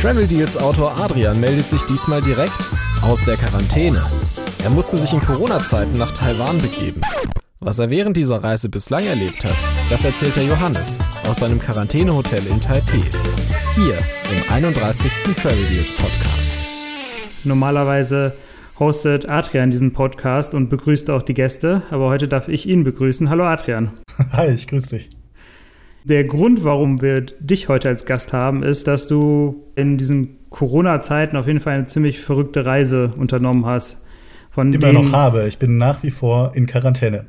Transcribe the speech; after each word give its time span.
Travel 0.00 0.28
Deals 0.28 0.56
Autor 0.56 0.96
Adrian 1.00 1.40
meldet 1.40 1.64
sich 1.64 1.82
diesmal 1.82 2.22
direkt 2.22 2.70
aus 3.02 3.24
der 3.24 3.36
Quarantäne. 3.36 4.00
Er 4.62 4.70
musste 4.70 4.96
sich 4.96 5.12
in 5.12 5.18
Corona-Zeiten 5.18 5.98
nach 5.98 6.12
Taiwan 6.12 6.56
begeben. 6.58 7.00
Was 7.58 7.80
er 7.80 7.90
während 7.90 8.16
dieser 8.16 8.44
Reise 8.44 8.68
bislang 8.68 9.06
erlebt 9.06 9.44
hat, 9.44 9.56
das 9.90 10.04
erzählt 10.04 10.36
der 10.36 10.44
Johannes 10.44 11.00
aus 11.28 11.38
seinem 11.38 11.58
Quarantänehotel 11.58 12.46
in 12.46 12.60
Taipei. 12.60 13.02
Hier 13.74 13.94
im 14.30 14.52
31. 14.52 15.34
Travel 15.34 15.64
Deals 15.68 15.92
Podcast. 15.96 16.54
Normalerweise 17.42 18.34
hostet 18.78 19.28
Adrian 19.28 19.72
diesen 19.72 19.92
Podcast 19.94 20.54
und 20.54 20.68
begrüßt 20.68 21.10
auch 21.10 21.24
die 21.24 21.34
Gäste, 21.34 21.82
aber 21.90 22.08
heute 22.08 22.28
darf 22.28 22.46
ich 22.46 22.68
ihn 22.68 22.84
begrüßen. 22.84 23.30
Hallo 23.30 23.46
Adrian. 23.46 23.90
Hi, 24.30 24.46
ich 24.46 24.68
grüße 24.68 24.90
dich. 24.90 25.10
Der 26.08 26.24
Grund, 26.24 26.64
warum 26.64 27.02
wir 27.02 27.20
dich 27.20 27.68
heute 27.68 27.90
als 27.90 28.06
Gast 28.06 28.32
haben, 28.32 28.62
ist, 28.62 28.86
dass 28.86 29.08
du 29.08 29.62
in 29.74 29.98
diesen 29.98 30.38
Corona-Zeiten 30.48 31.36
auf 31.36 31.46
jeden 31.46 31.60
Fall 31.60 31.74
eine 31.74 31.84
ziemlich 31.84 32.20
verrückte 32.20 32.64
Reise 32.64 33.12
unternommen 33.18 33.66
hast. 33.66 34.06
Von 34.50 34.72
immer 34.72 34.94
noch 34.94 35.12
habe. 35.12 35.46
Ich 35.46 35.58
bin 35.58 35.76
nach 35.76 36.02
wie 36.02 36.10
vor 36.10 36.52
in 36.54 36.66
Quarantäne. 36.66 37.26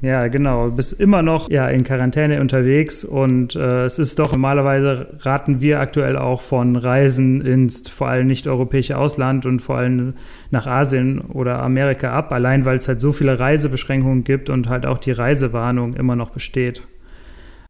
Ja, 0.00 0.28
genau. 0.28 0.70
Du 0.70 0.76
bist 0.76 0.98
immer 0.98 1.20
noch 1.20 1.50
ja, 1.50 1.68
in 1.68 1.84
Quarantäne 1.84 2.40
unterwegs 2.40 3.04
und 3.04 3.54
äh, 3.54 3.84
es 3.84 3.98
ist 3.98 4.18
doch 4.18 4.32
normalerweise 4.32 5.08
raten 5.20 5.60
wir 5.60 5.80
aktuell 5.80 6.16
auch 6.16 6.40
von 6.40 6.76
Reisen 6.76 7.42
ins 7.42 7.86
vor 7.88 8.08
allem 8.08 8.28
nicht 8.28 8.46
europäische 8.46 8.96
Ausland 8.96 9.44
und 9.44 9.60
vor 9.60 9.76
allem 9.76 10.14
nach 10.50 10.66
Asien 10.66 11.20
oder 11.20 11.62
Amerika 11.62 12.12
ab, 12.12 12.32
allein 12.32 12.64
weil 12.64 12.78
es 12.78 12.88
halt 12.88 13.00
so 13.00 13.12
viele 13.12 13.38
Reisebeschränkungen 13.38 14.24
gibt 14.24 14.48
und 14.48 14.70
halt 14.70 14.86
auch 14.86 14.98
die 14.98 15.12
Reisewarnung 15.12 15.92
immer 15.94 16.16
noch 16.16 16.30
besteht. 16.30 16.82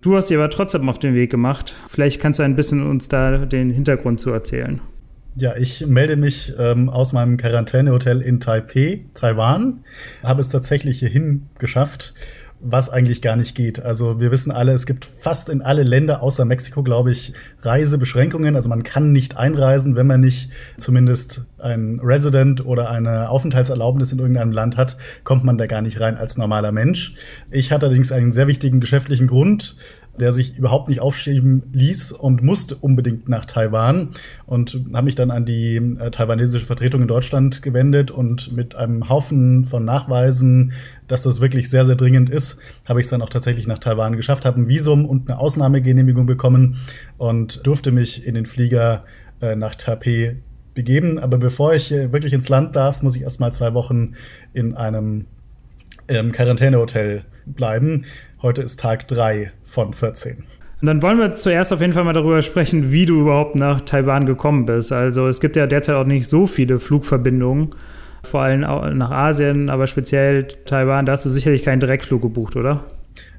Du 0.07 0.15
hast 0.15 0.31
dir 0.31 0.39
aber 0.39 0.51
trotzdem 0.51 0.89
auf 0.89 1.01
den 1.01 1.17
Weg 1.17 1.31
gemacht. 1.31 1.75
Vielleicht 1.89 2.21
kannst 2.21 2.39
du 2.39 2.45
ein 2.45 2.55
bisschen 2.55 2.89
uns 2.89 3.09
da 3.09 3.39
den 3.39 3.71
Hintergrund 3.71 4.21
zu 4.21 4.31
erzählen. 4.31 4.81
Ja, 5.35 5.57
ich 5.57 5.85
melde 5.85 6.15
mich 6.15 6.55
ähm, 6.61 6.89
aus 6.89 7.13
meinem 7.13 7.37
Quarantänehotel 7.37 8.21
in 8.21 8.39
Taipei, 8.39 9.07
Taiwan. 9.15 9.81
Habe 10.23 10.43
es 10.43 10.49
tatsächlich 10.49 11.01
hierhin 11.01 11.49
geschafft, 11.59 12.15
was 12.61 12.89
eigentlich 12.89 13.23
gar 13.23 13.37
nicht 13.37 13.55
geht. 13.55 13.83
Also 13.83 14.19
wir 14.19 14.31
wissen 14.31 14.51
alle, 14.51 14.73
es 14.73 14.87
gibt 14.87 15.05
fast 15.05 15.49
in 15.49 15.63
alle 15.63 15.83
Länder 15.83 16.23
außer 16.23 16.45
Mexiko, 16.45 16.83
glaube 16.83 17.11
ich, 17.11 17.33
Reisebeschränkungen. 17.63 18.57
Also 18.57 18.69
man 18.69 18.83
kann 18.83 19.13
nicht 19.13 19.37
einreisen, 19.37 19.95
wenn 19.97 20.07
man 20.07 20.21
nicht 20.21 20.51
zumindest 20.77 21.45
ein 21.59 22.01
Resident 22.03 22.65
oder 22.65 22.91
eine 22.91 23.29
Aufenthaltserlaubnis 23.29 24.13
in 24.13 24.19
irgendeinem 24.19 24.53
Land 24.53 24.77
hat, 24.77 24.97
kommt 25.25 25.45
man 25.45 25.59
da 25.59 25.67
gar 25.67 25.83
nicht 25.83 26.01
rein 26.01 26.17
als 26.17 26.37
normaler 26.37 26.73
Mensch. 26.73 27.15
Ich 27.51 27.73
hatte 27.73 27.87
allerdings 27.87 28.13
einen 28.13 28.33
sehr 28.33 28.47
wichtigen 28.47 28.81
geschäftlichen 28.81 29.27
Grund, 29.27 29.77
der 30.19 30.33
sich 30.33 30.57
überhaupt 30.57 30.89
nicht 30.89 31.01
aufschieben 31.01 31.63
ließ 31.73 32.13
und 32.13 32.43
musste 32.43 32.77
unbedingt 32.77 33.29
nach 33.29 33.45
Taiwan 33.45 34.11
und 34.47 34.81
habe 34.93 35.05
mich 35.05 35.15
dann 35.15 35.31
an 35.31 35.45
die 35.45 35.77
äh, 35.77 36.11
taiwanesische 36.11 36.67
Vertretung 36.67 37.03
in 37.03 37.09
Deutschland 37.09 37.63
gewendet 37.63 38.11
und 38.11 38.53
mit 38.53 38.75
einem 38.75 39.09
Haufen 39.09 39.65
von 39.65 39.85
Nachweisen, 39.85 40.73
dass 41.09 41.23
das 41.23 41.41
wirklich 41.41 41.71
sehr, 41.71 41.85
sehr 41.85 41.97
dringend 41.97 42.31
ist, 42.31 42.59
habe 42.89 43.01
ich 43.01 43.07
es 43.07 43.11
dann 43.11 43.23
auch 43.23 43.29
tatsächlich 43.29 43.67
nach 43.67 43.79
Taiwan 43.79 44.17
geschafft, 44.17 44.45
habe 44.45 44.61
ein 44.61 44.69
Visum 44.69 45.05
und 45.05 45.29
eine 45.29 45.39
Ausnahmegenehmigung 45.39 46.27
bekommen 46.27 46.79
und 47.19 47.67
durfte 47.67 47.93
mich 47.93 48.27
in 48.27 48.35
den 48.35 48.47
Flieger 48.47 49.05
äh, 49.41 49.57
nach 49.57 49.75
Taipei 49.75 50.37
begeben. 50.75 51.19
Aber 51.19 51.39
bevor 51.39 51.75
ich 51.75 51.91
wirklich 51.91 52.33
ins 52.33 52.49
Land 52.49 52.77
darf, 52.77 53.03
muss 53.03 53.17
ich 53.17 53.23
erst 53.23 53.41
mal 53.41 53.53
zwei 53.53 53.75
Wochen 53.75 54.15
in 54.53 54.75
einem 54.75 55.27
ähm, 56.09 56.33
Quarantänehotel 56.33 57.25
bleiben. 57.47 58.05
Heute 58.47 58.63
ist 58.63 58.79
Tag 58.79 59.09
3 59.09 59.51
von 59.65 59.93
14. 59.93 60.37
Und 60.81 60.87
dann 60.87 61.03
wollen 61.03 61.19
wir 61.19 61.35
zuerst 61.35 61.73
auf 61.73 61.81
jeden 61.81 61.93
Fall 61.93 62.05
mal 62.05 62.13
darüber 62.13 62.43
sprechen, 62.43 62.93
wie 62.93 63.05
du 63.05 63.23
überhaupt 63.23 63.57
nach 63.57 63.81
Taiwan 63.81 64.25
gekommen 64.25 64.67
bist. 64.67 64.93
Also 64.93 65.27
es 65.27 65.41
gibt 65.41 65.57
ja 65.57 65.67
derzeit 65.67 65.97
auch 65.97 66.07
nicht 66.07 66.31
so 66.31 66.47
viele 66.47 66.79
Flugverbindungen, 66.79 67.71
vor 68.23 68.43
allem 68.43 68.61
nach 68.61 69.11
Asien, 69.11 69.69
aber 69.69 69.89
speziell 69.89 70.45
Taiwan. 70.45 71.07
Da 71.07 71.15
hast 71.15 71.25
du 71.25 71.29
sicherlich 71.29 71.65
keinen 71.65 71.81
Direktflug 71.81 72.23
gebucht, 72.23 72.55
oder? 72.55 72.85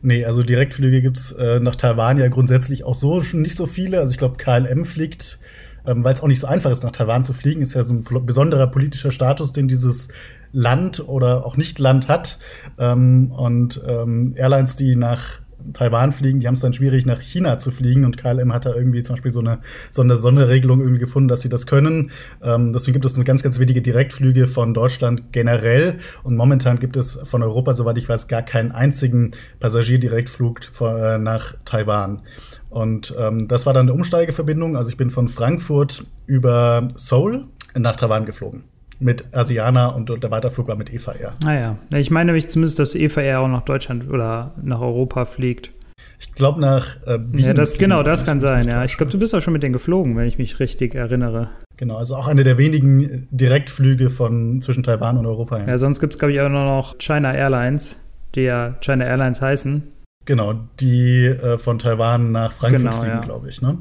Nee, 0.01 0.25
also 0.25 0.43
Direktflüge 0.43 1.01
gibt 1.01 1.19
es 1.19 1.31
äh, 1.31 1.61
nach 1.61 1.75
Taiwan 1.75 2.17
ja 2.17 2.27
grundsätzlich 2.27 2.83
auch 2.83 2.95
so 2.95 3.21
schon 3.21 3.41
nicht 3.41 3.55
so 3.55 3.65
viele. 3.65 4.01
Also 4.01 4.11
ich 4.11 4.17
glaube, 4.17 4.35
KLM 4.35 4.83
fliegt, 4.83 5.39
ähm, 5.87 6.03
weil 6.03 6.13
es 6.13 6.21
auch 6.21 6.27
nicht 6.27 6.39
so 6.39 6.47
einfach 6.47 6.69
ist, 6.69 6.83
nach 6.83 6.91
Taiwan 6.91 7.23
zu 7.23 7.33
fliegen, 7.33 7.61
ist 7.61 7.73
ja 7.73 7.83
so 7.83 7.93
ein 7.93 8.03
besonderer 8.25 8.67
politischer 8.67 9.11
Status, 9.11 9.53
den 9.53 9.67
dieses 9.67 10.09
Land 10.51 11.07
oder 11.07 11.45
auch 11.45 11.57
nicht 11.57 11.79
Land 11.79 12.07
hat. 12.07 12.39
Ähm, 12.77 13.31
und 13.31 13.81
ähm, 13.87 14.33
Airlines, 14.35 14.75
die 14.75 14.95
nach 14.95 15.41
Taiwan 15.73 16.11
fliegen, 16.11 16.39
die 16.39 16.47
haben 16.47 16.53
es 16.53 16.59
dann 16.59 16.73
schwierig, 16.73 17.05
nach 17.05 17.19
China 17.19 17.57
zu 17.57 17.71
fliegen. 17.71 18.05
Und 18.05 18.17
KLM 18.17 18.53
hat 18.53 18.65
da 18.65 18.73
irgendwie 18.73 19.03
zum 19.03 19.15
Beispiel 19.15 19.33
so 19.33 19.39
eine, 19.39 19.59
so 19.89 20.01
eine 20.01 20.15
Sonderregelung 20.15 20.79
irgendwie 20.81 20.99
gefunden, 20.99 21.27
dass 21.27 21.41
sie 21.41 21.49
das 21.49 21.67
können. 21.67 22.11
Ähm, 22.41 22.73
deswegen 22.73 22.93
gibt 22.93 23.05
es 23.05 23.15
eine 23.15 23.23
ganz, 23.23 23.43
ganz 23.43 23.59
wenige 23.59 23.81
Direktflüge 23.81 24.47
von 24.47 24.73
Deutschland 24.73 25.31
generell. 25.31 25.97
Und 26.23 26.35
momentan 26.35 26.79
gibt 26.79 26.95
es 26.95 27.19
von 27.23 27.43
Europa, 27.43 27.73
soweit 27.73 27.97
ich 27.97 28.07
weiß, 28.07 28.27
gar 28.27 28.43
keinen 28.43 28.71
einzigen 28.71 29.31
Passagierdirektflug 29.59 30.61
äh, 30.81 31.17
nach 31.17 31.55
Taiwan. 31.65 32.21
Und 32.69 33.13
ähm, 33.17 33.47
das 33.47 33.65
war 33.65 33.73
dann 33.73 33.83
eine 33.83 33.93
Umsteigeverbindung. 33.93 34.75
Also 34.75 34.89
ich 34.89 34.97
bin 34.97 35.09
von 35.09 35.29
Frankfurt 35.29 36.05
über 36.25 36.87
Seoul 36.95 37.45
nach 37.75 37.95
Taiwan 37.95 38.25
geflogen 38.25 38.63
mit 38.99 39.25
Asiana 39.35 39.87
und 39.87 40.09
der 40.09 40.31
Weiterflug 40.31 40.67
war 40.67 40.75
mit 40.75 40.93
Eva 40.93 41.13
Air. 41.13 41.33
Ah 41.45 41.53
ja. 41.53 41.77
Ich 41.95 42.09
meine 42.09 42.27
nämlich 42.27 42.47
zumindest, 42.47 42.79
dass 42.79 42.95
Eva 42.95 43.21
Air 43.21 43.41
auch 43.41 43.47
nach 43.47 43.63
Deutschland 43.63 44.09
oder 44.09 44.53
nach 44.61 44.81
Europa 44.81 45.25
fliegt. 45.25 45.71
Ich 46.19 46.33
glaube 46.33 46.59
nach 46.59 46.97
äh, 47.05 47.19
Wien 47.31 47.45
Ja, 47.45 47.53
das, 47.53 47.77
genau, 47.77 48.01
das 48.01 48.25
kann 48.25 48.39
sein, 48.39 48.67
ja. 48.67 48.83
Ich 48.83 48.97
glaube, 48.97 49.11
du 49.11 49.19
bist 49.19 49.35
auch 49.35 49.41
schon 49.41 49.53
mit 49.53 49.61
denen 49.61 49.73
geflogen, 49.73 50.17
wenn 50.17 50.27
ich 50.27 50.39
mich 50.39 50.59
richtig 50.59 50.95
erinnere. 50.95 51.49
Genau, 51.77 51.97
also 51.97 52.15
auch 52.15 52.27
eine 52.27 52.43
der 52.43 52.57
wenigen 52.57 53.27
Direktflüge 53.29 54.09
von 54.09 54.61
zwischen 54.61 54.81
Taiwan 54.81 55.17
und 55.17 55.27
Europa. 55.27 55.59
Ja, 55.59 55.67
ja 55.67 55.77
sonst 55.77 55.99
gibt 55.99 56.13
es, 56.13 56.19
glaube 56.19 56.33
ich, 56.33 56.41
auch 56.41 56.49
nur 56.49 56.65
noch 56.65 56.97
China 56.97 57.33
Airlines, 57.35 57.99
die 58.33 58.41
ja 58.41 58.77
China 58.81 59.05
Airlines 59.05 59.41
heißen. 59.41 59.83
Genau, 60.27 60.55
die 60.81 61.25
äh, 61.25 61.57
von 61.57 61.79
Taiwan 61.79 62.33
nach 62.33 62.51
Frankfurt 62.51 62.91
genau, 62.91 63.01
fliegen, 63.01 63.15
ja. 63.15 63.23
glaube 63.23 63.47
ich, 63.47 63.61
ne? 63.61 63.77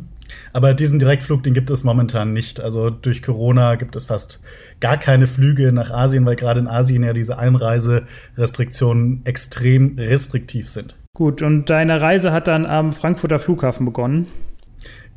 Aber 0.52 0.74
diesen 0.74 1.00
Direktflug, 1.00 1.42
den 1.42 1.54
gibt 1.54 1.70
es 1.70 1.82
momentan 1.82 2.32
nicht. 2.32 2.60
Also 2.60 2.88
durch 2.88 3.22
Corona 3.22 3.74
gibt 3.74 3.96
es 3.96 4.06
fast 4.06 4.40
gar 4.80 4.96
keine 4.96 5.26
Flüge 5.26 5.72
nach 5.72 5.90
Asien, 5.90 6.24
weil 6.24 6.36
gerade 6.36 6.60
in 6.60 6.68
Asien 6.68 7.02
ja 7.02 7.12
diese 7.12 7.38
Einreiserestriktionen 7.38 9.22
extrem 9.24 9.96
restriktiv 9.98 10.68
sind. 10.68 10.96
Gut, 11.14 11.42
und 11.42 11.68
deine 11.68 12.00
Reise 12.00 12.32
hat 12.32 12.46
dann 12.46 12.64
am 12.64 12.92
Frankfurter 12.92 13.40
Flughafen 13.40 13.84
begonnen. 13.84 14.28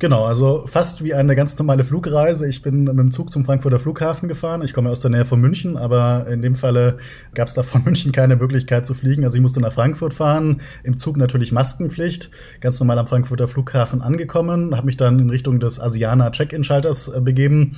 Genau, 0.00 0.24
also 0.24 0.64
fast 0.66 1.04
wie 1.04 1.12
eine 1.12 1.36
ganz 1.36 1.58
normale 1.58 1.84
Flugreise. 1.84 2.48
Ich 2.48 2.62
bin 2.62 2.84
mit 2.84 2.98
dem 2.98 3.10
Zug 3.10 3.30
zum 3.30 3.44
Frankfurter 3.44 3.78
Flughafen 3.78 4.28
gefahren. 4.28 4.62
Ich 4.62 4.72
komme 4.72 4.88
aus 4.88 5.00
der 5.00 5.10
Nähe 5.10 5.26
von 5.26 5.38
München, 5.38 5.76
aber 5.76 6.26
in 6.26 6.40
dem 6.40 6.54
Falle 6.54 6.96
gab 7.34 7.48
es 7.48 7.54
da 7.54 7.62
von 7.62 7.84
München 7.84 8.10
keine 8.10 8.36
Möglichkeit 8.36 8.86
zu 8.86 8.94
fliegen. 8.94 9.24
Also 9.24 9.36
ich 9.36 9.42
musste 9.42 9.60
nach 9.60 9.74
Frankfurt 9.74 10.14
fahren. 10.14 10.62
Im 10.84 10.96
Zug 10.96 11.18
natürlich 11.18 11.52
Maskenpflicht. 11.52 12.30
Ganz 12.62 12.80
normal 12.80 12.98
am 12.98 13.08
Frankfurter 13.08 13.46
Flughafen 13.46 14.00
angekommen, 14.00 14.74
habe 14.74 14.86
mich 14.86 14.96
dann 14.96 15.18
in 15.18 15.28
Richtung 15.28 15.60
des 15.60 15.78
Asiana 15.78 16.30
Check-in-Schalters 16.30 17.08
äh, 17.08 17.20
begeben. 17.20 17.76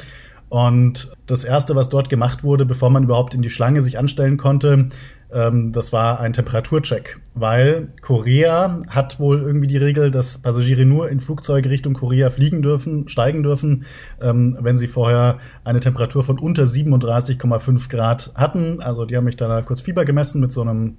Und 0.49 1.11
das 1.27 1.43
erste, 1.43 1.75
was 1.75 1.89
dort 1.89 2.09
gemacht 2.09 2.45
wurde, 2.45 2.67
bevor 2.67 2.91
man 2.91 3.03
überhaupt 3.03 3.35
in 3.35 3.43
die 3.43 3.51
Schlange 3.51 3.81
sich 3.81 3.99
anstellen 3.99 4.37
konnte, 4.37 4.91
ähm, 5.33 5.73
das 5.73 5.93
war 5.93 6.21
ein 6.21 6.33
Temperaturcheck, 6.33 7.21
weil 7.35 7.89
Korea 8.01 8.83
hat 8.89 9.19
wohl 9.19 9.41
irgendwie 9.41 9.67
die 9.67 9.77
Regel, 9.77 10.11
dass 10.11 10.39
Passagiere 10.39 10.85
nur 10.85 11.11
in 11.11 11.21
Flugzeuge 11.21 11.71
Richtung 11.71 11.95
Korea 11.95 12.31
fliegen 12.31 12.63
dürfen, 12.63 13.09
steigen 13.09 13.43
dürfen, 13.43 13.85
ähm, 14.21 14.57
wenn 14.61 14.77
sie 14.77 14.89
vorher 14.89 15.39
eine 15.65 15.81
Temperatur 15.81 16.25
von 16.25 16.39
unter 16.39 16.65
37,5 16.65 17.89
Grad 17.89 18.33
hatten. 18.35 18.81
Also 18.81 19.05
die 19.05 19.17
haben 19.17 19.25
mich 19.25 19.37
da 19.37 19.63
kurz 19.63 19.81
Fieber 19.81 20.05
gemessen 20.05 20.41
mit 20.41 20.53
so 20.53 20.61
einem 20.61 20.99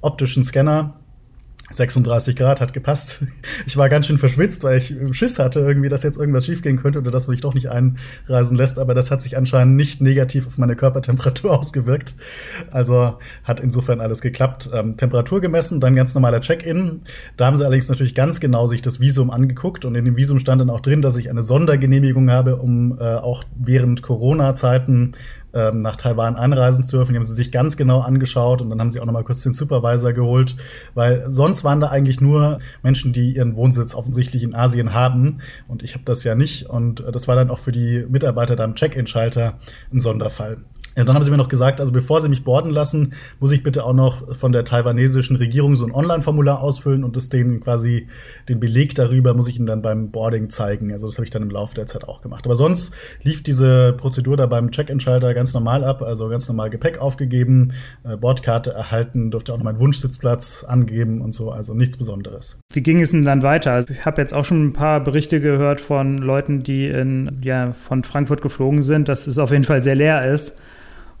optischen 0.00 0.44
Scanner 0.44 0.94
36 1.76 2.36
Grad 2.36 2.60
hat 2.60 2.72
gepasst. 2.72 3.24
Ich 3.66 3.76
war 3.76 3.88
ganz 3.88 4.06
schön 4.06 4.18
verschwitzt, 4.18 4.62
weil 4.64 4.78
ich 4.78 4.94
Schiss 5.12 5.38
hatte, 5.38 5.60
irgendwie, 5.60 5.88
dass 5.88 6.02
jetzt 6.02 6.18
irgendwas 6.18 6.44
schiefgehen 6.46 6.76
könnte 6.76 6.98
oder 6.98 7.10
dass 7.10 7.26
man 7.26 7.32
mich 7.32 7.40
doch 7.40 7.54
nicht 7.54 7.68
einreisen 7.70 8.56
lässt. 8.56 8.78
Aber 8.78 8.94
das 8.94 9.10
hat 9.10 9.22
sich 9.22 9.36
anscheinend 9.36 9.76
nicht 9.76 10.00
negativ 10.00 10.46
auf 10.46 10.58
meine 10.58 10.76
Körpertemperatur 10.76 11.58
ausgewirkt. 11.58 12.14
Also 12.70 13.14
hat 13.42 13.60
insofern 13.60 14.00
alles 14.00 14.20
geklappt. 14.20 14.70
Ähm, 14.72 14.96
Temperatur 14.96 15.40
gemessen, 15.40 15.80
dann 15.80 15.94
ganz 15.94 16.14
normaler 16.14 16.40
Check-in. 16.40 17.02
Da 17.36 17.46
haben 17.46 17.56
sie 17.56 17.64
allerdings 17.64 17.88
natürlich 17.88 18.14
ganz 18.14 18.40
genau 18.40 18.66
sich 18.66 18.82
das 18.82 19.00
Visum 19.00 19.30
angeguckt 19.30 19.84
und 19.84 19.94
in 19.94 20.04
dem 20.04 20.16
Visum 20.16 20.38
stand 20.38 20.60
dann 20.60 20.70
auch 20.70 20.80
drin, 20.80 21.02
dass 21.02 21.16
ich 21.16 21.30
eine 21.30 21.42
Sondergenehmigung 21.42 22.30
habe, 22.30 22.56
um 22.56 22.98
äh, 22.98 23.04
auch 23.04 23.44
während 23.56 24.02
Corona-Zeiten 24.02 25.12
ähm, 25.54 25.78
nach 25.78 25.96
Taiwan 25.96 26.36
einreisen 26.36 26.84
zu 26.84 26.96
dürfen. 26.96 27.12
Die 27.12 27.16
haben 27.16 27.24
sie 27.24 27.34
sich 27.34 27.52
ganz 27.52 27.76
genau 27.76 28.00
angeschaut 28.00 28.60
und 28.60 28.70
dann 28.70 28.80
haben 28.80 28.90
sie 28.90 29.00
auch 29.00 29.06
noch 29.06 29.12
mal 29.12 29.24
kurz 29.24 29.42
den 29.42 29.54
Supervisor 29.54 30.12
geholt, 30.12 30.56
weil 30.94 31.24
sonst 31.28 31.64
waren 31.64 31.80
da 31.80 31.88
eigentlich 31.88 32.20
nur 32.20 32.58
Menschen, 32.82 33.12
die 33.12 33.36
ihren 33.36 33.56
Wohnsitz 33.56 33.94
offensichtlich 33.94 34.42
in 34.42 34.54
Asien 34.54 34.94
haben 34.94 35.38
und 35.68 35.82
ich 35.82 35.94
habe 35.94 36.04
das 36.04 36.24
ja 36.24 36.34
nicht 36.34 36.66
und 36.68 37.04
das 37.12 37.28
war 37.28 37.36
dann 37.36 37.50
auch 37.50 37.58
für 37.58 37.72
die 37.72 38.04
Mitarbeiter 38.08 38.56
da 38.56 38.64
am 38.64 38.74
Check-in-Schalter 38.74 39.58
ein 39.92 40.00
Sonderfall. 40.00 40.58
Ja, 40.96 41.02
dann 41.02 41.16
haben 41.16 41.24
sie 41.24 41.30
mir 41.30 41.36
noch 41.36 41.48
gesagt, 41.48 41.80
also 41.80 41.92
bevor 41.92 42.20
sie 42.20 42.28
mich 42.28 42.44
boarden 42.44 42.70
lassen, 42.70 43.14
muss 43.40 43.50
ich 43.50 43.64
bitte 43.64 43.84
auch 43.84 43.94
noch 43.94 44.36
von 44.36 44.52
der 44.52 44.64
taiwanesischen 44.64 45.36
Regierung 45.36 45.74
so 45.74 45.84
ein 45.84 45.92
Online-Formular 45.92 46.60
ausfüllen 46.60 47.02
und 47.02 47.16
das 47.16 47.28
denen 47.28 47.60
quasi 47.60 48.06
den 48.48 48.60
Beleg 48.60 48.94
darüber 48.94 49.34
muss 49.34 49.48
ich 49.48 49.56
ihnen 49.56 49.66
dann 49.66 49.82
beim 49.82 50.12
Boarding 50.12 50.50
zeigen. 50.50 50.92
Also 50.92 51.06
das 51.06 51.16
habe 51.16 51.24
ich 51.24 51.30
dann 51.30 51.42
im 51.42 51.50
Laufe 51.50 51.74
der 51.74 51.86
Zeit 51.86 52.06
auch 52.06 52.22
gemacht. 52.22 52.44
Aber 52.44 52.54
sonst 52.54 52.94
lief 53.22 53.42
diese 53.42 53.92
Prozedur 53.94 54.36
da 54.36 54.46
beim 54.46 54.70
Check-in-Schalter 54.70 55.34
ganz 55.34 55.52
normal 55.52 55.82
ab, 55.82 56.00
also 56.00 56.28
ganz 56.28 56.46
normal 56.48 56.70
Gepäck 56.70 56.98
aufgegeben, 56.98 57.72
äh, 58.04 58.16
Bordkarte 58.16 58.70
erhalten, 58.70 59.32
durfte 59.32 59.52
auch 59.52 59.58
noch 59.58 59.64
meinen 59.64 59.80
Wunschsitzplatz 59.80 60.62
angeben 60.62 61.20
und 61.20 61.32
so, 61.32 61.50
also 61.50 61.74
nichts 61.74 61.96
Besonderes. 61.96 62.60
Wie 62.72 62.82
ging 62.82 63.00
es 63.00 63.10
denn 63.10 63.24
dann 63.24 63.42
weiter? 63.42 63.72
Also 63.72 63.92
ich 63.92 64.06
habe 64.06 64.20
jetzt 64.20 64.32
auch 64.32 64.44
schon 64.44 64.66
ein 64.66 64.72
paar 64.72 65.02
Berichte 65.02 65.40
gehört 65.40 65.80
von 65.80 66.18
Leuten, 66.18 66.62
die 66.62 66.86
in, 66.86 67.40
ja, 67.42 67.72
von 67.72 68.04
Frankfurt 68.04 68.42
geflogen 68.42 68.84
sind, 68.84 69.08
dass 69.08 69.26
es 69.26 69.38
auf 69.38 69.50
jeden 69.50 69.64
Fall 69.64 69.82
sehr 69.82 69.96
leer 69.96 70.32
ist 70.32 70.62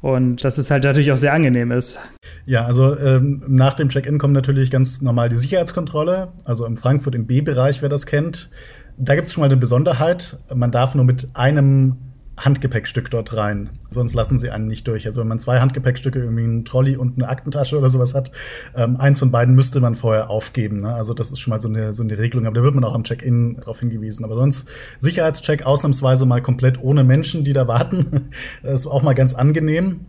und 0.04 0.44
dass 0.44 0.58
es 0.58 0.70
halt 0.70 0.84
natürlich 0.84 1.10
auch 1.12 1.16
sehr 1.16 1.32
angenehm 1.32 1.72
ist. 1.72 1.98
Ja, 2.44 2.66
also 2.66 2.94
ähm, 2.98 3.42
nach 3.48 3.72
dem 3.72 3.88
Check-in 3.88 4.18
kommt 4.18 4.34
natürlich 4.34 4.70
ganz 4.70 5.00
normal 5.00 5.30
die 5.30 5.36
Sicherheitskontrolle. 5.36 6.28
Also 6.44 6.66
in 6.66 6.76
Frankfurt 6.76 7.14
im 7.14 7.26
B-Bereich, 7.26 7.80
wer 7.80 7.88
das 7.88 8.04
kennt. 8.04 8.50
Da 8.98 9.14
gibt 9.14 9.28
es 9.28 9.32
schon 9.32 9.40
mal 9.40 9.46
eine 9.46 9.56
Besonderheit. 9.56 10.36
Man 10.54 10.70
darf 10.70 10.94
nur 10.94 11.06
mit 11.06 11.30
einem 11.32 11.96
Handgepäckstück 12.36 13.10
dort 13.10 13.36
rein. 13.36 13.70
Sonst 13.90 14.14
lassen 14.14 14.38
sie 14.38 14.50
einen 14.50 14.66
nicht 14.66 14.88
durch. 14.88 15.06
Also 15.06 15.20
wenn 15.20 15.28
man 15.28 15.38
zwei 15.38 15.60
Handgepäckstücke, 15.60 16.18
irgendwie 16.18 16.44
einen 16.44 16.64
Trolley 16.64 16.96
und 16.96 17.16
eine 17.16 17.28
Aktentasche 17.28 17.78
oder 17.78 17.88
sowas 17.90 18.14
hat, 18.14 18.32
ähm, 18.76 18.96
eins 18.96 19.18
von 19.18 19.30
beiden 19.30 19.54
müsste 19.54 19.80
man 19.80 19.94
vorher 19.94 20.30
aufgeben. 20.30 20.78
Ne? 20.78 20.94
Also 20.94 21.14
das 21.14 21.30
ist 21.30 21.40
schon 21.40 21.52
mal 21.52 21.60
so 21.60 21.68
eine, 21.68 21.94
so 21.94 22.02
eine 22.02 22.18
Regelung. 22.18 22.46
Aber 22.46 22.56
da 22.56 22.62
wird 22.62 22.74
man 22.74 22.84
auch 22.84 22.94
am 22.94 23.04
Check-in 23.04 23.56
darauf 23.56 23.80
hingewiesen. 23.80 24.24
Aber 24.24 24.34
sonst 24.34 24.68
Sicherheitscheck 25.00 25.64
ausnahmsweise 25.64 26.26
mal 26.26 26.42
komplett 26.42 26.82
ohne 26.82 27.04
Menschen, 27.04 27.44
die 27.44 27.52
da 27.52 27.68
warten. 27.68 28.30
das 28.62 28.80
ist 28.80 28.86
auch 28.86 29.02
mal 29.02 29.14
ganz 29.14 29.34
angenehm. 29.34 30.06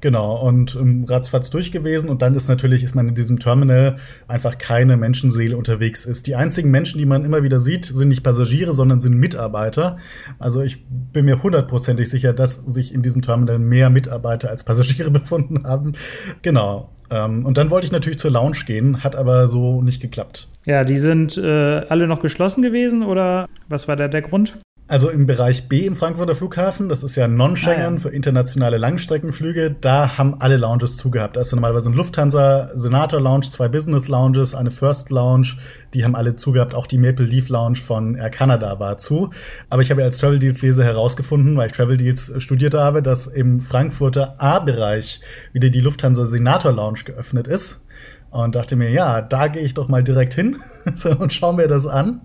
Genau, 0.00 0.36
und 0.36 0.74
ähm, 0.74 1.04
ratzfatz 1.08 1.50
durch 1.50 1.72
gewesen. 1.72 2.08
Und 2.08 2.22
dann 2.22 2.34
ist 2.34 2.48
natürlich, 2.48 2.82
ist 2.82 2.94
man 2.94 3.08
in 3.08 3.14
diesem 3.14 3.38
Terminal 3.38 3.96
einfach 4.28 4.58
keine 4.58 4.96
Menschenseele 4.96 5.56
unterwegs 5.56 6.04
ist. 6.04 6.26
Die 6.26 6.34
einzigen 6.34 6.70
Menschen, 6.70 6.98
die 6.98 7.06
man 7.06 7.24
immer 7.24 7.42
wieder 7.42 7.60
sieht, 7.60 7.86
sind 7.86 8.08
nicht 8.08 8.22
Passagiere, 8.22 8.72
sondern 8.72 9.00
sind 9.00 9.16
Mitarbeiter. 9.16 9.98
Also 10.38 10.62
ich 10.62 10.84
bin 10.88 11.24
mir 11.24 11.42
hundertprozentig 11.42 12.10
sicher, 12.10 12.32
dass 12.32 12.54
sich 12.54 12.92
in 12.92 13.02
diesem 13.02 13.22
Terminal 13.22 13.58
mehr 13.58 13.90
Mitarbeiter 13.90 14.50
als 14.50 14.64
Passagiere 14.64 15.10
befunden 15.12 15.64
haben. 15.64 15.92
Genau. 16.42 16.90
Ähm, 17.10 17.46
und 17.46 17.58
dann 17.58 17.70
wollte 17.70 17.86
ich 17.86 17.92
natürlich 17.92 18.18
zur 18.18 18.30
Lounge 18.30 18.58
gehen, 18.66 19.04
hat 19.04 19.16
aber 19.16 19.48
so 19.48 19.82
nicht 19.82 20.00
geklappt. 20.00 20.48
Ja, 20.66 20.84
die 20.84 20.96
sind 20.96 21.36
äh, 21.36 21.82
alle 21.88 22.06
noch 22.06 22.20
geschlossen 22.20 22.62
gewesen 22.62 23.02
oder 23.02 23.48
was 23.68 23.88
war 23.88 23.96
da 23.96 24.08
der 24.08 24.22
Grund? 24.22 24.54
Also 24.86 25.08
im 25.08 25.24
Bereich 25.24 25.66
B 25.66 25.86
im 25.86 25.96
Frankfurter 25.96 26.34
Flughafen, 26.34 26.90
das 26.90 27.02
ist 27.02 27.16
ja 27.16 27.26
Non-Schengen 27.26 27.80
ah, 27.80 27.92
ja. 27.92 27.98
für 28.00 28.10
internationale 28.10 28.76
Langstreckenflüge, 28.76 29.74
da 29.80 30.18
haben 30.18 30.42
alle 30.42 30.58
Lounges 30.58 30.98
zugehabt. 30.98 31.36
Da 31.36 31.40
ist 31.40 31.52
ja 31.52 31.56
normalerweise 31.56 31.88
ein 31.88 31.94
Lufthansa 31.94 32.68
Senator 32.74 33.18
Lounge, 33.18 33.48
zwei 33.48 33.68
Business 33.68 34.08
Lounges, 34.08 34.54
eine 34.54 34.70
First 34.70 35.08
Lounge, 35.08 35.56
die 35.94 36.04
haben 36.04 36.14
alle 36.14 36.36
zugehabt. 36.36 36.74
Auch 36.74 36.86
die 36.86 36.98
Maple 36.98 37.24
Leaf 37.24 37.48
Lounge 37.48 37.76
von 37.76 38.14
Air 38.14 38.28
Canada 38.28 38.78
war 38.78 38.98
zu. 38.98 39.30
Aber 39.70 39.80
ich 39.80 39.90
habe 39.90 40.02
ja 40.02 40.06
als 40.06 40.18
Travel 40.18 40.38
Deals 40.38 40.60
Leser 40.60 40.84
herausgefunden, 40.84 41.56
weil 41.56 41.68
ich 41.68 41.72
Travel 41.72 41.96
Deals 41.96 42.34
studiert 42.36 42.74
habe, 42.74 43.02
dass 43.02 43.26
im 43.26 43.60
Frankfurter 43.60 44.34
A-Bereich 44.36 45.22
wieder 45.54 45.70
die 45.70 45.80
Lufthansa 45.80 46.26
Senator 46.26 46.72
Lounge 46.72 47.04
geöffnet 47.06 47.48
ist 47.48 47.80
und 48.34 48.56
dachte 48.56 48.74
mir, 48.74 48.90
ja, 48.90 49.22
da 49.22 49.46
gehe 49.46 49.62
ich 49.62 49.74
doch 49.74 49.88
mal 49.88 50.02
direkt 50.02 50.34
hin 50.34 50.56
und 51.18 51.32
schaue 51.32 51.54
mir 51.54 51.68
das 51.68 51.86
an. 51.86 52.20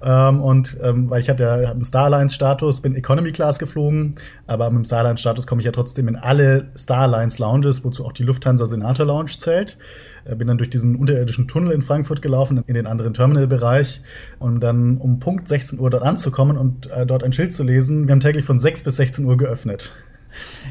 Ähm, 0.00 0.40
und 0.40 0.78
ähm, 0.84 1.10
weil 1.10 1.20
ich 1.20 1.28
hatte 1.28 1.42
ja 1.42 1.54
einen 1.72 1.84
Starlines-Status, 1.84 2.80
bin 2.80 2.94
Economy 2.94 3.32
Class 3.32 3.58
geflogen, 3.58 4.14
aber 4.46 4.70
mit 4.70 4.76
dem 4.76 4.84
Starlines-Status 4.84 5.48
komme 5.48 5.60
ich 5.60 5.66
ja 5.66 5.72
trotzdem 5.72 6.06
in 6.06 6.14
alle 6.14 6.70
Starlines-Lounges, 6.76 7.82
wozu 7.82 8.06
auch 8.06 8.12
die 8.12 8.22
Lufthansa 8.22 8.66
Senator 8.66 9.04
Lounge 9.04 9.32
zählt. 9.36 9.78
Äh, 10.24 10.36
bin 10.36 10.46
dann 10.46 10.58
durch 10.58 10.70
diesen 10.70 10.94
unterirdischen 10.94 11.48
Tunnel 11.48 11.72
in 11.72 11.82
Frankfurt 11.82 12.22
gelaufen, 12.22 12.62
in 12.64 12.74
den 12.74 12.86
anderen 12.86 13.12
Terminalbereich, 13.12 14.00
um 14.38 14.60
dann 14.60 14.96
um 14.98 15.18
Punkt 15.18 15.48
16 15.48 15.80
Uhr 15.80 15.90
dort 15.90 16.04
anzukommen 16.04 16.56
und 16.56 16.88
äh, 16.92 17.04
dort 17.04 17.24
ein 17.24 17.32
Schild 17.32 17.52
zu 17.52 17.64
lesen. 17.64 18.06
Wir 18.06 18.12
haben 18.12 18.20
täglich 18.20 18.44
von 18.44 18.60
6 18.60 18.84
bis 18.84 18.94
16 18.94 19.24
Uhr 19.24 19.36
geöffnet. 19.36 19.92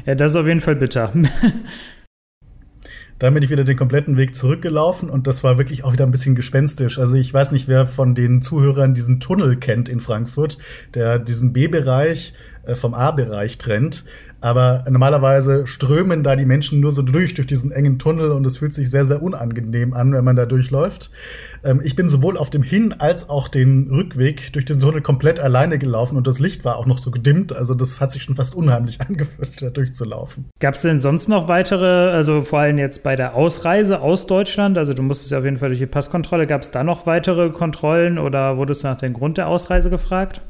Ja, 0.06 0.14
das 0.14 0.30
ist 0.30 0.36
auf 0.36 0.46
jeden 0.46 0.62
Fall 0.62 0.76
bitter. 0.76 1.12
Dann 3.18 3.34
bin 3.34 3.42
ich 3.42 3.50
wieder 3.50 3.64
den 3.64 3.76
kompletten 3.76 4.16
Weg 4.16 4.34
zurückgelaufen 4.34 5.10
und 5.10 5.26
das 5.26 5.42
war 5.42 5.58
wirklich 5.58 5.84
auch 5.84 5.92
wieder 5.92 6.04
ein 6.04 6.10
bisschen 6.10 6.34
gespenstisch. 6.34 6.98
Also 6.98 7.16
ich 7.16 7.32
weiß 7.34 7.52
nicht, 7.52 7.66
wer 7.66 7.86
von 7.86 8.14
den 8.14 8.42
Zuhörern 8.42 8.94
diesen 8.94 9.18
Tunnel 9.18 9.56
kennt 9.56 9.88
in 9.88 10.00
Frankfurt, 10.00 10.58
der 10.94 11.18
diesen 11.18 11.52
B-Bereich 11.52 12.32
vom 12.76 12.94
A-Bereich 12.94 13.58
trennt. 13.58 14.04
Aber 14.40 14.84
normalerweise 14.88 15.66
strömen 15.66 16.22
da 16.22 16.36
die 16.36 16.44
Menschen 16.44 16.78
nur 16.78 16.92
so 16.92 17.02
durch, 17.02 17.34
durch 17.34 17.48
diesen 17.48 17.72
engen 17.72 17.98
Tunnel 17.98 18.30
und 18.30 18.46
es 18.46 18.58
fühlt 18.58 18.72
sich 18.72 18.88
sehr, 18.88 19.04
sehr 19.04 19.20
unangenehm 19.20 19.94
an, 19.94 20.12
wenn 20.12 20.24
man 20.24 20.36
da 20.36 20.46
durchläuft. 20.46 21.10
Ähm, 21.64 21.80
ich 21.82 21.96
bin 21.96 22.08
sowohl 22.08 22.36
auf 22.36 22.48
dem 22.48 22.62
Hin- 22.62 22.94
als 22.98 23.28
auch 23.28 23.48
den 23.48 23.88
Rückweg 23.90 24.52
durch 24.52 24.64
diesen 24.64 24.80
Tunnel 24.80 25.02
komplett 25.02 25.40
alleine 25.40 25.78
gelaufen 25.78 26.16
und 26.16 26.26
das 26.28 26.38
Licht 26.38 26.64
war 26.64 26.76
auch 26.76 26.86
noch 26.86 26.98
so 26.98 27.10
gedimmt. 27.10 27.52
Also 27.52 27.74
das 27.74 28.00
hat 28.00 28.12
sich 28.12 28.22
schon 28.22 28.36
fast 28.36 28.54
unheimlich 28.54 29.00
angefühlt, 29.06 29.60
da 29.60 29.70
durchzulaufen. 29.70 30.46
Gab 30.60 30.74
es 30.74 30.82
denn 30.82 31.00
sonst 31.00 31.28
noch 31.28 31.48
weitere, 31.48 32.10
also 32.10 32.42
vor 32.44 32.60
allem 32.60 32.78
jetzt 32.78 33.02
bei 33.02 33.16
der 33.16 33.34
Ausreise 33.34 34.00
aus 34.00 34.28
Deutschland, 34.28 34.78
also 34.78 34.94
du 34.94 35.02
musstest 35.02 35.32
ja 35.32 35.38
auf 35.38 35.44
jeden 35.44 35.56
Fall 35.56 35.70
durch 35.70 35.80
die 35.80 35.86
Passkontrolle, 35.86 36.46
gab 36.46 36.62
es 36.62 36.70
da 36.70 36.84
noch 36.84 37.06
weitere 37.06 37.50
Kontrollen 37.50 38.18
oder 38.18 38.56
wurdest 38.56 38.84
du 38.84 38.86
nach 38.86 38.98
dem 38.98 39.14
Grund 39.14 39.36
der 39.36 39.48
Ausreise 39.48 39.90
gefragt? 39.90 40.42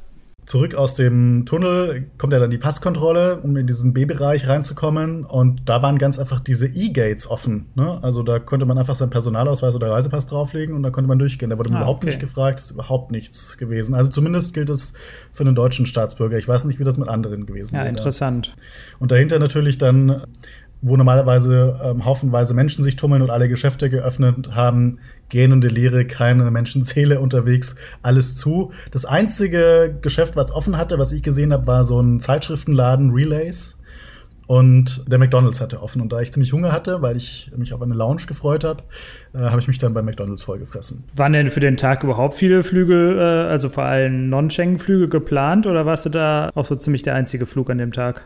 Zurück 0.49 0.75
aus 0.75 0.95
dem 0.95 1.45
Tunnel 1.45 2.07
kommt 2.17 2.33
ja 2.33 2.39
dann 2.39 2.51
die 2.51 2.59
Passkontrolle, 2.59 3.41
um 3.43 3.55
in 3.59 3.67
diesen 3.67 3.93
B-Bereich 3.93 4.49
reinzukommen. 4.49 5.25
Und 5.25 5.69
da 5.69 5.83
waren 5.83 5.99
ganz 5.99 6.19
einfach 6.19 6.41
diese 6.41 6.67
E-Gates 6.67 7.31
offen. 7.31 7.67
Ne? 7.75 7.99
Also 8.03 8.23
da 8.23 8.39
konnte 8.39 8.65
man 8.65 8.79
einfach 8.79 8.95
seinen 8.95 9.11
Personalausweis 9.11 9.75
oder 9.75 9.91
Reisepass 9.91 10.25
drauflegen 10.25 10.75
und 10.75 10.83
da 10.83 10.91
konnte 10.91 11.07
man 11.07 11.19
durchgehen. 11.19 11.51
Da 11.51 11.59
wurde 11.59 11.69
man 11.69 11.81
ah, 11.81 11.83
überhaupt 11.83 11.99
okay. 11.99 12.07
nicht 12.07 12.21
gefragt, 12.21 12.61
ist 12.61 12.71
überhaupt 12.71 13.11
nichts 13.11 13.59
gewesen. 13.59 13.95
Also 13.95 14.09
zumindest 14.11 14.55
gilt 14.55 14.71
es 14.71 14.95
für 15.35 15.45
einen 15.45 15.55
deutschen 15.55 15.85
Staatsbürger. 15.85 16.39
Ich 16.39 16.49
weiß 16.49 16.65
nicht, 16.65 16.81
wie 16.81 16.85
das 16.85 16.97
mit 16.97 17.11
anderen 17.11 17.45
gewesen 17.45 17.75
wäre. 17.75 17.85
Ja, 17.85 17.91
interessant. 17.91 18.55
Und 18.99 19.13
dahinter 19.13 19.39
natürlich 19.39 19.77
dann 19.77 20.23
wo 20.81 20.97
normalerweise 20.97 21.81
ähm, 21.83 22.05
haufenweise 22.05 22.55
Menschen 22.55 22.85
sich 22.85 22.97
tummeln 22.97 23.23
und 23.23 23.31
alle 23.31 23.49
Geschäfte 23.49 23.91
geöffnet 23.91 24.55
haben, 24.55 24.99
gähnende 25.29 25.69
Leere, 25.69 26.05
keine 26.07 26.51
Menschenseele 26.51 27.21
unterwegs, 27.21 27.77
alles 28.03 28.37
zu. 28.37 28.73
Das 28.91 29.05
einzige 29.05 29.97
Geschäft, 30.01 30.37
was 30.37 30.53
offen 30.53 30.77
hatte, 30.77 30.99
was 30.99 31.13
ich 31.13 31.23
gesehen 31.23 31.53
habe, 31.53 31.67
war 31.67 31.85
so 31.85 32.01
ein 32.01 32.21
Zeitschriftenladen, 32.21 33.11
Relays. 33.11 33.78
Und 34.49 35.05
der 35.07 35.19
McDonalds 35.19 35.61
hatte 35.61 35.83
offen. 35.83 36.01
Und 36.01 36.11
da 36.11 36.21
ich 36.21 36.33
ziemlich 36.33 36.55
Hunger 36.55 36.73
hatte, 36.73 37.03
weil 37.03 37.19
ich 37.19 37.53
mich 37.55 37.75
auf 37.75 37.83
eine 37.83 37.93
Lounge 37.95 38.23
gefreut 38.27 38.65
habe, 38.65 38.83
äh, 39.35 39.41
habe 39.41 39.61
ich 39.61 39.69
mich 39.69 39.77
dann 39.77 39.93
bei 39.93 40.01
McDonalds 40.01 40.43
vollgefressen. 40.43 41.05
Waren 41.15 41.35
denn 41.35 41.51
für 41.51 41.61
den 41.61 41.77
Tag 41.77 42.03
überhaupt 42.03 42.35
viele 42.35 42.63
Flüge, 42.65 43.17
äh, 43.19 43.51
also 43.51 43.69
vor 43.69 43.85
allem 43.85 44.31
Non-Schengen-Flüge 44.31 45.09
geplant 45.09 45.67
oder 45.67 45.85
warst 45.85 46.07
du 46.07 46.09
da 46.09 46.51
auch 46.55 46.65
so 46.65 46.77
ziemlich 46.77 47.03
der 47.03 47.15
einzige 47.15 47.45
Flug 47.45 47.69
an 47.69 47.77
dem 47.77 47.93
Tag? 47.93 48.25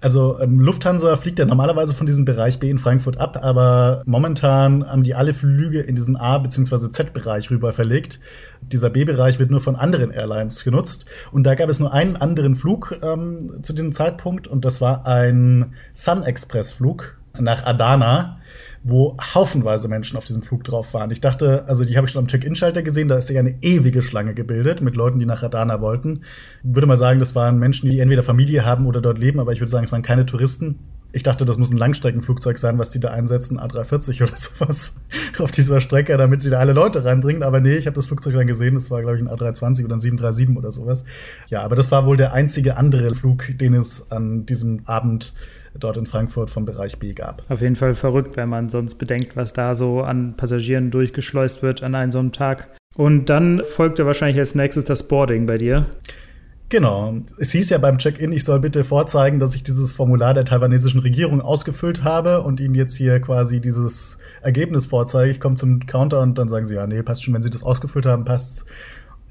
Also 0.00 0.38
ähm, 0.40 0.60
Lufthansa 0.60 1.16
fliegt 1.16 1.40
ja 1.40 1.44
normalerweise 1.44 1.92
von 1.92 2.06
diesem 2.06 2.24
Bereich 2.24 2.60
B 2.60 2.70
in 2.70 2.78
Frankfurt 2.78 3.18
ab, 3.18 3.40
aber 3.42 4.02
momentan 4.06 4.86
haben 4.86 5.02
die 5.02 5.16
alle 5.16 5.34
Flüge 5.34 5.80
in 5.80 5.96
diesen 5.96 6.16
A- 6.16 6.38
bzw. 6.38 6.92
Z-Bereich 6.92 7.50
rüber 7.50 7.72
verlegt. 7.72 8.20
Dieser 8.72 8.90
B-Bereich 8.90 9.38
wird 9.38 9.50
nur 9.50 9.60
von 9.60 9.76
anderen 9.76 10.10
Airlines 10.10 10.64
genutzt. 10.64 11.06
Und 11.32 11.44
da 11.44 11.54
gab 11.54 11.68
es 11.68 11.80
nur 11.80 11.92
einen 11.92 12.16
anderen 12.16 12.56
Flug 12.56 12.96
ähm, 13.02 13.60
zu 13.62 13.72
diesem 13.72 13.92
Zeitpunkt 13.92 14.46
und 14.48 14.64
das 14.64 14.80
war 14.80 15.06
ein 15.06 15.74
Sun 15.92 16.22
Express 16.22 16.72
Flug 16.72 17.18
nach 17.38 17.66
Adana, 17.66 18.38
wo 18.82 19.16
haufenweise 19.34 19.88
Menschen 19.88 20.16
auf 20.16 20.24
diesem 20.24 20.42
Flug 20.42 20.62
drauf 20.64 20.94
waren. 20.94 21.10
Ich 21.10 21.20
dachte, 21.20 21.64
also 21.66 21.84
die 21.84 21.96
habe 21.96 22.06
ich 22.06 22.12
schon 22.12 22.20
am 22.20 22.28
Check-in-Schalter 22.28 22.82
gesehen, 22.82 23.08
da 23.08 23.16
ist 23.16 23.30
ja 23.30 23.40
eine 23.40 23.56
ewige 23.62 24.02
Schlange 24.02 24.34
gebildet 24.34 24.82
mit 24.82 24.94
Leuten, 24.94 25.18
die 25.18 25.26
nach 25.26 25.42
Adana 25.42 25.80
wollten. 25.80 26.20
Ich 26.62 26.74
würde 26.74 26.86
mal 26.86 26.98
sagen, 26.98 27.18
das 27.18 27.34
waren 27.34 27.58
Menschen, 27.58 27.90
die 27.90 28.00
entweder 28.00 28.22
Familie 28.22 28.64
haben 28.64 28.86
oder 28.86 29.00
dort 29.00 29.18
leben, 29.18 29.40
aber 29.40 29.52
ich 29.52 29.60
würde 29.60 29.70
sagen, 29.70 29.84
es 29.84 29.92
waren 29.92 30.02
keine 30.02 30.26
Touristen. 30.26 30.78
Ich 31.14 31.22
dachte, 31.22 31.44
das 31.44 31.58
muss 31.58 31.70
ein 31.70 31.76
Langstreckenflugzeug 31.76 32.58
sein, 32.58 32.76
was 32.76 32.90
die 32.90 32.98
da 32.98 33.10
einsetzen, 33.10 33.60
A340 33.60 34.24
oder 34.24 34.36
sowas, 34.36 35.00
auf 35.38 35.52
dieser 35.52 35.78
Strecke, 35.78 36.16
damit 36.16 36.42
sie 36.42 36.50
da 36.50 36.58
alle 36.58 36.72
Leute 36.72 37.04
reinbringen. 37.04 37.44
Aber 37.44 37.60
nee, 37.60 37.76
ich 37.76 37.86
habe 37.86 37.94
das 37.94 38.06
Flugzeug 38.06 38.34
dann 38.34 38.48
gesehen, 38.48 38.74
das 38.74 38.90
war, 38.90 39.00
glaube 39.00 39.16
ich, 39.16 39.22
ein 39.22 39.28
A320 39.28 39.84
oder 39.84 39.94
ein 39.94 40.00
737 40.00 40.56
oder 40.56 40.72
sowas. 40.72 41.04
Ja, 41.48 41.62
aber 41.62 41.76
das 41.76 41.92
war 41.92 42.04
wohl 42.06 42.16
der 42.16 42.32
einzige 42.32 42.76
andere 42.76 43.14
Flug, 43.14 43.46
den 43.58 43.74
es 43.74 44.10
an 44.10 44.44
diesem 44.44 44.80
Abend 44.86 45.34
dort 45.78 45.96
in 45.96 46.06
Frankfurt 46.06 46.50
vom 46.50 46.64
Bereich 46.64 46.98
B 46.98 47.12
gab. 47.12 47.48
Auf 47.48 47.60
jeden 47.60 47.76
Fall 47.76 47.94
verrückt, 47.94 48.36
wenn 48.36 48.48
man 48.48 48.68
sonst 48.68 48.96
bedenkt, 48.96 49.36
was 49.36 49.52
da 49.52 49.76
so 49.76 50.02
an 50.02 50.36
Passagieren 50.36 50.90
durchgeschleust 50.90 51.62
wird 51.62 51.84
an 51.84 51.94
einem 51.94 52.10
so 52.10 52.18
einem 52.18 52.32
Tag. 52.32 52.68
Und 52.96 53.26
dann 53.26 53.62
folgte 53.64 54.04
wahrscheinlich 54.04 54.38
als 54.38 54.54
nächstes 54.56 54.84
das 54.84 55.06
Boarding 55.06 55.46
bei 55.46 55.58
dir. 55.58 55.86
Genau. 56.70 57.14
Es 57.38 57.52
hieß 57.52 57.70
ja 57.70 57.78
beim 57.78 57.98
Check-in, 57.98 58.32
ich 58.32 58.44
soll 58.44 58.58
bitte 58.58 58.84
vorzeigen, 58.84 59.38
dass 59.38 59.54
ich 59.54 59.62
dieses 59.62 59.92
Formular 59.92 60.34
der 60.34 60.44
taiwanesischen 60.44 61.00
Regierung 61.00 61.40
ausgefüllt 61.40 62.04
habe 62.04 62.42
und 62.42 62.58
ihnen 62.58 62.74
jetzt 62.74 62.96
hier 62.96 63.20
quasi 63.20 63.60
dieses 63.60 64.18
Ergebnis 64.42 64.86
vorzeige. 64.86 65.30
Ich 65.30 65.40
komme 65.40 65.56
zum 65.56 65.86
Counter 65.86 66.20
und 66.20 66.38
dann 66.38 66.48
sagen 66.48 66.64
sie, 66.64 66.74
ja, 66.74 66.86
nee, 66.86 67.02
passt 67.02 67.22
schon, 67.22 67.34
wenn 67.34 67.42
sie 67.42 67.50
das 67.50 67.62
ausgefüllt 67.62 68.06
haben, 68.06 68.24
passt's. 68.24 68.64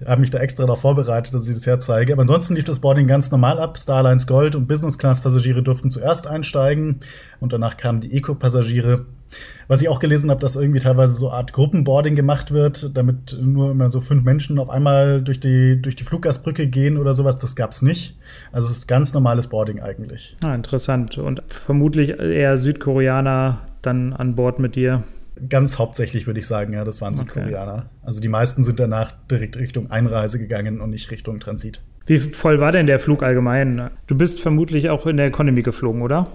habe 0.06 0.22
mich 0.22 0.30
da 0.30 0.38
extra 0.38 0.63
darauf 0.63 0.82
vorbereitet, 0.82 1.34
dass 1.34 1.48
ich 1.48 1.56
das 1.56 1.66
herzeige. 1.66 2.13
Aber 2.13 2.22
ansonsten 2.22 2.56
lief 2.56 2.66
das 2.66 2.80
Boarding 2.80 3.08
ganz 3.08 3.32
normal 3.32 3.60
ab. 3.60 3.80
Starlines 3.80 4.28
Gold 4.28 4.56
und 4.56 4.68
Business 4.68 4.98
Class 4.98 5.22
Passagiere 5.22 5.63
durften 5.63 5.90
zuerst 5.90 6.28
einsteigen 6.28 7.00
und 7.40 7.52
danach 7.52 7.78
kamen 7.78 8.00
die 8.00 8.16
Eco-Passagiere. 8.16 9.06
Was 9.68 9.82
ich 9.82 9.90
auch 9.90 10.00
gelesen 10.00 10.30
habe, 10.30 10.40
dass 10.40 10.56
irgendwie 10.56 10.80
teilweise 10.80 11.13
so 11.13 11.30
eine 11.30 11.38
Art 11.38 11.54
Gruppenboarding 11.54 12.16
gemacht 12.16 12.52
wird, 12.52 12.96
damit 12.96 13.38
nur 13.42 13.72
immer 13.72 13.90
so 13.90 14.02
fünf 14.02 14.24
Menschen 14.24 14.60
auf 14.60 14.70
einmal 14.70 15.22
durch 15.22 15.40
die, 15.40 15.82
durch 15.82 15.96
die 15.96 16.04
Fluggastbrücke 16.04 16.68
gehen 16.68 16.98
oder 16.98 17.13
sowas. 17.13 17.40
Das 17.40 17.56
gab 17.56 17.72
es 17.72 17.82
nicht. 17.82 18.18
Also 18.52 18.70
es 18.70 18.78
ist 18.78 18.88
ganz 18.88 19.13
normales 19.13 19.48
Boarding 19.48 19.82
eigentlich. 19.82 20.38
Ah, 20.44 20.54
interessant. 20.54 21.18
Und 21.18 21.44
vermutlich 21.48 22.10
eher 22.10 22.58
Südkoreaner 22.58 23.62
dann 23.82 24.13
an 24.13 24.36
Bord 24.36 24.60
mit 24.60 24.75
dir. 24.75 25.04
Ganz 25.50 25.80
hauptsächlich 25.80 26.28
würde 26.28 26.40
ich 26.40 26.48
sagen, 26.48 26.74
ja, 26.74 26.84
das 26.84 27.02
waren 27.02 27.16
Südkoreaner. 27.16 27.74
Okay. 27.74 27.88
Also 28.04 28.22
die 28.22 28.28
meisten 28.28 28.63
sind 28.63 28.80
danach 28.80 29.13
direkt 29.32 29.58
Richtung 29.58 29.90
Einreise 29.90 30.38
gegangen 30.38 30.80
und 30.80 30.92
nicht 30.92 31.10
Richtung 31.10 31.40
Transit. 31.40 31.82
Wie 32.06 32.18
voll 32.18 32.60
war 32.60 32.72
denn 32.72 32.86
der 32.86 33.00
Flug 33.00 33.24
allgemein? 33.24 33.90
Du 34.08 34.16
bist 34.16 34.42
vermutlich 34.42 34.90
auch 34.90 35.08
in 35.08 35.18
der 35.18 35.28
Economy 35.28 35.62
geflogen, 35.62 36.02
oder? 36.02 36.28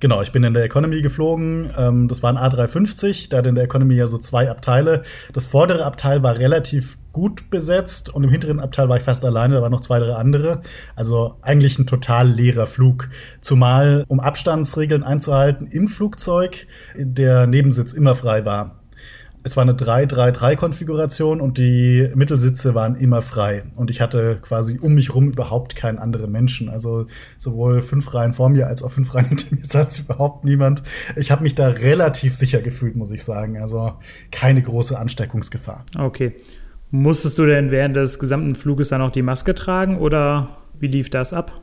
Genau, 0.00 0.22
ich 0.22 0.32
bin 0.32 0.42
in 0.44 0.54
der 0.54 0.64
Economy 0.64 1.02
geflogen. 1.02 1.70
Ähm, 1.76 2.08
das 2.08 2.22
war 2.22 2.30
ein 2.30 2.38
A350. 2.38 3.28
Da 3.28 3.38
hat 3.38 3.46
in 3.46 3.54
der 3.54 3.64
Economy 3.64 3.94
ja 3.94 4.06
so 4.06 4.16
zwei 4.16 4.50
Abteile. 4.50 5.02
Das 5.34 5.44
vordere 5.44 5.84
Abteil 5.84 6.22
war 6.22 6.38
relativ 6.38 6.96
gut 7.12 7.50
besetzt 7.50 8.08
und 8.08 8.24
im 8.24 8.30
hinteren 8.30 8.60
Abteil 8.60 8.88
war 8.88 8.96
ich 8.96 9.02
fast 9.02 9.24
alleine. 9.24 9.56
Da 9.56 9.62
waren 9.62 9.72
noch 9.72 9.82
zwei, 9.82 9.98
drei 9.98 10.14
andere. 10.14 10.62
Also 10.96 11.36
eigentlich 11.42 11.78
ein 11.78 11.86
total 11.86 12.28
leerer 12.28 12.66
Flug. 12.66 13.10
Zumal, 13.42 14.04
um 14.08 14.20
Abstandsregeln 14.20 15.02
einzuhalten, 15.02 15.66
im 15.66 15.86
Flugzeug 15.88 16.66
der 16.96 17.46
Nebensitz 17.46 17.92
immer 17.92 18.14
frei 18.14 18.44
war 18.46 18.79
es 19.42 19.56
war 19.56 19.62
eine 19.62 19.72
3-3-3-Konfiguration 19.72 21.40
und 21.40 21.56
die 21.56 22.10
Mittelsitze 22.14 22.74
waren 22.74 22.94
immer 22.96 23.22
frei. 23.22 23.64
Und 23.76 23.90
ich 23.90 24.00
hatte 24.00 24.38
quasi 24.42 24.78
um 24.78 24.94
mich 24.94 25.14
rum 25.14 25.28
überhaupt 25.30 25.76
keinen 25.76 25.98
anderen 25.98 26.30
Menschen. 26.30 26.68
Also 26.68 27.06
sowohl 27.38 27.80
fünf 27.80 28.12
Reihen 28.12 28.34
vor 28.34 28.50
mir 28.50 28.66
als 28.66 28.82
auch 28.82 28.90
fünf 28.90 29.14
Reihen 29.14 29.28
hinter 29.28 29.54
mir 29.54 29.64
saß 29.64 30.00
überhaupt 30.00 30.44
niemand. 30.44 30.82
Ich 31.16 31.30
habe 31.30 31.42
mich 31.42 31.54
da 31.54 31.68
relativ 31.68 32.36
sicher 32.36 32.60
gefühlt, 32.60 32.96
muss 32.96 33.10
ich 33.10 33.24
sagen. 33.24 33.58
Also 33.58 33.94
keine 34.30 34.60
große 34.62 34.98
Ansteckungsgefahr. 34.98 35.86
Okay. 35.98 36.34
Musstest 36.90 37.38
du 37.38 37.46
denn 37.46 37.70
während 37.70 37.96
des 37.96 38.18
gesamten 38.18 38.54
Fluges 38.54 38.88
dann 38.88 39.00
auch 39.00 39.12
die 39.12 39.22
Maske 39.22 39.54
tragen 39.54 39.98
oder 39.98 40.58
wie 40.78 40.88
lief 40.88 41.08
das 41.08 41.32
ab? 41.32 41.62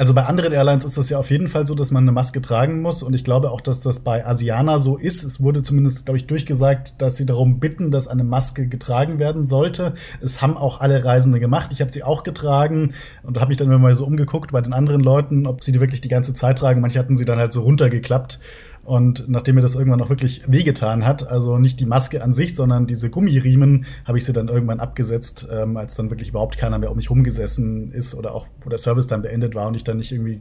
Also 0.00 0.14
bei 0.14 0.24
anderen 0.24 0.54
Airlines 0.54 0.86
ist 0.86 0.96
das 0.96 1.10
ja 1.10 1.18
auf 1.18 1.30
jeden 1.30 1.46
Fall 1.46 1.66
so, 1.66 1.74
dass 1.74 1.90
man 1.90 2.04
eine 2.04 2.12
Maske 2.12 2.40
tragen 2.40 2.80
muss. 2.80 3.02
Und 3.02 3.12
ich 3.12 3.22
glaube 3.22 3.50
auch, 3.50 3.60
dass 3.60 3.82
das 3.82 4.00
bei 4.00 4.24
Asiana 4.24 4.78
so 4.78 4.96
ist. 4.96 5.24
Es 5.24 5.42
wurde 5.42 5.62
zumindest, 5.62 6.06
glaube 6.06 6.16
ich, 6.16 6.26
durchgesagt, 6.26 6.94
dass 7.02 7.18
sie 7.18 7.26
darum 7.26 7.60
bitten, 7.60 7.90
dass 7.90 8.08
eine 8.08 8.24
Maske 8.24 8.66
getragen 8.66 9.18
werden 9.18 9.44
sollte. 9.44 9.92
Es 10.22 10.40
haben 10.40 10.56
auch 10.56 10.80
alle 10.80 11.04
Reisende 11.04 11.38
gemacht. 11.38 11.68
Ich 11.74 11.82
habe 11.82 11.92
sie 11.92 12.02
auch 12.02 12.22
getragen 12.22 12.94
und 13.24 13.38
habe 13.38 13.48
mich 13.48 13.58
dann 13.58 13.66
immer 13.66 13.78
mal 13.78 13.94
so 13.94 14.06
umgeguckt 14.06 14.52
bei 14.52 14.62
den 14.62 14.72
anderen 14.72 15.02
Leuten, 15.02 15.46
ob 15.46 15.62
sie 15.62 15.70
die 15.70 15.80
wirklich 15.80 16.00
die 16.00 16.08
ganze 16.08 16.32
Zeit 16.32 16.60
tragen. 16.60 16.80
Manche 16.80 16.98
hatten 16.98 17.18
sie 17.18 17.26
dann 17.26 17.38
halt 17.38 17.52
so 17.52 17.60
runtergeklappt. 17.60 18.38
Und 18.84 19.28
nachdem 19.28 19.56
mir 19.56 19.60
das 19.60 19.74
irgendwann 19.74 20.00
auch 20.00 20.08
wirklich 20.08 20.42
wehgetan 20.50 21.04
hat, 21.04 21.28
also 21.28 21.58
nicht 21.58 21.80
die 21.80 21.86
Maske 21.86 22.22
an 22.22 22.32
sich, 22.32 22.54
sondern 22.54 22.86
diese 22.86 23.10
Gummiriemen, 23.10 23.84
habe 24.04 24.18
ich 24.18 24.24
sie 24.24 24.32
dann 24.32 24.48
irgendwann 24.48 24.80
abgesetzt, 24.80 25.48
ähm, 25.50 25.76
als 25.76 25.94
dann 25.96 26.10
wirklich 26.10 26.30
überhaupt 26.30 26.56
keiner 26.56 26.78
mehr 26.78 26.90
um 26.90 26.96
mich 26.96 27.10
rumgesessen 27.10 27.92
ist 27.92 28.14
oder 28.14 28.34
auch, 28.34 28.46
wo 28.62 28.70
der 28.70 28.78
Service 28.78 29.06
dann 29.06 29.22
beendet 29.22 29.54
war 29.54 29.68
und 29.68 29.74
ich 29.74 29.84
dann 29.84 29.98
nicht 29.98 30.12
irgendwie 30.12 30.40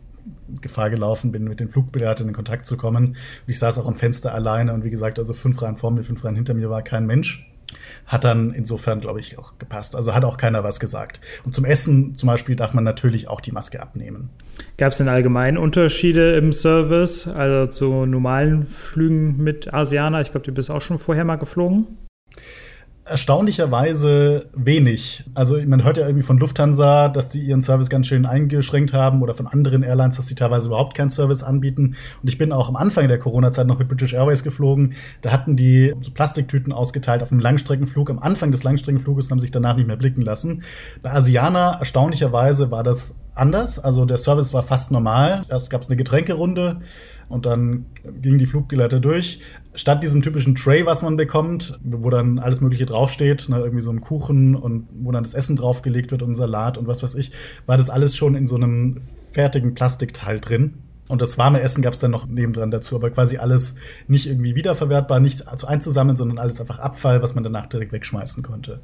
Gefahr 0.62 0.90
gelaufen 0.90 1.32
bin, 1.32 1.44
mit 1.44 1.60
den 1.60 1.70
Flugbegleitern 1.70 2.28
in 2.28 2.34
Kontakt 2.34 2.66
zu 2.66 2.78
kommen. 2.78 3.08
Und 3.08 3.18
ich 3.48 3.60
saß 3.60 3.78
auch 3.80 3.88
am 3.88 3.96
Fenster 3.96 4.34
alleine 4.34 4.74
und 4.74 4.84
wie 4.84 4.90
gesagt, 4.90 5.20
also 5.20 5.34
fünf 5.34 5.62
Reihen 5.62 5.78
vor 5.78 5.92
mir, 5.92 6.04
fünf 6.04 6.24
Reihen 6.24 6.36
hinter 6.36 6.54
mir 6.54 6.70
war 6.70 6.82
kein 6.82 7.06
Mensch. 7.06 7.49
Hat 8.06 8.24
dann 8.24 8.54
insofern, 8.54 9.02
glaube 9.02 9.20
ich, 9.20 9.38
auch 9.38 9.58
gepasst. 9.58 9.96
Also 9.96 10.14
hat 10.14 10.26
auch 10.26 10.38
keiner 10.38 10.64
was 10.64 10.80
gesagt. 10.80 11.22
Und 11.46 11.54
zum 11.54 11.66
Essen 11.66 12.16
zum 12.16 12.28
Beispiel 12.28 12.56
darf 12.56 12.74
man 12.74 12.84
natürlich 12.84 13.28
auch 13.28 13.42
die 13.42 13.52
Maske 13.52 13.82
abnehmen. 13.82 14.30
Gab 14.78 14.92
es 14.92 14.98
denn 14.98 15.08
allgemein 15.08 15.58
Unterschiede 15.58 16.34
im 16.34 16.52
Service, 16.52 17.28
also 17.28 17.68
zu 17.72 18.06
normalen 18.06 18.68
Flügen 18.68 19.38
mit 19.38 19.74
Asianer? 19.74 20.22
Ich 20.22 20.32
glaube, 20.32 20.46
du 20.46 20.52
bist 20.52 20.70
auch 20.70 20.82
schon 20.82 20.98
vorher 20.98 21.26
mal 21.26 21.38
geflogen 21.38 21.88
erstaunlicherweise 23.10 24.48
wenig. 24.56 25.24
Also 25.34 25.60
man 25.66 25.84
hört 25.84 25.98
ja 25.98 26.06
irgendwie 26.06 26.24
von 26.24 26.38
Lufthansa, 26.38 27.08
dass 27.10 27.32
sie 27.32 27.42
ihren 27.42 27.62
Service 27.62 27.90
ganz 27.90 28.08
schön 28.08 28.26
eingeschränkt 28.26 28.94
haben 28.94 29.22
oder 29.22 29.34
von 29.34 29.48
anderen 29.48 29.84
Airlines, 29.84 30.18
dass 30.18 30.28
sie 30.28 30.36
teilweise 30.36 30.68
überhaupt 30.68 30.96
keinen 30.96 31.10
Service 31.10 31.44
anbieten. 31.44 31.96
Und 32.22 32.30
ich 32.30 32.38
bin 32.38 32.52
auch 32.52 32.70
am 32.70 32.76
Anfang 32.76 33.08
der 33.08 33.20
Corona-Zeit 33.20 33.66
noch 33.66 33.80
mit 33.80 33.88
British 33.88 34.14
Airways 34.14 34.44
geflogen. 34.44 34.94
Da 35.22 35.32
hatten 35.32 35.56
die 35.56 35.96
so 36.02 36.12
Plastiktüten 36.12 36.72
ausgeteilt 36.72 37.24
auf 37.24 37.32
einem 37.32 37.42
Langstreckenflug 37.42 38.10
am 38.10 38.20
Anfang 38.20 38.52
des 38.52 38.64
Langstreckenfluges 38.64 39.32
haben 39.32 39.40
sich 39.40 39.52
danach 39.52 39.76
nicht 39.76 39.88
mehr 39.88 39.98
blicken 39.98 40.22
lassen. 40.22 40.64
Bei 41.02 41.12
Asiana 41.12 41.80
erstaunlicherweise 41.80 42.72
war 42.72 42.84
das 42.84 43.16
anders. 43.34 43.80
Also 43.80 44.06
der 44.06 44.18
Service 44.18 44.54
war 44.54 44.64
fast 44.64 44.92
normal. 44.92 45.46
Erst 45.50 45.70
gab 45.70 45.82
es 45.82 45.88
eine 45.88 45.96
Getränkerunde 45.96 46.82
und 47.30 47.46
dann 47.46 47.86
gingen 48.22 48.40
die 48.40 48.46
Fluggeleiter 48.46 49.00
durch. 49.00 49.40
Statt 49.80 50.04
diesem 50.04 50.22
typischen 50.22 50.56
Tray, 50.56 50.86
was 50.86 51.04
man 51.04 51.16
bekommt, 51.16 51.80
wo 51.82 52.10
dann 52.10 52.38
alles 52.38 52.60
Mögliche 52.60 52.86
draufsteht, 52.86 53.48
ne, 53.48 53.60
irgendwie 53.60 53.82
so 53.82 53.92
ein 53.92 54.02
Kuchen 54.02 54.54
und 54.58 54.90
wo 54.92 55.10
dann 55.14 55.24
das 55.24 55.34
Essen 55.34 55.56
draufgelegt 55.56 56.12
wird 56.12 56.22
und 56.22 56.36
Salat 56.36 56.78
und 56.78 56.86
was 56.86 57.02
weiß 57.02 57.16
ich, 57.16 57.32
war 57.66 57.78
das 57.78 57.90
alles 57.90 58.18
schon 58.18 58.36
in 58.36 58.46
so 58.46 58.56
einem 58.56 59.00
fertigen 59.32 59.76
Plastikteil 59.76 60.42
drin. 60.42 60.80
Und 61.08 61.22
das 61.22 61.38
warme 61.38 61.62
Essen 61.62 61.82
gab 61.82 61.94
es 61.94 62.00
dann 62.02 62.12
noch 62.12 62.28
nebendran 62.28 62.72
dazu, 62.72 62.94
aber 62.98 63.10
quasi 63.10 63.38
alles 63.38 63.76
nicht 64.10 64.28
irgendwie 64.28 64.54
wiederverwertbar, 64.54 65.22
nicht 65.22 65.48
einzusammeln, 65.48 66.18
sondern 66.18 66.40
alles 66.40 66.60
einfach 66.60 66.80
Abfall, 66.80 67.22
was 67.22 67.34
man 67.34 67.46
danach 67.46 67.68
direkt 67.68 67.94
wegschmeißen 67.94 68.44
konnte. 68.44 68.82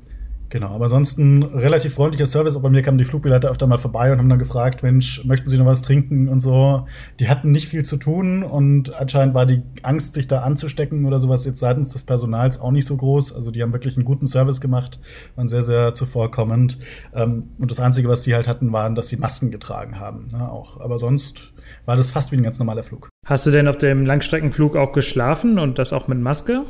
Genau, 0.50 0.70
aber 0.70 0.86
ansonsten 0.86 1.44
relativ 1.44 1.96
freundlicher 1.96 2.28
Service. 2.28 2.56
Auch 2.56 2.62
bei 2.62 2.70
mir 2.70 2.82
kamen 2.82 2.98
die 2.98 3.06
Flugbegleiter 3.06 3.50
öfter 3.50 3.68
mal 3.68 3.78
vorbei 3.78 4.12
und 4.12 4.20
haben 4.20 4.30
dann 4.30 4.40
gefragt, 4.40 4.84
Mensch, 4.84 5.26
möchten 5.26 5.50
Sie 5.50 5.58
noch 5.58 5.66
was 5.66 5.82
trinken 5.82 6.28
und 6.28 6.40
so. 6.40 6.86
Die 7.20 7.28
hatten 7.28 7.52
nicht 7.52 7.68
viel 7.68 7.84
zu 7.84 7.98
tun 7.98 8.44
und 8.44 8.94
anscheinend 8.94 9.34
war 9.34 9.46
die 9.46 9.64
Angst, 9.82 10.14
sich 10.14 10.28
da 10.28 10.42
anzustecken 10.42 11.06
oder 11.06 11.20
sowas 11.20 11.46
jetzt 11.46 11.60
seitens 11.60 11.90
des 11.90 12.04
Personals 12.04 12.60
auch 12.60 12.72
nicht 12.72 12.86
so 12.86 12.96
groß. 12.96 13.36
Also 13.36 13.52
die 13.52 13.62
haben 13.62 13.74
wirklich 13.74 13.98
einen 13.98 14.06
guten 14.06 14.28
Service 14.28 14.62
gemacht, 14.62 15.00
waren 15.36 15.48
sehr, 15.48 15.64
sehr 15.64 15.94
zuvorkommend. 15.94 16.78
Ähm, 17.14 17.50
und 17.58 17.72
das 17.72 17.80
Einzige, 17.80 18.08
was 18.08 18.24
sie 18.24 18.36
halt 18.36 18.48
hatten, 18.48 18.72
waren, 18.72 18.96
dass 18.96 19.08
sie 19.08 19.18
Masken 19.18 19.52
getragen 19.52 20.00
haben. 20.00 20.28
Ne, 20.32 20.50
auch. 20.50 20.80
Aber 20.80 21.00
sonst 21.00 21.54
war 21.86 21.98
das 21.98 22.12
fast 22.12 22.32
wie 22.32 22.38
ein 22.38 22.44
ganz 22.44 22.60
normaler 22.60 22.84
Flug. 22.84 23.10
Hast 23.26 23.46
du 23.48 23.52
denn 23.52 23.68
auf 23.68 23.78
dem 23.78 24.06
Langstreckenflug 24.06 24.76
auch 24.76 24.92
geschlafen 24.92 25.58
und 25.58 25.80
das 25.80 25.92
auch 25.94 26.08
mit 26.08 26.20
Maske? 26.20 26.66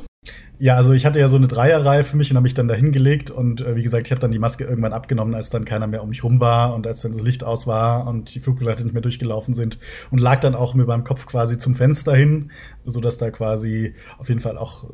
Ja, 0.58 0.78
also 0.78 0.94
ich 0.94 1.06
hatte 1.06 1.20
ja 1.20 1.28
so 1.28 1.36
eine 1.36 1.48
Dreierreihe 1.48 2.04
für 2.04 2.16
mich 2.16 2.32
und 2.32 2.38
habe 2.38 2.44
mich 2.44 2.54
dann 2.54 2.68
da 2.68 2.76
hingelegt 2.76 3.30
und 3.30 3.62
äh, 3.62 3.76
wie 3.76 3.84
gesagt, 3.84 4.08
ich 4.08 4.12
habe 4.12 4.22
dann 4.22 4.32
die 4.32 4.40
Maske 4.40 4.64
irgendwann 4.64 4.94
abgenommen, 4.94 5.36
als 5.36 5.50
dann 5.50 5.66
keiner 5.66 5.88
mehr 5.88 6.02
um 6.02 6.10
mich 6.10 6.24
rum 6.24 6.40
war 6.40 6.74
und 6.74 6.88
als 6.88 7.02
dann 7.02 7.12
das 7.12 7.22
Licht 7.22 7.44
aus 7.44 7.68
war 7.68 8.08
und 8.08 8.34
die 8.34 8.40
Flugbegleiter 8.40 8.84
nicht 8.84 8.94
mehr 8.94 9.02
durchgelaufen 9.02 9.54
sind 9.54 9.80
und 10.12 10.20
lag 10.20 10.40
dann 10.40 10.56
auch 10.56 10.74
mit 10.74 10.88
meinem 10.88 11.04
Kopf 11.04 11.26
quasi 11.26 11.58
zum 11.58 11.76
Fenster 11.76 12.16
hin, 12.16 12.52
so 12.86 13.02
dass 13.02 13.18
da 13.18 13.32
quasi 13.32 13.96
auf 14.18 14.30
jeden 14.30 14.40
Fall 14.40 14.58
auch 14.58 14.86
äh, 14.86 14.88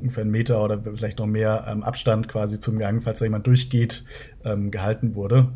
ungefähr 0.00 0.22
einen 0.22 0.30
Meter 0.30 0.62
oder 0.62 0.80
vielleicht 0.94 1.18
noch 1.18 1.26
mehr 1.26 1.66
ähm, 1.68 1.82
Abstand 1.82 2.28
quasi 2.28 2.60
zum 2.60 2.78
Gang, 2.78 3.02
falls 3.02 3.18
da 3.18 3.24
jemand 3.24 3.46
durchgeht, 3.46 4.04
ähm, 4.44 4.70
gehalten 4.70 5.14
wurde. 5.14 5.48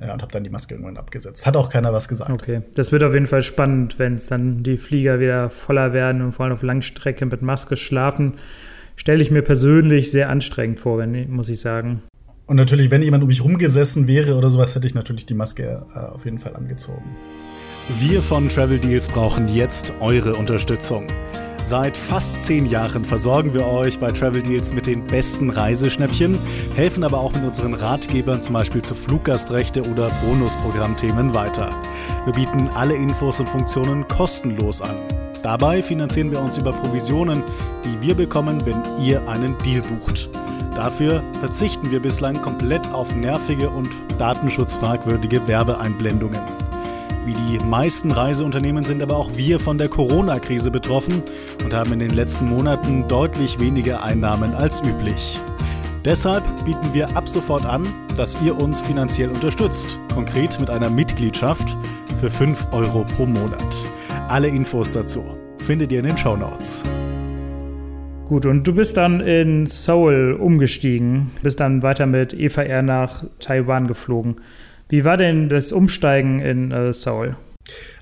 Ja, 0.00 0.14
und 0.14 0.22
habe 0.22 0.32
dann 0.32 0.44
die 0.44 0.50
Maske 0.50 0.72
irgendwann 0.72 0.96
abgesetzt. 0.96 1.44
Hat 1.44 1.58
auch 1.58 1.68
keiner 1.68 1.92
was 1.92 2.08
gesagt. 2.08 2.30
Okay, 2.30 2.62
das 2.74 2.90
wird 2.90 3.04
auf 3.04 3.12
jeden 3.12 3.26
Fall 3.26 3.42
spannend, 3.42 3.98
wenn 3.98 4.14
es 4.14 4.28
dann 4.28 4.62
die 4.62 4.78
Flieger 4.78 5.20
wieder 5.20 5.50
voller 5.50 5.92
werden 5.92 6.22
und 6.22 6.32
vor 6.32 6.46
allem 6.46 6.54
auf 6.54 6.62
Langstrecke 6.62 7.26
mit 7.26 7.42
Maske 7.42 7.76
schlafen 7.76 8.38
stelle 9.00 9.22
ich 9.22 9.30
mir 9.30 9.40
persönlich 9.40 10.10
sehr 10.10 10.28
anstrengend 10.28 10.78
vor, 10.78 10.98
wenn, 10.98 11.30
muss 11.30 11.48
ich 11.48 11.58
sagen. 11.58 12.02
Und 12.44 12.56
natürlich, 12.56 12.90
wenn 12.90 13.02
jemand 13.02 13.22
um 13.22 13.28
mich 13.28 13.42
rumgesessen 13.42 14.06
wäre 14.06 14.34
oder 14.34 14.50
sowas, 14.50 14.74
hätte 14.74 14.86
ich 14.86 14.94
natürlich 14.94 15.24
die 15.24 15.34
Maske 15.34 15.86
äh, 15.94 15.98
auf 15.98 16.26
jeden 16.26 16.38
Fall 16.38 16.54
angezogen. 16.54 17.16
Wir 17.98 18.20
von 18.20 18.50
Travel 18.50 18.78
Deals 18.78 19.08
brauchen 19.08 19.48
jetzt 19.48 19.94
eure 20.00 20.34
Unterstützung. 20.34 21.06
Seit 21.62 21.96
fast 21.96 22.42
zehn 22.42 22.66
Jahren 22.66 23.06
versorgen 23.06 23.54
wir 23.54 23.66
euch 23.66 23.98
bei 23.98 24.08
Travel 24.08 24.42
Deals 24.42 24.74
mit 24.74 24.86
den 24.86 25.06
besten 25.06 25.48
Reiseschnäppchen, 25.48 26.38
helfen 26.74 27.02
aber 27.02 27.20
auch 27.20 27.34
mit 27.34 27.44
unseren 27.44 27.72
Ratgebern 27.72 28.42
zum 28.42 28.52
Beispiel 28.52 28.82
zu 28.82 28.94
Fluggastrechte 28.94 29.80
oder 29.90 30.10
Bonusprogrammthemen 30.22 31.32
weiter. 31.32 31.74
Wir 32.26 32.34
bieten 32.34 32.68
alle 32.74 32.96
Infos 32.96 33.40
und 33.40 33.48
Funktionen 33.48 34.06
kostenlos 34.08 34.82
an. 34.82 34.96
Dabei 35.42 35.82
finanzieren 35.82 36.30
wir 36.30 36.40
uns 36.40 36.58
über 36.58 36.72
Provisionen, 36.72 37.42
die 37.84 38.06
wir 38.06 38.14
bekommen, 38.14 38.58
wenn 38.66 38.82
ihr 39.02 39.26
einen 39.28 39.56
Deal 39.64 39.82
bucht. 39.82 40.28
Dafür 40.74 41.22
verzichten 41.40 41.90
wir 41.90 42.00
bislang 42.00 42.40
komplett 42.40 42.86
auf 42.92 43.14
nervige 43.14 43.70
und 43.70 43.88
datenschutzfragwürdige 44.18 45.46
Werbeeinblendungen. 45.48 46.40
Wie 47.26 47.34
die 47.34 47.64
meisten 47.64 48.10
Reiseunternehmen 48.10 48.82
sind 48.82 49.02
aber 49.02 49.16
auch 49.16 49.30
wir 49.34 49.60
von 49.60 49.78
der 49.78 49.88
Corona-Krise 49.88 50.70
betroffen 50.70 51.22
und 51.64 51.74
haben 51.74 51.92
in 51.92 51.98
den 52.00 52.10
letzten 52.10 52.48
Monaten 52.48 53.06
deutlich 53.08 53.60
weniger 53.60 54.02
Einnahmen 54.02 54.54
als 54.54 54.80
üblich. 54.80 55.38
Deshalb 56.04 56.42
bieten 56.64 56.94
wir 56.94 57.14
ab 57.16 57.28
sofort 57.28 57.66
an, 57.66 57.86
dass 58.16 58.40
ihr 58.42 58.58
uns 58.58 58.80
finanziell 58.80 59.28
unterstützt, 59.28 59.98
konkret 60.14 60.58
mit 60.60 60.70
einer 60.70 60.88
Mitgliedschaft 60.88 61.76
für 62.20 62.30
5 62.30 62.72
Euro 62.72 63.04
pro 63.16 63.24
Monat. 63.24 63.86
Alle 64.28 64.48
Infos 64.48 64.92
dazu 64.92 65.24
findet 65.58 65.90
ihr 65.90 66.00
in 66.00 66.04
den 66.04 66.16
Show 66.18 66.36
Notes. 66.36 66.84
Gut, 68.28 68.44
und 68.44 68.66
du 68.66 68.74
bist 68.74 68.98
dann 68.98 69.20
in 69.20 69.64
Seoul 69.66 70.34
umgestiegen, 70.34 71.30
bist 71.42 71.60
dann 71.60 71.82
weiter 71.82 72.04
mit 72.04 72.34
Eva 72.34 72.62
Air 72.62 72.82
nach 72.82 73.24
Taiwan 73.38 73.88
geflogen. 73.88 74.36
Wie 74.90 75.06
war 75.06 75.16
denn 75.16 75.48
das 75.48 75.72
Umsteigen 75.72 76.40
in 76.40 76.70
äh, 76.72 76.92
Seoul? 76.92 77.36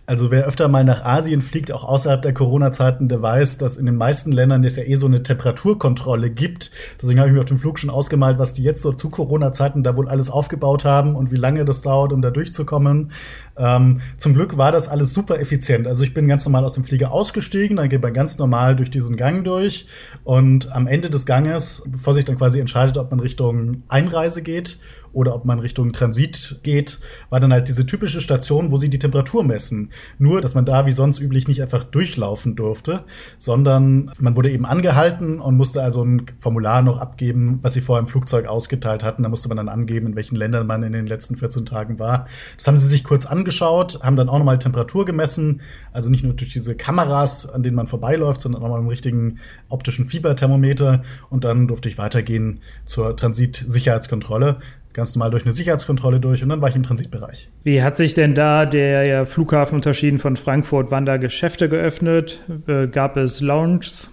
Also 0.09 0.31
wer 0.31 0.47
öfter 0.47 0.69
mal 0.69 0.85
nach 0.85 1.05
Asien 1.05 1.43
fliegt, 1.43 1.71
auch 1.71 1.85
außerhalb 1.85 2.23
der 2.23 2.33
Corona-Zeiten, 2.33 3.11
der 3.11 3.21
weiß, 3.21 3.59
dass 3.59 3.77
in 3.77 3.85
den 3.85 3.97
meisten 3.97 4.33
Ländern 4.33 4.65
es 4.65 4.77
ja 4.77 4.83
eh 4.83 4.95
so 4.95 5.05
eine 5.05 5.23
Temperaturkontrolle 5.23 6.31
gibt. 6.31 6.71
Deswegen 6.99 7.21
habe 7.21 7.29
ich 7.29 7.35
mir 7.35 7.43
auf 7.43 7.47
dem 7.47 7.59
Flug 7.59 7.79
schon 7.79 7.91
ausgemalt, 7.91 8.39
was 8.39 8.55
die 8.55 8.63
jetzt 8.63 8.81
so 8.81 8.93
zu 8.93 9.11
Corona-Zeiten 9.11 9.83
da 9.83 9.97
wohl 9.97 10.09
alles 10.09 10.31
aufgebaut 10.31 10.87
haben 10.87 11.15
und 11.15 11.31
wie 11.31 11.37
lange 11.37 11.67
das 11.67 11.83
dauert, 11.83 12.15
um 12.15 12.23
da 12.23 12.31
durchzukommen. 12.31 13.11
Ähm, 13.59 14.01
zum 14.17 14.33
Glück 14.33 14.57
war 14.57 14.73
das 14.73 14.89
alles 14.89 15.13
super 15.13 15.41
effizient. 15.41 15.87
Also 15.87 16.05
ich 16.05 16.15
bin 16.15 16.27
ganz 16.27 16.43
normal 16.47 16.65
aus 16.65 16.73
dem 16.73 16.85
Flieger 16.85 17.13
ausgestiegen, 17.13 17.77
dann 17.77 17.91
geht 17.91 18.03
man 18.03 18.15
ganz 18.15 18.39
normal 18.39 18.77
durch 18.77 18.89
diesen 18.89 19.15
Gang 19.19 19.45
durch 19.45 19.89
und 20.25 20.73
am 20.73 20.87
Ende 20.87 21.11
des 21.11 21.27
Ganges, 21.27 21.83
bevor 21.87 22.15
sich 22.15 22.25
dann 22.25 22.39
quasi 22.39 22.61
entscheidet, 22.61 22.97
ob 22.97 23.11
man 23.11 23.21
Richtung 23.21 23.83
Einreise 23.89 24.41
geht 24.41 24.79
oder 25.19 25.35
ob 25.35 25.45
man 25.45 25.59
Richtung 25.59 25.93
Transit 25.93 26.61
geht, 26.63 27.01
war 27.29 27.41
dann 27.41 27.53
halt 27.53 27.67
diese 27.67 27.85
typische 27.85 28.21
Station, 28.21 28.71
wo 28.71 28.77
sie 28.77 28.89
die 28.89 29.01
Temperatur 29.01 29.43
messen. 29.43 29.91
Nur, 30.17 30.41
dass 30.41 30.55
man 30.55 30.65
da 30.65 30.87
wie 30.87 30.93
sonst 30.93 31.19
üblich 31.19 31.49
nicht 31.49 31.61
einfach 31.61 31.83
durchlaufen 31.83 32.55
durfte, 32.55 33.03
sondern 33.37 34.13
man 34.21 34.37
wurde 34.37 34.53
eben 34.53 34.65
angehalten 34.65 35.41
und 35.41 35.57
musste 35.57 35.83
also 35.83 36.05
ein 36.05 36.27
Formular 36.39 36.83
noch 36.83 37.01
abgeben, 37.01 37.59
was 37.63 37.73
sie 37.75 37.81
vorher 37.81 38.01
im 38.01 38.07
Flugzeug 38.07 38.47
ausgeteilt 38.47 39.03
hatten. 39.03 39.25
Da 39.25 39.29
musste 39.29 39.49
man 39.49 39.57
dann 39.57 39.69
angeben, 39.69 40.07
in 40.07 40.15
welchen 40.15 40.37
Ländern 40.37 40.69
man 40.69 40.85
in 40.85 40.93
den 40.93 41.09
letzten 41.09 41.35
14 41.35 41.67
Tagen 41.67 41.99
war. 41.99 42.29
Das 42.57 42.69
haben 42.69 42.77
sie 42.77 42.87
sich 42.87 43.03
kurz 43.03 43.27
angeschaut, 43.27 43.99
haben 44.05 44.15
dann 44.15 44.29
auch 44.29 44.39
nochmal 44.39 44.61
Temperatur 44.61 45.05
gemessen. 45.05 45.63
Also 45.93 46.13
nicht 46.13 46.23
nur 46.23 46.35
durch 46.35 46.53
diese 46.53 46.77
Kameras, 46.77 47.45
an 47.45 47.65
denen 47.65 47.75
man 47.75 47.89
vorbeiläuft, 47.89 48.41
sondern 48.41 48.63
auch 48.63 48.69
mal 48.69 48.79
im 48.79 48.87
richtigen 48.87 49.41
optischen 49.69 50.09
Fieberthermometer. 50.09 51.03
Und 51.29 51.43
dann 51.43 51.67
durfte 51.67 51.89
ich 51.89 51.99
weitergehen 51.99 52.61
zur 52.85 53.17
Transitsicherheitskontrolle 53.17 54.59
ganz 54.93 55.15
normal 55.15 55.31
durch 55.31 55.45
eine 55.45 55.53
Sicherheitskontrolle 55.53 56.21
durch 56.21 56.43
und 56.43 56.49
dann 56.49 56.61
war 56.61 56.69
ich 56.69 56.77
im 56.77 56.83
Transitbereich. 56.83 57.51
Wie 57.65 57.83
hat 57.83 57.97
sich 57.97 58.15
denn 58.15 58.35
da 58.35 58.67
der 58.67 59.27
Flughafen 59.27 59.77
unterschieden 59.77 60.19
von 60.19 60.37
Frankfurt? 60.37 60.91
Waren 60.91 61.07
da 61.07 61.17
Geschäfte 61.17 61.69
geöffnet? 61.69 62.41
Äh, 62.67 62.89
gab 62.89 63.17
es 63.17 63.41
Lounges? 63.41 64.11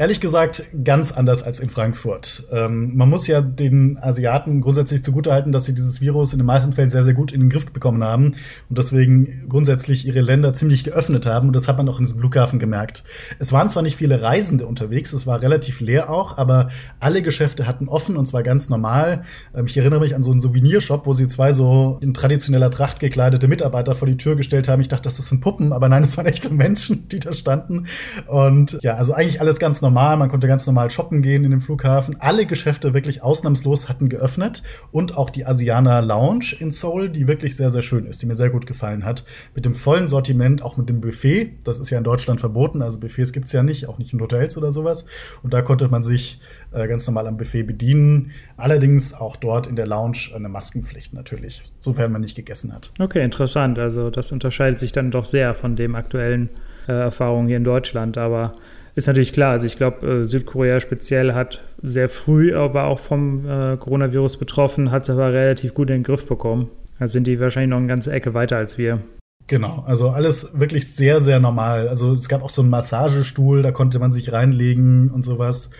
Ehrlich 0.00 0.22
gesagt, 0.22 0.62
ganz 0.82 1.12
anders 1.12 1.42
als 1.42 1.60
in 1.60 1.68
Frankfurt. 1.68 2.44
Ähm, 2.50 2.96
man 2.96 3.10
muss 3.10 3.26
ja 3.26 3.42
den 3.42 3.98
Asiaten 4.00 4.62
grundsätzlich 4.62 5.02
zugutehalten, 5.04 5.52
dass 5.52 5.66
sie 5.66 5.74
dieses 5.74 6.00
Virus 6.00 6.32
in 6.32 6.38
den 6.38 6.46
meisten 6.46 6.72
Fällen 6.72 6.88
sehr, 6.88 7.02
sehr 7.02 7.12
gut 7.12 7.32
in 7.32 7.40
den 7.40 7.50
Griff 7.50 7.70
bekommen 7.70 8.02
haben 8.02 8.28
und 8.70 8.78
deswegen 8.78 9.44
grundsätzlich 9.50 10.06
ihre 10.06 10.22
Länder 10.22 10.54
ziemlich 10.54 10.84
geöffnet 10.84 11.26
haben. 11.26 11.48
Und 11.48 11.52
das 11.54 11.68
hat 11.68 11.76
man 11.76 11.86
auch 11.86 11.98
in 11.98 12.06
diesem 12.06 12.18
Flughafen 12.18 12.58
gemerkt. 12.58 13.04
Es 13.38 13.52
waren 13.52 13.68
zwar 13.68 13.82
nicht 13.82 13.94
viele 13.94 14.22
Reisende 14.22 14.64
unterwegs, 14.64 15.12
es 15.12 15.26
war 15.26 15.42
relativ 15.42 15.82
leer 15.82 16.08
auch, 16.08 16.38
aber 16.38 16.70
alle 16.98 17.20
Geschäfte 17.20 17.66
hatten 17.66 17.86
offen 17.86 18.16
und 18.16 18.24
zwar 18.24 18.42
ganz 18.42 18.70
normal. 18.70 19.24
Ähm, 19.54 19.66
ich 19.66 19.76
erinnere 19.76 20.00
mich 20.00 20.14
an 20.14 20.22
so 20.22 20.30
einen 20.30 20.40
Souvenirshop, 20.40 21.04
wo 21.04 21.12
sie 21.12 21.26
zwei 21.26 21.52
so 21.52 21.98
in 22.00 22.14
traditioneller 22.14 22.70
Tracht 22.70 23.00
gekleidete 23.00 23.48
Mitarbeiter 23.48 23.94
vor 23.94 24.08
die 24.08 24.16
Tür 24.16 24.36
gestellt 24.36 24.66
haben. 24.66 24.80
Ich 24.80 24.88
dachte, 24.88 25.04
das 25.04 25.18
sind 25.18 25.42
Puppen, 25.42 25.74
aber 25.74 25.90
nein, 25.90 26.04
es 26.04 26.16
waren 26.16 26.24
echte 26.24 26.48
Menschen, 26.48 27.06
die 27.08 27.18
da 27.18 27.34
standen. 27.34 27.84
Und 28.28 28.78
ja, 28.80 28.94
also 28.94 29.12
eigentlich 29.12 29.42
alles 29.42 29.58
ganz 29.58 29.82
normal. 29.82 29.89
Man 29.90 30.28
konnte 30.28 30.46
ganz 30.46 30.66
normal 30.66 30.90
shoppen 30.90 31.22
gehen 31.22 31.44
in 31.44 31.50
dem 31.50 31.60
Flughafen. 31.60 32.16
Alle 32.20 32.46
Geschäfte 32.46 32.94
wirklich 32.94 33.22
ausnahmslos 33.22 33.88
hatten 33.88 34.08
geöffnet 34.08 34.62
und 34.92 35.16
auch 35.16 35.30
die 35.30 35.46
Asiana 35.46 36.00
Lounge 36.00 36.56
in 36.58 36.70
Seoul, 36.70 37.08
die 37.08 37.26
wirklich 37.26 37.56
sehr, 37.56 37.70
sehr 37.70 37.82
schön 37.82 38.06
ist, 38.06 38.22
die 38.22 38.26
mir 38.26 38.34
sehr 38.34 38.50
gut 38.50 38.66
gefallen 38.66 39.04
hat. 39.04 39.24
Mit 39.54 39.64
dem 39.64 39.74
vollen 39.74 40.08
Sortiment, 40.08 40.62
auch 40.62 40.76
mit 40.76 40.88
dem 40.88 41.00
Buffet. 41.00 41.52
Das 41.64 41.78
ist 41.78 41.90
ja 41.90 41.98
in 41.98 42.04
Deutschland 42.04 42.40
verboten, 42.40 42.82
also 42.82 42.98
Buffets 42.98 43.32
gibt 43.32 43.46
es 43.46 43.52
ja 43.52 43.62
nicht, 43.62 43.86
auch 43.88 43.98
nicht 43.98 44.12
in 44.12 44.20
Hotels 44.20 44.56
oder 44.56 44.72
sowas. 44.72 45.04
Und 45.42 45.52
da 45.52 45.62
konnte 45.62 45.88
man 45.88 46.02
sich 46.02 46.40
äh, 46.72 46.86
ganz 46.88 47.06
normal 47.06 47.26
am 47.26 47.36
Buffet 47.36 47.64
bedienen. 47.64 48.30
Allerdings 48.56 49.14
auch 49.14 49.36
dort 49.36 49.66
in 49.66 49.76
der 49.76 49.86
Lounge 49.86 50.30
eine 50.34 50.48
Maskenpflicht 50.48 51.14
natürlich, 51.14 51.62
sofern 51.80 52.12
man 52.12 52.20
nicht 52.20 52.36
gegessen 52.36 52.72
hat. 52.72 52.92
Okay, 53.00 53.24
interessant. 53.24 53.78
Also 53.78 54.10
das 54.10 54.32
unterscheidet 54.32 54.78
sich 54.78 54.92
dann 54.92 55.10
doch 55.10 55.24
sehr 55.24 55.54
von 55.54 55.76
dem 55.76 55.94
aktuellen 55.94 56.50
äh, 56.88 56.92
Erfahrungen 56.92 57.48
hier 57.48 57.56
in 57.56 57.64
Deutschland. 57.64 58.18
Aber 58.18 58.52
ist 58.94 59.06
natürlich 59.06 59.32
klar. 59.32 59.52
Also 59.52 59.66
ich 59.66 59.76
glaube, 59.76 60.06
äh, 60.06 60.26
Südkorea 60.26 60.80
speziell 60.80 61.34
hat 61.34 61.62
sehr 61.82 62.08
früh 62.08 62.54
aber 62.54 62.84
auch 62.84 62.98
vom 62.98 63.46
äh, 63.46 63.76
Coronavirus 63.76 64.36
betroffen, 64.38 64.90
hat 64.90 65.04
es 65.04 65.10
aber 65.10 65.32
relativ 65.32 65.74
gut 65.74 65.90
in 65.90 65.98
den 65.98 66.02
Griff 66.02 66.26
bekommen. 66.26 66.68
Da 66.98 67.06
sind 67.06 67.26
die 67.26 67.40
wahrscheinlich 67.40 67.70
noch 67.70 67.78
eine 67.78 67.86
ganze 67.86 68.12
Ecke 68.12 68.34
weiter 68.34 68.56
als 68.56 68.76
wir. 68.76 69.00
Genau, 69.46 69.82
also 69.86 70.10
alles 70.10 70.52
wirklich 70.54 70.94
sehr, 70.94 71.20
sehr 71.20 71.40
normal. 71.40 71.88
Also 71.88 72.12
es 72.12 72.28
gab 72.28 72.42
auch 72.42 72.50
so 72.50 72.62
einen 72.62 72.70
Massagestuhl, 72.70 73.62
da 73.62 73.72
konnte 73.72 73.98
man 73.98 74.12
sich 74.12 74.32
reinlegen 74.32 75.10
und 75.10 75.24
sowas. 75.24 75.70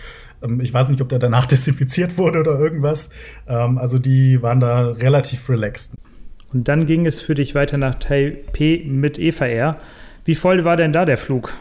Ähm, 0.42 0.60
ich 0.60 0.72
weiß 0.72 0.88
nicht, 0.88 1.00
ob 1.00 1.08
der 1.08 1.18
danach 1.18 1.46
desinfiziert 1.46 2.18
wurde 2.18 2.40
oder 2.40 2.58
irgendwas. 2.58 3.10
Ähm, 3.46 3.78
also 3.78 3.98
die 3.98 4.42
waren 4.42 4.60
da 4.60 4.88
relativ 4.88 5.48
relaxed. 5.48 5.94
Und 6.52 6.66
dann 6.66 6.86
ging 6.86 7.06
es 7.06 7.20
für 7.20 7.34
dich 7.34 7.54
weiter 7.54 7.76
nach 7.76 7.94
Taipei 7.94 8.82
mit 8.86 9.18
Eva 9.18 9.46
Air. 9.46 9.78
Wie 10.24 10.34
voll 10.34 10.64
war 10.64 10.76
denn 10.76 10.92
da 10.92 11.04
der 11.04 11.16
Flug? 11.16 11.52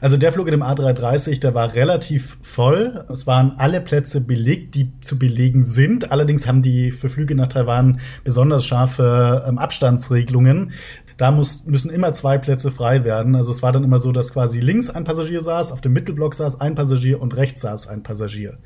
Also 0.00 0.16
der 0.16 0.32
Flug 0.32 0.46
in 0.46 0.52
dem 0.52 0.62
A330, 0.62 1.40
der 1.40 1.54
war 1.54 1.74
relativ 1.74 2.38
voll. 2.42 3.04
Es 3.10 3.26
waren 3.26 3.54
alle 3.58 3.80
Plätze 3.80 4.20
belegt, 4.20 4.74
die 4.74 4.92
zu 5.00 5.18
belegen 5.18 5.64
sind. 5.64 6.10
Allerdings 6.12 6.46
haben 6.46 6.62
die 6.62 6.92
für 6.92 7.08
Flüge 7.08 7.34
nach 7.34 7.48
Taiwan 7.48 8.00
besonders 8.22 8.64
scharfe 8.64 9.44
ähm, 9.46 9.58
Abstandsregelungen. 9.58 10.72
Da 11.16 11.30
muss, 11.30 11.66
müssen 11.66 11.90
immer 11.90 12.12
zwei 12.12 12.38
Plätze 12.38 12.70
frei 12.70 13.04
werden. 13.04 13.36
Also 13.36 13.50
es 13.50 13.62
war 13.62 13.72
dann 13.72 13.84
immer 13.84 13.98
so, 13.98 14.12
dass 14.12 14.32
quasi 14.32 14.60
links 14.60 14.90
ein 14.90 15.04
Passagier 15.04 15.40
saß, 15.40 15.72
auf 15.72 15.80
dem 15.80 15.92
Mittelblock 15.92 16.34
saß 16.34 16.60
ein 16.60 16.74
Passagier 16.74 17.20
und 17.20 17.36
rechts 17.36 17.62
saß 17.62 17.86
ein 17.86 18.02
Passagier. 18.02 18.58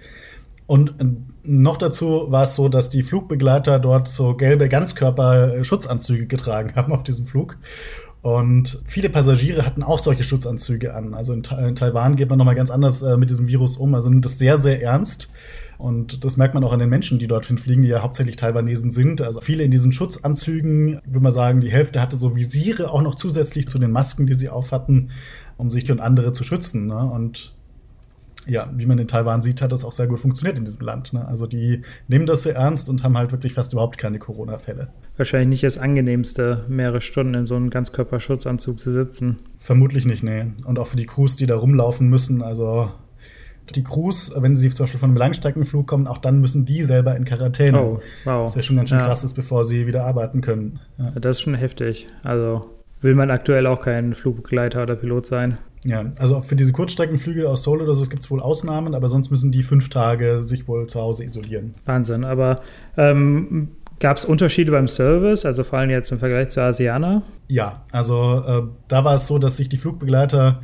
Und 0.66 1.00
äh, 1.00 1.06
noch 1.44 1.78
dazu 1.78 2.26
war 2.30 2.42
es 2.42 2.54
so, 2.54 2.68
dass 2.68 2.90
die 2.90 3.02
Flugbegleiter 3.02 3.78
dort 3.78 4.06
so 4.06 4.34
gelbe 4.34 4.68
Ganzkörper-Schutzanzüge 4.68 6.26
getragen 6.26 6.72
haben 6.76 6.92
auf 6.92 7.02
diesem 7.02 7.26
Flug. 7.26 7.56
Und 8.20 8.80
viele 8.84 9.10
Passagiere 9.10 9.64
hatten 9.64 9.82
auch 9.82 10.00
solche 10.00 10.24
Schutzanzüge 10.24 10.94
an. 10.94 11.14
Also 11.14 11.32
in, 11.32 11.42
in 11.66 11.76
Taiwan 11.76 12.16
geht 12.16 12.28
man 12.28 12.38
nochmal 12.38 12.56
ganz 12.56 12.70
anders 12.70 13.02
äh, 13.02 13.16
mit 13.16 13.30
diesem 13.30 13.46
Virus 13.46 13.76
um. 13.76 13.94
Also 13.94 14.10
nimmt 14.10 14.24
das 14.24 14.38
sehr, 14.38 14.56
sehr 14.56 14.82
ernst. 14.82 15.30
Und 15.78 16.24
das 16.24 16.36
merkt 16.36 16.54
man 16.54 16.64
auch 16.64 16.72
an 16.72 16.80
den 16.80 16.88
Menschen, 16.88 17.20
die 17.20 17.28
dorthin 17.28 17.56
fliegen, 17.56 17.82
die 17.82 17.88
ja 17.88 18.02
hauptsächlich 18.02 18.34
Taiwanesen 18.34 18.90
sind. 18.90 19.22
Also 19.22 19.40
viele 19.40 19.62
in 19.62 19.70
diesen 19.70 19.92
Schutzanzügen, 19.92 21.00
würde 21.04 21.20
man 21.20 21.30
sagen, 21.30 21.60
die 21.60 21.70
Hälfte 21.70 22.00
hatte 22.00 22.16
so 22.16 22.34
Visiere 22.34 22.90
auch 22.90 23.02
noch 23.02 23.14
zusätzlich 23.14 23.68
zu 23.68 23.78
den 23.78 23.92
Masken, 23.92 24.26
die 24.26 24.34
sie 24.34 24.48
auf 24.48 24.72
hatten, 24.72 25.10
um 25.56 25.70
sich 25.70 25.90
und 25.92 26.00
andere 26.00 26.32
zu 26.32 26.42
schützen. 26.42 26.88
Ne? 26.88 26.98
Und 26.98 27.54
ja, 28.48 28.70
wie 28.74 28.86
man 28.86 28.98
in 28.98 29.06
Taiwan 29.06 29.42
sieht, 29.42 29.62
hat 29.62 29.72
das 29.72 29.84
auch 29.84 29.92
sehr 29.92 30.06
gut 30.06 30.18
funktioniert 30.18 30.58
in 30.58 30.64
diesem 30.64 30.84
Land. 30.84 31.12
Ne? 31.12 31.26
Also 31.26 31.46
die 31.46 31.82
nehmen 32.08 32.26
das 32.26 32.42
sehr 32.42 32.56
ernst 32.56 32.88
und 32.88 33.02
haben 33.02 33.16
halt 33.16 33.30
wirklich 33.30 33.52
fast 33.52 33.72
überhaupt 33.72 33.98
keine 33.98 34.18
Corona-Fälle. 34.18 34.88
Wahrscheinlich 35.16 35.48
nicht 35.48 35.64
das 35.64 35.78
angenehmste, 35.78 36.64
mehrere 36.68 37.00
Stunden 37.00 37.34
in 37.34 37.46
so 37.46 37.56
einem 37.56 37.70
Ganzkörperschutzanzug 37.70 38.80
zu 38.80 38.90
sitzen. 38.90 39.36
Vermutlich 39.58 40.06
nicht, 40.06 40.22
nee. 40.22 40.46
Und 40.64 40.78
auch 40.78 40.86
für 40.86 40.96
die 40.96 41.06
Crews, 41.06 41.36
die 41.36 41.46
da 41.46 41.56
rumlaufen 41.56 42.08
müssen, 42.08 42.42
also 42.42 42.90
die 43.74 43.84
Crews, 43.84 44.32
wenn 44.34 44.56
sie 44.56 44.70
zum 44.70 44.84
Beispiel 44.84 45.00
von 45.00 45.10
einem 45.10 45.18
Langstreckenflug 45.18 45.86
kommen, 45.86 46.06
auch 46.06 46.18
dann 46.18 46.40
müssen 46.40 46.64
die 46.64 46.82
selber 46.82 47.14
in 47.16 47.26
Quarantäne. 47.26 47.80
Oh, 47.80 48.00
wow. 48.24 48.44
Was 48.44 48.54
ja 48.54 48.62
schon 48.62 48.76
ganz 48.76 48.88
schön 48.88 48.98
ja. 48.98 49.04
krass 49.04 49.24
ist, 49.24 49.34
bevor 49.34 49.66
sie 49.66 49.86
wieder 49.86 50.04
arbeiten 50.04 50.40
können. 50.40 50.80
Ja. 50.96 51.10
Das 51.10 51.36
ist 51.36 51.42
schon 51.42 51.54
heftig. 51.54 52.06
Also 52.24 52.77
will 53.00 53.14
man 53.14 53.30
aktuell 53.30 53.66
auch 53.66 53.80
kein 53.80 54.14
Flugbegleiter 54.14 54.82
oder 54.82 54.96
Pilot 54.96 55.26
sein. 55.26 55.58
Ja, 55.84 56.04
also 56.18 56.40
für 56.42 56.56
diese 56.56 56.72
Kurzstreckenflüge 56.72 57.48
aus 57.48 57.62
Seoul 57.62 57.82
oder 57.82 57.94
so 57.94 58.02
gibt 58.02 58.22
es 58.22 58.30
wohl 58.30 58.40
Ausnahmen, 58.40 58.94
aber 58.94 59.08
sonst 59.08 59.30
müssen 59.30 59.52
die 59.52 59.62
fünf 59.62 59.88
Tage 59.88 60.42
sich 60.42 60.66
wohl 60.66 60.86
zu 60.88 61.00
Hause 61.00 61.24
isolieren. 61.24 61.74
Wahnsinn, 61.84 62.24
aber 62.24 62.60
ähm, 62.96 63.68
gab 64.00 64.16
es 64.16 64.24
Unterschiede 64.24 64.72
beim 64.72 64.88
Service, 64.88 65.44
also 65.44 65.62
vor 65.64 65.78
allem 65.78 65.90
jetzt 65.90 66.10
im 66.10 66.18
Vergleich 66.18 66.48
zu 66.48 66.60
Asiana? 66.62 67.22
Ja, 67.46 67.82
also 67.92 68.44
äh, 68.46 68.62
da 68.88 69.04
war 69.04 69.14
es 69.14 69.26
so, 69.26 69.38
dass 69.38 69.56
sich 69.56 69.68
die 69.68 69.78
Flugbegleiter 69.78 70.60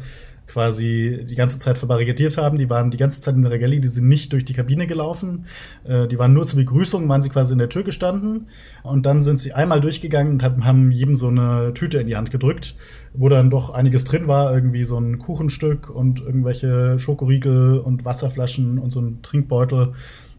quasi 0.46 1.24
die 1.28 1.34
ganze 1.34 1.58
Zeit 1.58 1.78
verbarrikadiert 1.78 2.36
haben. 2.36 2.58
Die 2.58 2.68
waren 2.68 2.90
die 2.90 2.96
ganze 2.96 3.20
Zeit 3.20 3.34
in 3.34 3.42
der 3.42 3.50
Regelli, 3.50 3.80
die 3.80 3.88
sind 3.88 4.08
nicht 4.08 4.32
durch 4.32 4.44
die 4.44 4.52
Kabine 4.52 4.86
gelaufen. 4.86 5.46
Äh, 5.84 6.06
die 6.06 6.18
waren 6.18 6.34
nur 6.34 6.46
zur 6.46 6.58
Begrüßung, 6.58 7.08
waren 7.08 7.22
sie 7.22 7.30
quasi 7.30 7.52
in 7.52 7.58
der 7.58 7.68
Tür 7.68 7.82
gestanden. 7.82 8.48
Und 8.82 9.06
dann 9.06 9.22
sind 9.22 9.40
sie 9.40 9.52
einmal 9.52 9.80
durchgegangen 9.80 10.34
und 10.34 10.44
haben 10.44 10.90
jedem 10.90 11.14
so 11.14 11.28
eine 11.28 11.72
Tüte 11.74 11.98
in 11.98 12.06
die 12.06 12.16
Hand 12.16 12.30
gedrückt, 12.30 12.74
wo 13.14 13.28
dann 13.28 13.50
doch 13.50 13.70
einiges 13.70 14.04
drin 14.04 14.28
war, 14.28 14.54
irgendwie 14.54 14.84
so 14.84 14.98
ein 14.98 15.18
Kuchenstück 15.18 15.88
und 15.88 16.20
irgendwelche 16.20 16.98
Schokoriegel 16.98 17.78
und 17.78 18.04
Wasserflaschen 18.04 18.78
und 18.78 18.90
so 18.90 19.00
ein 19.00 19.22
Trinkbeutel. 19.22 19.92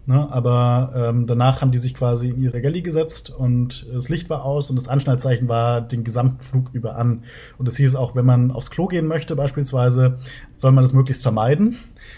Ne, 0.08 0.28
aber 0.32 0.94
ähm, 0.96 1.26
danach 1.26 1.62
haben 1.62 1.72
die 1.72 1.80
sich 1.80 1.96
quasi 1.96 2.30
in 2.30 2.40
ihre 2.40 2.62
Galley 2.62 2.84
gesetzt 2.84 3.32
und 3.32 3.88
das 3.92 4.08
Licht 4.08 4.30
war 4.30 4.46
aus 4.46 4.70
und 4.70 4.76
das 4.76 4.88
Anschnallzeichen 4.88 5.48
war 5.48 5.82
den 5.82 6.04
gesamten 6.04 6.44
Flug 6.44 6.70
über 6.74 6.96
an. 6.96 7.24
Und 7.58 7.68
es 7.68 7.78
hieß 7.78 7.96
auch, 7.96 8.16
wenn 8.16 8.26
man 8.26 8.52
aufs 8.52 8.70
Klo 8.70 8.86
gehen 8.86 9.08
möchte 9.08 9.36
beispielsweise, 9.36 10.20
soll 10.56 10.74
man 10.74 10.84
das 10.84 10.94
möglichst 10.94 11.24
vermeiden. 11.24 11.78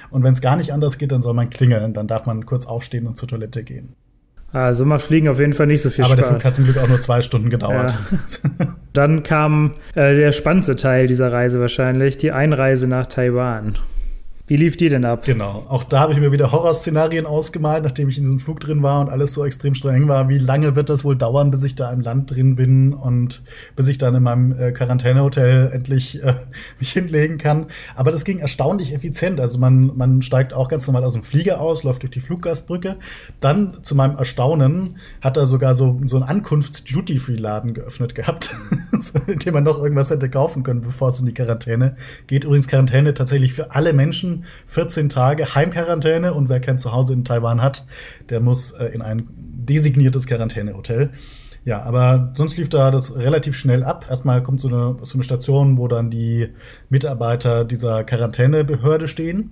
Und 0.10 0.24
wenn 0.24 0.34
es 0.34 0.42
gar 0.42 0.58
nicht 0.58 0.74
anders 0.74 0.98
geht, 0.98 1.14
dann 1.14 1.22
soll 1.22 1.34
man 1.34 1.50
klingeln. 1.50 1.94
Dann 1.94 2.08
darf 2.08 2.26
man 2.26 2.46
kurz 2.46 2.66
aufstehen 2.66 3.08
und 3.08 3.16
zur 3.16 3.30
Toilette 3.30 3.64
gehen. 3.64 3.96
Also 4.52 4.86
macht 4.86 5.04
Fliegen 5.04 5.30
auf 5.30 5.40
jeden 5.40 5.54
Fall 5.54 5.68
nicht 5.68 5.82
so 5.82 5.90
viel 5.90 6.04
Aber 6.04 6.14
Spaß. 6.14 6.26
Aber 6.26 6.34
der 6.34 6.40
Flug 6.42 6.46
hat 6.46 6.56
zum 6.56 6.64
Glück 6.66 6.78
auch 6.78 6.88
nur 6.90 7.00
zwei 7.00 7.22
Stunden 7.22 7.50
gedauert. 7.50 7.98
Ja. 8.60 8.76
Dann 8.92 9.24
kam 9.24 9.72
äh, 9.96 10.16
der 10.16 10.34
spannendste 10.34 10.76
Teil 10.76 11.08
dieser 11.08 11.32
Reise 11.32 11.62
wahrscheinlich, 11.62 12.18
die 12.18 12.32
Einreise 12.32 12.88
nach 12.88 13.06
Taiwan. 13.06 13.76
Wie 14.50 14.56
lief 14.56 14.78
die 14.78 14.88
denn 14.88 15.04
ab? 15.04 15.26
Genau. 15.26 15.66
Auch 15.68 15.84
da 15.84 16.00
habe 16.00 16.14
ich 16.14 16.20
mir 16.22 16.32
wieder 16.32 16.54
Horrorszenarien 16.54 17.26
ausgemalt, 17.26 17.84
nachdem 17.84 18.08
ich 18.08 18.18
in 18.18 18.24
diesem 18.24 18.40
Flug 18.40 18.62
drin 18.62 18.82
war 18.82 19.02
und 19.02 19.10
alles 19.10 19.34
so 19.34 19.44
extrem 19.44 19.76
streng 19.76 20.08
war. 20.08 20.30
Wie 20.30 20.38
lange 20.38 20.78
wird 20.78 20.90
das 20.90 21.04
wohl 21.04 21.18
dauern, 21.18 21.52
bis 21.52 21.66
ich 21.66 21.76
da 21.76 21.92
im 21.92 22.00
Land 22.00 22.32
drin 22.32 22.56
bin 22.56 22.94
und 22.94 23.44
bis 23.76 23.90
ich 23.90 23.98
dann 23.98 24.16
in 24.16 24.24
meinem 24.24 24.58
äh, 24.58 24.72
Quarantänehotel 24.72 25.72
endlich 25.74 26.24
äh, 26.24 26.36
mich 26.80 26.94
hinlegen 26.94 27.38
kann. 27.38 27.66
Aber 27.98 28.10
das 28.10 28.24
ging 28.24 28.40
erstaunlich 28.40 28.94
effizient. 28.94 29.42
Also 29.42 29.60
man, 29.60 29.98
man 29.98 30.22
steigt 30.22 30.54
auch 30.54 30.70
ganz 30.70 30.88
normal 30.88 31.04
aus 31.04 31.12
dem 31.12 31.24
Flieger 31.24 31.60
aus, 31.60 31.84
läuft 31.84 32.04
durch 32.04 32.12
die 32.12 32.22
Fluggastbrücke. 32.22 32.96
Dann, 33.42 33.80
zu 33.84 33.96
meinem 33.96 34.16
Erstaunen, 34.16 34.96
hat 35.20 35.36
er 35.36 35.46
sogar 35.46 35.76
so, 35.76 36.00
so 36.06 36.16
einen 36.16 36.24
Ankunfts-Duty-Free-Laden 36.24 37.74
geöffnet 37.74 38.16
gehabt, 38.16 38.56
in 39.28 39.40
dem 39.40 39.54
man 39.56 39.66
noch 39.66 39.78
irgendwas 39.78 40.10
hätte 40.10 40.30
kaufen 40.30 40.64
können, 40.64 40.80
bevor 40.80 41.10
es 41.10 41.20
in 41.20 41.26
die 41.26 41.34
Quarantäne 41.34 41.98
geht. 42.28 42.46
Übrigens 42.46 42.70
Quarantäne 42.70 43.14
tatsächlich 43.14 43.52
für 43.52 43.72
alle 43.72 43.92
Menschen 43.92 44.37
14 44.68 45.10
Tage 45.10 45.56
Heimquarantäne 45.56 46.34
und 46.34 46.50
wer 46.50 46.60
kein 46.60 46.78
Zuhause 46.78 47.14
in 47.14 47.24
Taiwan 47.24 47.62
hat, 47.62 47.86
der 48.30 48.40
muss 48.40 48.72
äh, 48.72 48.86
in 48.86 49.02
ein 49.02 49.28
designiertes 49.36 50.28
Quarantänehotel. 50.28 51.12
Ja, 51.66 51.84
aber 51.84 52.32
sonst 52.34 52.58
lief 52.58 52.70
da 52.70 52.92
das 52.92 53.18
relativ 53.18 53.58
schnell 53.58 53.84
ab. 53.84 54.06
Erstmal 54.10 54.42
kommt 54.42 54.62
so 54.62 54.70
eine, 54.70 54.98
so 55.02 55.16
eine 55.16 55.24
Station, 55.24 55.78
wo 55.78 55.90
dann 55.90 56.10
die 56.10 56.48
Mitarbeiter 56.90 57.66
dieser 57.66 58.06
Quarantänebehörde 58.06 59.08
stehen 59.08 59.52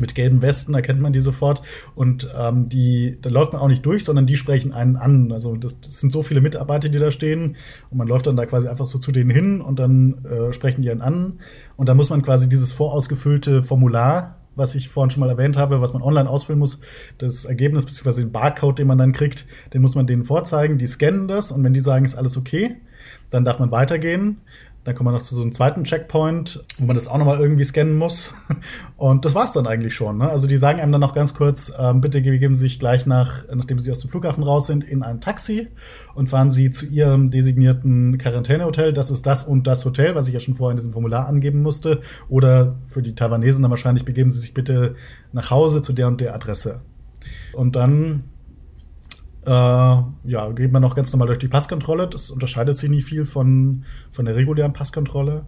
mit 0.00 0.14
gelben 0.14 0.42
Westen, 0.42 0.72
da 0.72 0.80
kennt 0.80 1.00
man 1.00 1.12
die 1.12 1.20
sofort. 1.20 1.62
Und 1.94 2.28
ähm, 2.38 2.68
die, 2.68 3.18
da 3.20 3.30
läuft 3.30 3.52
man 3.52 3.62
auch 3.62 3.68
nicht 3.68 3.84
durch, 3.84 4.04
sondern 4.04 4.26
die 4.26 4.36
sprechen 4.36 4.72
einen 4.72 4.96
an. 4.96 5.32
Also 5.32 5.56
das, 5.56 5.80
das, 5.80 6.00
sind 6.00 6.12
so 6.12 6.22
viele 6.22 6.40
Mitarbeiter, 6.40 6.88
die 6.88 6.98
da 6.98 7.10
stehen. 7.10 7.56
Und 7.90 7.98
man 7.98 8.08
läuft 8.08 8.26
dann 8.26 8.36
da 8.36 8.46
quasi 8.46 8.68
einfach 8.68 8.86
so 8.86 8.98
zu 8.98 9.12
denen 9.12 9.30
hin 9.30 9.60
und 9.60 9.78
dann 9.78 10.24
äh, 10.24 10.52
sprechen 10.52 10.82
die 10.82 10.90
einen 10.90 11.02
an. 11.02 11.40
Und 11.76 11.88
da 11.88 11.94
muss 11.94 12.10
man 12.10 12.22
quasi 12.22 12.48
dieses 12.48 12.72
vorausgefüllte 12.72 13.62
Formular 13.62 14.36
was 14.56 14.74
ich 14.74 14.88
vorhin 14.88 15.10
schon 15.10 15.20
mal 15.20 15.30
erwähnt 15.30 15.56
habe, 15.56 15.80
was 15.80 15.92
man 15.92 16.02
online 16.02 16.28
ausfüllen 16.28 16.58
muss, 16.58 16.80
das 17.18 17.44
Ergebnis 17.44 17.86
bzw. 17.86 18.22
den 18.22 18.32
Barcode, 18.32 18.80
den 18.80 18.88
man 18.88 18.98
dann 18.98 19.12
kriegt, 19.12 19.46
den 19.72 19.80
muss 19.80 19.94
man 19.94 20.06
denen 20.06 20.24
vorzeigen. 20.24 20.76
Die 20.76 20.86
scannen 20.86 21.28
das 21.28 21.52
und 21.52 21.64
wenn 21.64 21.72
die 21.72 21.80
sagen, 21.80 22.04
ist 22.04 22.16
alles 22.16 22.36
okay, 22.36 22.76
dann 23.30 23.44
darf 23.44 23.58
man 23.58 23.70
weitergehen. 23.70 24.38
Dann 24.84 24.94
kommt 24.94 25.04
man 25.04 25.14
noch 25.14 25.22
zu 25.22 25.34
so 25.34 25.42
einem 25.42 25.52
zweiten 25.52 25.84
Checkpoint, 25.84 26.64
wo 26.78 26.86
man 26.86 26.96
das 26.96 27.06
auch 27.06 27.18
nochmal 27.18 27.38
irgendwie 27.38 27.64
scannen 27.64 27.98
muss. 27.98 28.32
Und 28.96 29.26
das 29.26 29.34
war's 29.34 29.52
dann 29.52 29.66
eigentlich 29.66 29.94
schon. 29.94 30.18
Ne? 30.18 30.30
Also 30.30 30.46
die 30.46 30.56
sagen 30.56 30.80
einem 30.80 30.90
dann 30.90 31.02
noch 31.02 31.14
ganz 31.14 31.34
kurz, 31.34 31.70
ähm, 31.78 32.00
bitte 32.00 32.22
geben 32.22 32.54
Sie 32.54 32.62
sich 32.62 32.78
gleich 32.78 33.04
nach, 33.04 33.44
nachdem 33.54 33.78
Sie 33.78 33.90
aus 33.90 33.98
dem 33.98 34.08
Flughafen 34.08 34.42
raus 34.42 34.66
sind, 34.66 34.82
in 34.82 35.02
ein 35.02 35.20
Taxi 35.20 35.68
und 36.14 36.30
fahren 36.30 36.50
Sie 36.50 36.70
zu 36.70 36.86
Ihrem 36.86 37.30
designierten 37.30 38.16
Quarantänehotel. 38.16 38.94
Das 38.94 39.10
ist 39.10 39.26
das 39.26 39.42
und 39.42 39.66
das 39.66 39.84
Hotel, 39.84 40.14
was 40.14 40.28
ich 40.28 40.34
ja 40.34 40.40
schon 40.40 40.54
vorher 40.54 40.72
in 40.72 40.78
diesem 40.78 40.94
Formular 40.94 41.26
angeben 41.26 41.62
musste. 41.62 42.00
Oder 42.30 42.76
für 42.86 43.02
die 43.02 43.14
Taiwanesen 43.14 43.62
dann 43.62 43.70
wahrscheinlich, 43.70 44.06
begeben 44.06 44.30
Sie 44.30 44.38
sich 44.38 44.54
bitte 44.54 44.94
nach 45.32 45.50
Hause 45.50 45.82
zu 45.82 45.92
der 45.92 46.08
und 46.08 46.22
der 46.22 46.34
Adresse. 46.34 46.80
Und 47.52 47.76
dann 47.76 48.24
äh, 49.46 49.50
ja, 49.50 50.50
geht 50.54 50.72
man 50.72 50.82
noch 50.82 50.94
ganz 50.94 51.12
normal 51.12 51.26
durch 51.26 51.38
die 51.38 51.48
Passkontrolle. 51.48 52.08
Das 52.08 52.30
unterscheidet 52.30 52.76
sich 52.76 52.90
nicht 52.90 53.04
viel 53.04 53.24
von, 53.24 53.84
von 54.10 54.24
der 54.24 54.36
regulären 54.36 54.72
Passkontrolle. 54.72 55.46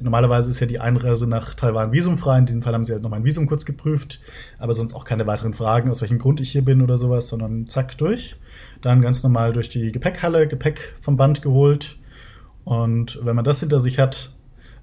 Normalerweise 0.00 0.50
ist 0.50 0.60
ja 0.60 0.66
die 0.66 0.80
Einreise 0.80 1.26
nach 1.26 1.54
Taiwan 1.54 1.92
visumfrei. 1.92 2.38
In 2.38 2.46
diesem 2.46 2.62
Fall 2.62 2.74
haben 2.74 2.84
sie 2.84 2.92
halt 2.92 3.02
noch 3.02 3.10
mein 3.10 3.24
Visum 3.24 3.46
kurz 3.46 3.64
geprüft, 3.64 4.20
aber 4.58 4.74
sonst 4.74 4.94
auch 4.94 5.04
keine 5.04 5.26
weiteren 5.26 5.54
Fragen, 5.54 5.90
aus 5.90 6.00
welchem 6.00 6.18
Grund 6.18 6.40
ich 6.40 6.50
hier 6.50 6.64
bin 6.64 6.82
oder 6.82 6.98
sowas, 6.98 7.28
sondern 7.28 7.68
zack 7.68 7.96
durch. 7.98 8.36
Dann 8.82 9.00
ganz 9.00 9.22
normal 9.22 9.52
durch 9.52 9.68
die 9.68 9.92
Gepäckhalle, 9.92 10.48
Gepäck 10.48 10.94
vom 11.00 11.16
Band 11.16 11.42
geholt. 11.42 11.98
Und 12.64 13.20
wenn 13.22 13.36
man 13.36 13.44
das 13.44 13.60
hinter 13.60 13.78
sich 13.78 13.98
hat, 13.98 14.32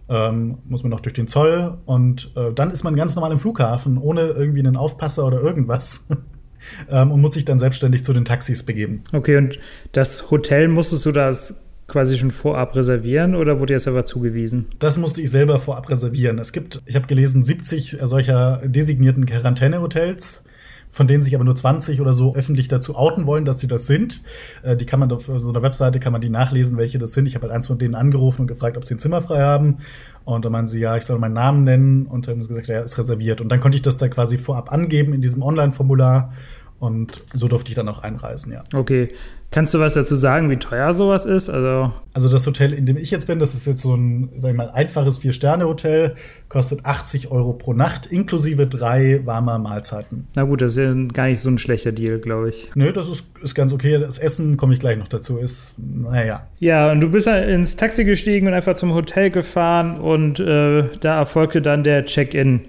ähm, 0.07 0.59
muss 0.65 0.83
man 0.83 0.89
noch 0.89 0.99
durch 0.99 1.13
den 1.13 1.27
Zoll 1.27 1.77
und 1.85 2.31
äh, 2.35 2.51
dann 2.53 2.71
ist 2.71 2.83
man 2.83 2.95
ganz 2.95 3.15
normal 3.15 3.31
im 3.31 3.39
Flughafen, 3.39 3.97
ohne 3.97 4.21
irgendwie 4.21 4.59
einen 4.59 4.75
Aufpasser 4.75 5.25
oder 5.25 5.41
irgendwas. 5.41 6.07
ähm, 6.89 7.11
und 7.11 7.21
muss 7.21 7.33
sich 7.33 7.45
dann 7.45 7.59
selbstständig 7.59 8.03
zu 8.03 8.13
den 8.13 8.25
Taxis 8.25 8.63
begeben. 8.63 9.03
Okay, 9.11 9.37
und 9.37 9.59
das 9.91 10.31
Hotel 10.31 10.67
musstest 10.67 11.05
du 11.05 11.11
das 11.11 11.63
quasi 11.87 12.17
schon 12.17 12.31
vorab 12.31 12.75
reservieren 12.75 13.35
oder 13.35 13.59
wurde 13.59 13.73
dir 13.73 13.75
das 13.75 13.87
aber 13.87 14.05
zugewiesen? 14.05 14.67
Das 14.79 14.97
musste 14.97 15.21
ich 15.21 15.29
selber 15.29 15.59
vorab 15.59 15.89
reservieren. 15.89 16.39
Es 16.39 16.53
gibt, 16.53 16.81
ich 16.85 16.95
habe 16.95 17.07
gelesen, 17.07 17.43
70 17.43 17.97
solcher 18.03 18.61
designierten 18.63 19.25
Quarantänehotels 19.25 20.45
von 20.91 21.07
denen 21.07 21.21
sich 21.21 21.33
aber 21.33 21.45
nur 21.45 21.55
20 21.55 22.01
oder 22.01 22.13
so 22.13 22.35
öffentlich 22.35 22.67
dazu 22.67 22.95
outen 22.95 23.25
wollen, 23.25 23.45
dass 23.45 23.59
sie 23.59 23.67
das 23.67 23.87
sind. 23.87 24.21
Äh, 24.61 24.75
die 24.75 24.85
kann 24.85 24.99
man 24.99 25.11
auf 25.11 25.25
so 25.25 25.49
einer 25.49 25.63
Webseite 25.63 25.99
kann 25.99 26.11
man 26.11 26.21
die 26.21 26.29
nachlesen, 26.29 26.77
welche 26.77 26.99
das 26.99 27.13
sind. 27.13 27.25
Ich 27.25 27.35
habe 27.35 27.43
halt 27.43 27.55
eins 27.55 27.67
von 27.67 27.79
denen 27.79 27.95
angerufen 27.95 28.41
und 28.41 28.47
gefragt, 28.47 28.77
ob 28.77 28.85
sie 28.85 28.95
ein 28.95 28.99
Zimmer 28.99 29.21
frei 29.21 29.41
haben. 29.41 29.77
Und 30.25 30.45
dann 30.45 30.51
meinen 30.51 30.67
sie, 30.67 30.79
ja, 30.79 30.95
ich 30.97 31.03
soll 31.03 31.17
meinen 31.17 31.33
Namen 31.33 31.63
nennen 31.63 32.05
und 32.05 32.27
dann 32.27 32.35
haben 32.35 32.43
sie 32.43 32.49
gesagt, 32.49 32.67
ja, 32.67 32.81
ist 32.81 32.97
reserviert. 32.97 33.41
Und 33.41 33.49
dann 33.49 33.59
konnte 33.59 33.77
ich 33.77 33.81
das 33.81 33.97
da 33.97 34.07
quasi 34.07 34.37
vorab 34.37 34.71
angeben 34.71 35.13
in 35.13 35.21
diesem 35.21 35.41
Online-Formular. 35.41 36.31
Und 36.81 37.21
so 37.31 37.47
durfte 37.47 37.69
ich 37.69 37.75
dann 37.75 37.87
auch 37.89 38.01
einreisen, 38.01 38.51
ja. 38.51 38.63
Okay. 38.73 39.09
Kannst 39.51 39.75
du 39.75 39.79
was 39.79 39.93
dazu 39.93 40.15
sagen, 40.15 40.49
wie 40.49 40.57
teuer 40.57 40.95
sowas 40.95 41.27
ist? 41.27 41.47
Also, 41.47 41.91
also 42.11 42.27
das 42.27 42.47
Hotel, 42.47 42.73
in 42.73 42.87
dem 42.87 42.97
ich 42.97 43.11
jetzt 43.11 43.27
bin, 43.27 43.37
das 43.37 43.53
ist 43.53 43.67
jetzt 43.67 43.83
so 43.83 43.93
ein, 43.93 44.29
sag 44.37 44.49
ich 44.49 44.57
mal, 44.57 44.71
einfaches 44.71 45.19
Vier-Sterne-Hotel, 45.19 46.15
kostet 46.49 46.83
80 46.83 47.29
Euro 47.29 47.53
pro 47.53 47.73
Nacht, 47.73 48.07
inklusive 48.07 48.65
drei 48.65 49.21
warmer 49.25 49.59
Mahlzeiten. 49.59 50.25
Na 50.35 50.41
gut, 50.41 50.63
das 50.63 50.71
ist 50.71 50.77
ja 50.77 50.91
gar 51.13 51.27
nicht 51.27 51.39
so 51.39 51.49
ein 51.49 51.59
schlechter 51.59 51.91
Deal, 51.91 52.17
glaube 52.17 52.49
ich. 52.49 52.71
Nö, 52.73 52.91
das 52.91 53.07
ist, 53.09 53.25
ist 53.43 53.53
ganz 53.53 53.73
okay. 53.73 53.99
Das 53.99 54.17
Essen 54.17 54.57
komme 54.57 54.73
ich 54.73 54.79
gleich 54.79 54.97
noch 54.97 55.07
dazu, 55.07 55.37
ist, 55.37 55.75
naja. 55.77 56.47
Ja, 56.57 56.91
und 56.91 57.01
du 57.01 57.09
bist 57.09 57.27
ins 57.27 57.75
Taxi 57.75 58.05
gestiegen 58.05 58.47
und 58.47 58.55
einfach 58.55 58.73
zum 58.73 58.95
Hotel 58.95 59.29
gefahren 59.29 59.99
und 59.99 60.39
äh, 60.39 60.85
da 60.99 61.19
erfolgte 61.19 61.61
dann 61.61 61.83
der 61.83 62.05
Check-in. 62.05 62.61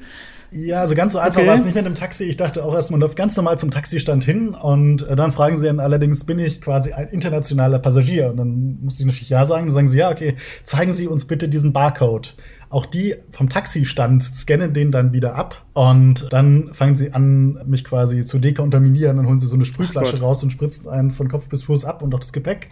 Ja, 0.54 0.80
also 0.80 0.94
ganz 0.94 1.14
so 1.14 1.18
einfach 1.18 1.38
okay. 1.38 1.46
war 1.46 1.54
es 1.54 1.64
nicht 1.64 1.74
mit 1.74 1.86
dem 1.86 1.94
Taxi. 1.94 2.24
Ich 2.24 2.36
dachte 2.36 2.62
auch 2.62 2.74
erst, 2.74 2.90
man 2.90 3.00
läuft 3.00 3.16
ganz 3.16 3.36
normal 3.36 3.56
zum 3.56 3.70
Taxistand 3.70 4.22
hin 4.22 4.50
und 4.50 5.08
äh, 5.08 5.16
dann 5.16 5.32
fragen 5.32 5.56
sie 5.56 5.66
dann 5.66 5.80
allerdings, 5.80 6.24
bin 6.24 6.38
ich 6.38 6.60
quasi 6.60 6.92
ein 6.92 7.08
internationaler 7.08 7.78
Passagier? 7.78 8.30
Und 8.30 8.36
dann 8.36 8.78
muss 8.82 9.00
ich 9.00 9.06
natürlich 9.06 9.30
ja 9.30 9.46
sagen. 9.46 9.66
Dann 9.66 9.72
sagen 9.72 9.88
sie, 9.88 9.98
ja, 9.98 10.10
okay, 10.10 10.36
zeigen 10.64 10.92
Sie 10.92 11.08
uns 11.08 11.24
bitte 11.24 11.48
diesen 11.48 11.72
Barcode. 11.72 12.34
Auch 12.68 12.84
die 12.84 13.16
vom 13.30 13.48
Taxistand 13.48 14.22
scannen 14.22 14.74
den 14.74 14.92
dann 14.92 15.12
wieder 15.12 15.34
ab 15.36 15.62
und 15.74 16.32
dann 16.32 16.72
fangen 16.72 16.96
sie 16.96 17.12
an, 17.12 17.58
mich 17.66 17.84
quasi 17.84 18.20
zu 18.20 18.38
dekontaminieren. 18.38 19.18
Dann 19.18 19.26
holen 19.26 19.38
sie 19.38 19.46
so 19.46 19.56
eine 19.56 19.64
Sprühflasche 19.64 20.20
raus 20.20 20.42
und 20.42 20.52
spritzen 20.52 20.88
einen 20.88 21.10
von 21.10 21.28
Kopf 21.28 21.48
bis 21.48 21.64
Fuß 21.64 21.84
ab 21.84 22.02
und 22.02 22.14
auch 22.14 22.20
das 22.20 22.32
Gepäck. 22.32 22.70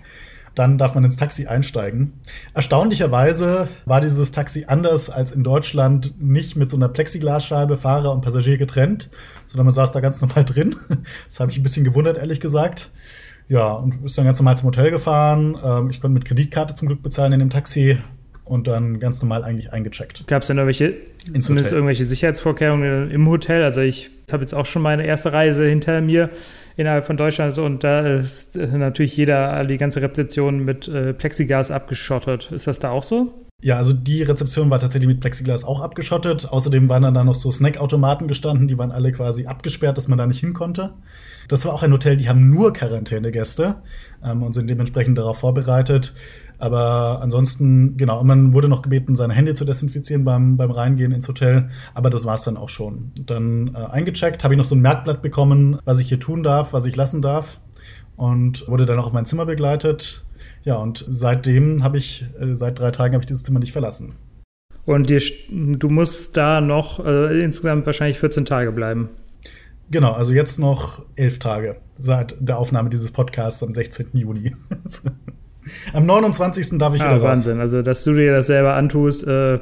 Dann 0.55 0.79
darf 0.79 0.95
man 0.95 1.05
ins 1.05 1.17
Taxi 1.17 1.47
einsteigen. 1.47 2.13
Erstaunlicherweise 2.55 3.69
war 3.85 4.01
dieses 4.01 4.33
Taxi 4.33 4.65
anders 4.67 5.09
als 5.09 5.31
in 5.31 5.45
Deutschland 5.45 6.21
nicht 6.21 6.57
mit 6.57 6.69
so 6.69 6.77
einer 6.77 6.89
Plexiglasscheibe 6.89 7.77
Fahrer 7.77 8.13
und 8.13 8.21
Passagier 8.21 8.59
getrennt, 8.59 9.11
sondern 9.47 9.67
man 9.67 9.75
saß 9.75 9.93
da 9.93 10.01
ganz 10.01 10.21
normal 10.21 10.45
drin. 10.45 10.77
Das 11.27 11.41
habe 11.41 11.51
ich 11.51 11.59
ein 11.59 11.63
bisschen 11.63 11.85
gewundert, 11.85 12.19
ehrlich 12.19 12.41
gesagt. 12.41 12.91
Ja, 13.49 13.73
und 13.73 14.05
ist 14.05 14.17
dann 14.17 14.25
ganz 14.25 14.39
normal 14.39 14.57
zum 14.57 14.67
Hotel 14.69 14.91
gefahren. 14.91 15.59
Ähm, 15.63 15.91
ich 15.91 16.01
konnte 16.01 16.15
mit 16.15 16.25
Kreditkarte 16.25 16.75
zum 16.75 16.89
Glück 16.89 17.03
bezahlen 17.03 17.33
in 17.33 17.41
dem 17.41 17.51
Taxi 17.51 17.99
und 18.45 18.67
dann 18.67 18.99
ganz 18.99 19.23
normal 19.23 19.45
eigentlich 19.45 19.73
eingecheckt. 19.73 20.27
Gab 20.27 20.43
es 20.43 20.49
denn 20.49 20.59
irgendwelche, 20.59 20.95
Ins 21.33 21.47
zumindest 21.47 21.69
Hotel. 21.69 21.79
irgendwelche 21.79 22.05
Sicherheitsvorkehrungen 22.05 23.11
im 23.11 23.29
Hotel? 23.29 23.63
Also 23.63 23.81
ich 23.81 24.11
habe 24.33 24.43
jetzt 24.43 24.55
auch 24.55 24.67
schon 24.67 24.83
meine 24.83 25.07
erste 25.07 25.33
Reise 25.33 25.67
hinter 25.67 26.01
mir 26.01 26.31
innerhalb 26.81 27.05
von 27.05 27.16
Deutschland 27.16 27.57
und 27.59 27.85
da 27.85 28.01
ist 28.01 28.57
natürlich 28.57 29.16
jeder, 29.16 29.64
die 29.66 29.77
ganze 29.77 30.01
Rezeption 30.01 30.64
mit 30.64 30.88
äh, 30.88 31.12
Plexiglas 31.12 31.71
abgeschottet. 31.71 32.51
Ist 32.53 32.66
das 32.66 32.81
da 32.81 32.90
auch 32.90 33.03
so? 33.03 33.47
Ja, 33.62 33.77
also 33.77 33.93
die 33.93 34.23
Rezeption 34.23 34.71
war 34.71 34.79
tatsächlich 34.79 35.09
mit 35.09 35.21
Plexiglas 35.21 35.64
auch 35.64 35.83
abgeschottet. 35.83 36.49
Außerdem 36.51 36.88
waren 36.88 37.03
dann 37.03 37.12
da 37.12 37.23
noch 37.23 37.35
so 37.35 37.53
Snackautomaten 37.53 38.27
gestanden, 38.27 38.69
die 38.69 38.79
waren 38.79 38.90
alle 38.90 39.12
quasi 39.12 39.47
abgesperrt, 39.47 39.99
dass 39.99 40.09
man 40.09 40.16
da 40.16 40.27
nicht 40.27 40.40
hin 40.40 40.55
konnte. 40.55 40.95
Das 41.49 41.66
war 41.66 41.75
auch 41.75 41.83
ein 41.83 41.93
Hotel, 41.93 42.16
die 42.16 42.29
haben 42.29 42.49
nur 42.49 42.73
Quarantänegäste 42.73 43.83
ähm, 44.25 44.43
und 44.43 44.55
sind 44.55 44.71
dementsprechend 44.71 45.19
darauf 45.19 45.38
vorbereitet. 45.38 46.14
Aber 46.61 47.20
ansonsten, 47.23 47.96
genau, 47.96 48.23
man 48.23 48.53
wurde 48.53 48.68
noch 48.68 48.83
gebeten, 48.83 49.16
seine 49.16 49.33
Hände 49.33 49.55
zu 49.55 49.64
desinfizieren 49.64 50.25
beim, 50.25 50.59
beim 50.59 50.70
Reingehen 50.70 51.11
ins 51.12 51.27
Hotel. 51.27 51.70
Aber 51.94 52.11
das 52.11 52.27
war 52.27 52.35
es 52.35 52.42
dann 52.42 52.59
auch 52.59 52.68
schon. 52.68 53.12
Dann 53.18 53.75
äh, 53.75 53.79
eingecheckt, 53.79 54.44
habe 54.44 54.55
ich 54.55 54.59
noch 54.59 54.66
so 54.66 54.75
ein 54.75 54.81
Merkblatt 54.81 55.23
bekommen, 55.23 55.79
was 55.85 55.99
ich 56.01 56.09
hier 56.09 56.20
tun 56.20 56.42
darf, 56.42 56.75
was 56.75 56.85
ich 56.85 56.96
lassen 56.96 57.23
darf. 57.23 57.61
Und 58.16 58.68
wurde 58.68 58.85
dann 58.85 58.99
auch 58.99 59.07
auf 59.07 59.12
mein 59.14 59.25
Zimmer 59.25 59.46
begleitet. 59.46 60.25
Ja, 60.62 60.77
und 60.77 61.07
seitdem 61.11 61.83
habe 61.83 61.96
ich, 61.96 62.27
äh, 62.38 62.53
seit 62.53 62.79
drei 62.79 62.90
Tagen 62.90 63.14
habe 63.14 63.23
ich 63.23 63.27
dieses 63.27 63.42
Zimmer 63.42 63.61
nicht 63.61 63.73
verlassen. 63.73 64.14
Und 64.85 65.09
dir, 65.09 65.23
du 65.51 65.88
musst 65.88 66.37
da 66.37 66.61
noch 66.61 67.05
äh, 67.05 67.40
insgesamt 67.42 67.87
wahrscheinlich 67.87 68.18
14 68.18 68.44
Tage 68.44 68.70
bleiben. 68.70 69.09
Genau, 69.90 70.12
also 70.12 70.33
jetzt 70.33 70.59
noch 70.59 71.03
elf 71.16 71.38
Tage 71.38 71.77
seit 71.96 72.37
der 72.38 72.59
Aufnahme 72.59 72.90
dieses 72.90 73.12
Podcasts 73.12 73.62
am 73.62 73.73
16. 73.73 74.09
Juni. 74.12 74.55
Am 75.93 76.07
29. 76.07 76.79
darf 76.79 76.95
ich 76.95 77.03
ah, 77.03 77.07
wieder 77.07 77.17
raus. 77.17 77.39
Wahnsinn, 77.39 77.61
also 77.61 77.83
dass 77.83 78.05
du 78.05 78.15
dir 78.15 78.33
das 78.33 78.47
selber 78.47 78.75
antust, 78.75 79.27
äh, 79.27 79.59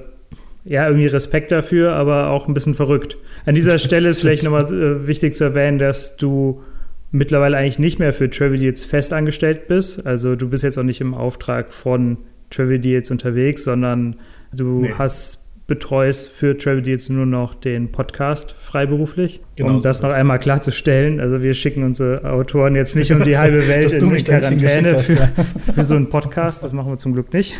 ja, 0.64 0.87
irgendwie 0.87 1.07
Respekt 1.07 1.51
dafür, 1.51 1.94
aber 1.94 2.31
auch 2.31 2.47
ein 2.47 2.55
bisschen 2.55 2.75
verrückt. 2.75 3.16
An 3.47 3.55
dieser 3.55 3.79
Stelle 3.79 4.09
ist 4.09 4.21
vielleicht 4.21 4.42
nochmal 4.42 4.73
äh, 4.73 5.07
wichtig 5.07 5.35
zu 5.35 5.44
erwähnen, 5.44 5.79
dass 5.79 6.16
du 6.16 6.62
mittlerweile 7.11 7.57
eigentlich 7.57 7.79
nicht 7.79 7.99
mehr 7.99 8.12
für 8.12 8.29
Travel 8.29 8.59
Deals 8.59 8.85
fest 8.85 9.12
angestellt 9.12 9.66
bist. 9.66 10.07
Also 10.07 10.37
du 10.37 10.49
bist 10.49 10.62
jetzt 10.62 10.79
auch 10.79 10.83
nicht 10.83 11.01
im 11.01 11.14
Auftrag 11.14 11.73
von 11.73 12.18
Travel 12.51 12.79
Deals 12.79 13.11
unterwegs, 13.11 13.64
sondern 13.64 14.16
du 14.55 14.83
nee. 14.83 14.94
hast 14.97 15.47
betreust 15.68 16.31
für 16.31 16.57
Travel 16.57 16.81
Deals 16.81 17.11
nur 17.11 17.26
noch 17.26 17.54
den 17.54 17.92
Podcast 17.92 18.52
freiberuflich. 18.52 19.42
Genau 19.54 19.72
um 19.72 19.81
so 19.81 19.85
das 19.85 19.98
ist 19.98 20.02
noch 20.02 20.11
es. 20.11 20.16
einmal 20.16 20.38
klarzustellen. 20.38 21.20
Also 21.20 21.42
wir 21.42 21.52
schicken 21.52 21.85
unsere 21.85 22.24
Autoren 22.24 22.74
jetzt 22.74 22.96
nicht 22.96 23.12
um 23.12 23.22
die 23.22 23.37
halbe 23.38 23.68
Welt 23.68 23.92
in 23.92 24.11
da 24.11 24.16
Quarantäne 24.16 24.88
hingeschickt 24.88 25.18
für, 25.18 25.37
hast, 25.37 25.61
für 25.74 25.83
so 25.83 25.94
einen 25.94 26.09
Podcast. 26.09 26.62
Das 26.62 26.72
machen 26.72 26.90
wir 26.90 26.96
zum 26.96 27.12
Glück 27.12 27.35
nicht. 27.35 27.54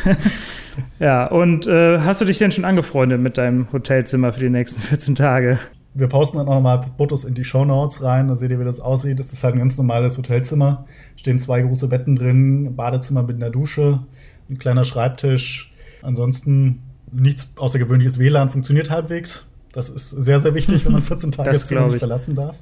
ja, 0.99 1.27
und 1.27 1.67
äh, 1.67 1.99
hast 1.99 2.23
du 2.23 2.25
dich 2.25 2.39
denn 2.39 2.51
schon 2.51 2.65
angefreundet 2.65 3.21
mit 3.21 3.37
deinem 3.37 3.71
Hotelzimmer 3.71 4.33
für 4.33 4.41
die 4.41 4.51
nächsten 4.51 4.81
14 4.89 5.15
Tage? 5.15 5.59
Wir 5.93 6.07
posten 6.07 6.39
dann 6.39 6.49
auch 6.49 6.55
nochmal 6.55 6.81
Fotos 6.97 7.25
in 7.25 7.35
die 7.35 7.45
Shownotes 7.45 8.03
rein, 8.03 8.29
da 8.29 8.37
seht 8.37 8.51
ihr, 8.51 8.59
wie 8.59 8.65
das 8.65 8.81
aussieht. 8.81 9.21
Das 9.21 9.35
ist 9.35 9.45
halt 9.45 9.55
ein 9.55 9.59
ganz 9.59 9.77
normales 9.77 10.17
Hotelzimmer. 10.17 10.87
Stehen 11.17 11.39
zwei 11.39 11.61
große 11.61 11.89
Betten 11.89 12.17
drin, 12.17 12.75
Badezimmer 12.75 13.23
mit 13.23 13.37
einer 13.37 13.51
Dusche, 13.51 14.01
ein 14.49 14.57
kleiner 14.57 14.87
Schreibtisch. 14.87 15.75
Ansonsten 16.01 16.85
nichts 17.13 17.49
außergewöhnliches 17.57 18.19
WLAN 18.19 18.51
funktioniert 18.51 18.91
halbwegs. 18.91 19.49
Das 19.73 19.91
ist 19.91 20.11
sehr, 20.11 20.41
sehr 20.41 20.55
wichtig, 20.55 20.85
wenn 20.85 20.93
man 20.93 21.03
14 21.03 21.33
Tage 21.33 21.51
Das 21.51 21.71
nicht 21.71 21.95
ich. 21.95 21.99
verlassen 21.99 22.35
darf. 22.35 22.57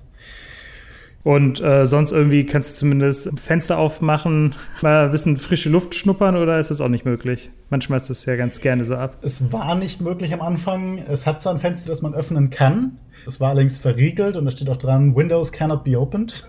Und 1.23 1.61
äh, 1.61 1.85
sonst 1.87 2.13
irgendwie 2.13 2.47
kannst 2.47 2.71
du 2.71 2.75
zumindest 2.77 3.37
Fenster 3.41 3.79
aufmachen, 3.79 4.55
mal 4.81 5.07
ein 5.07 5.11
bisschen 5.11 5.39
frische 5.39 5.69
Luft 5.69 5.97
schnuppern 5.97 6.37
oder 6.37 6.61
ist 6.61 6.71
das 6.71 6.81
auch 6.81 6.89
nicht 6.89 7.05
möglich? 7.05 7.51
Manchmal 7.69 7.97
ist 7.97 8.09
das 8.09 8.25
ja 8.27 8.37
ganz 8.37 8.61
gerne 8.61 8.85
so 8.85 8.95
ab. 8.95 9.17
Es 9.23 9.53
war 9.53 9.75
nicht 9.75 10.01
möglich 10.01 10.33
am 10.33 10.41
Anfang. 10.41 10.99
Es 10.99 11.27
hat 11.27 11.41
zwar 11.41 11.53
ein 11.55 11.59
Fenster, 11.59 11.89
das 11.89 12.01
man 12.01 12.15
öffnen 12.15 12.51
kann. 12.51 12.99
Es 13.27 13.41
war 13.41 13.51
allerdings 13.51 13.77
verriegelt 13.77 14.37
und 14.37 14.45
da 14.45 14.53
steht 14.53 14.69
auch 14.69 14.77
dran, 14.77 15.17
Windows 15.17 15.51
cannot 15.51 15.83
be 15.83 15.99
opened. 15.99 16.49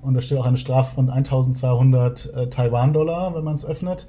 Und 0.00 0.14
da 0.14 0.22
steht 0.22 0.38
auch 0.38 0.46
eine 0.46 0.56
Strafe 0.56 0.94
von 0.94 1.10
1200 1.10 2.32
äh, 2.34 2.48
Taiwan-Dollar, 2.48 3.34
wenn 3.34 3.44
man 3.44 3.56
es 3.56 3.66
öffnet. 3.66 4.06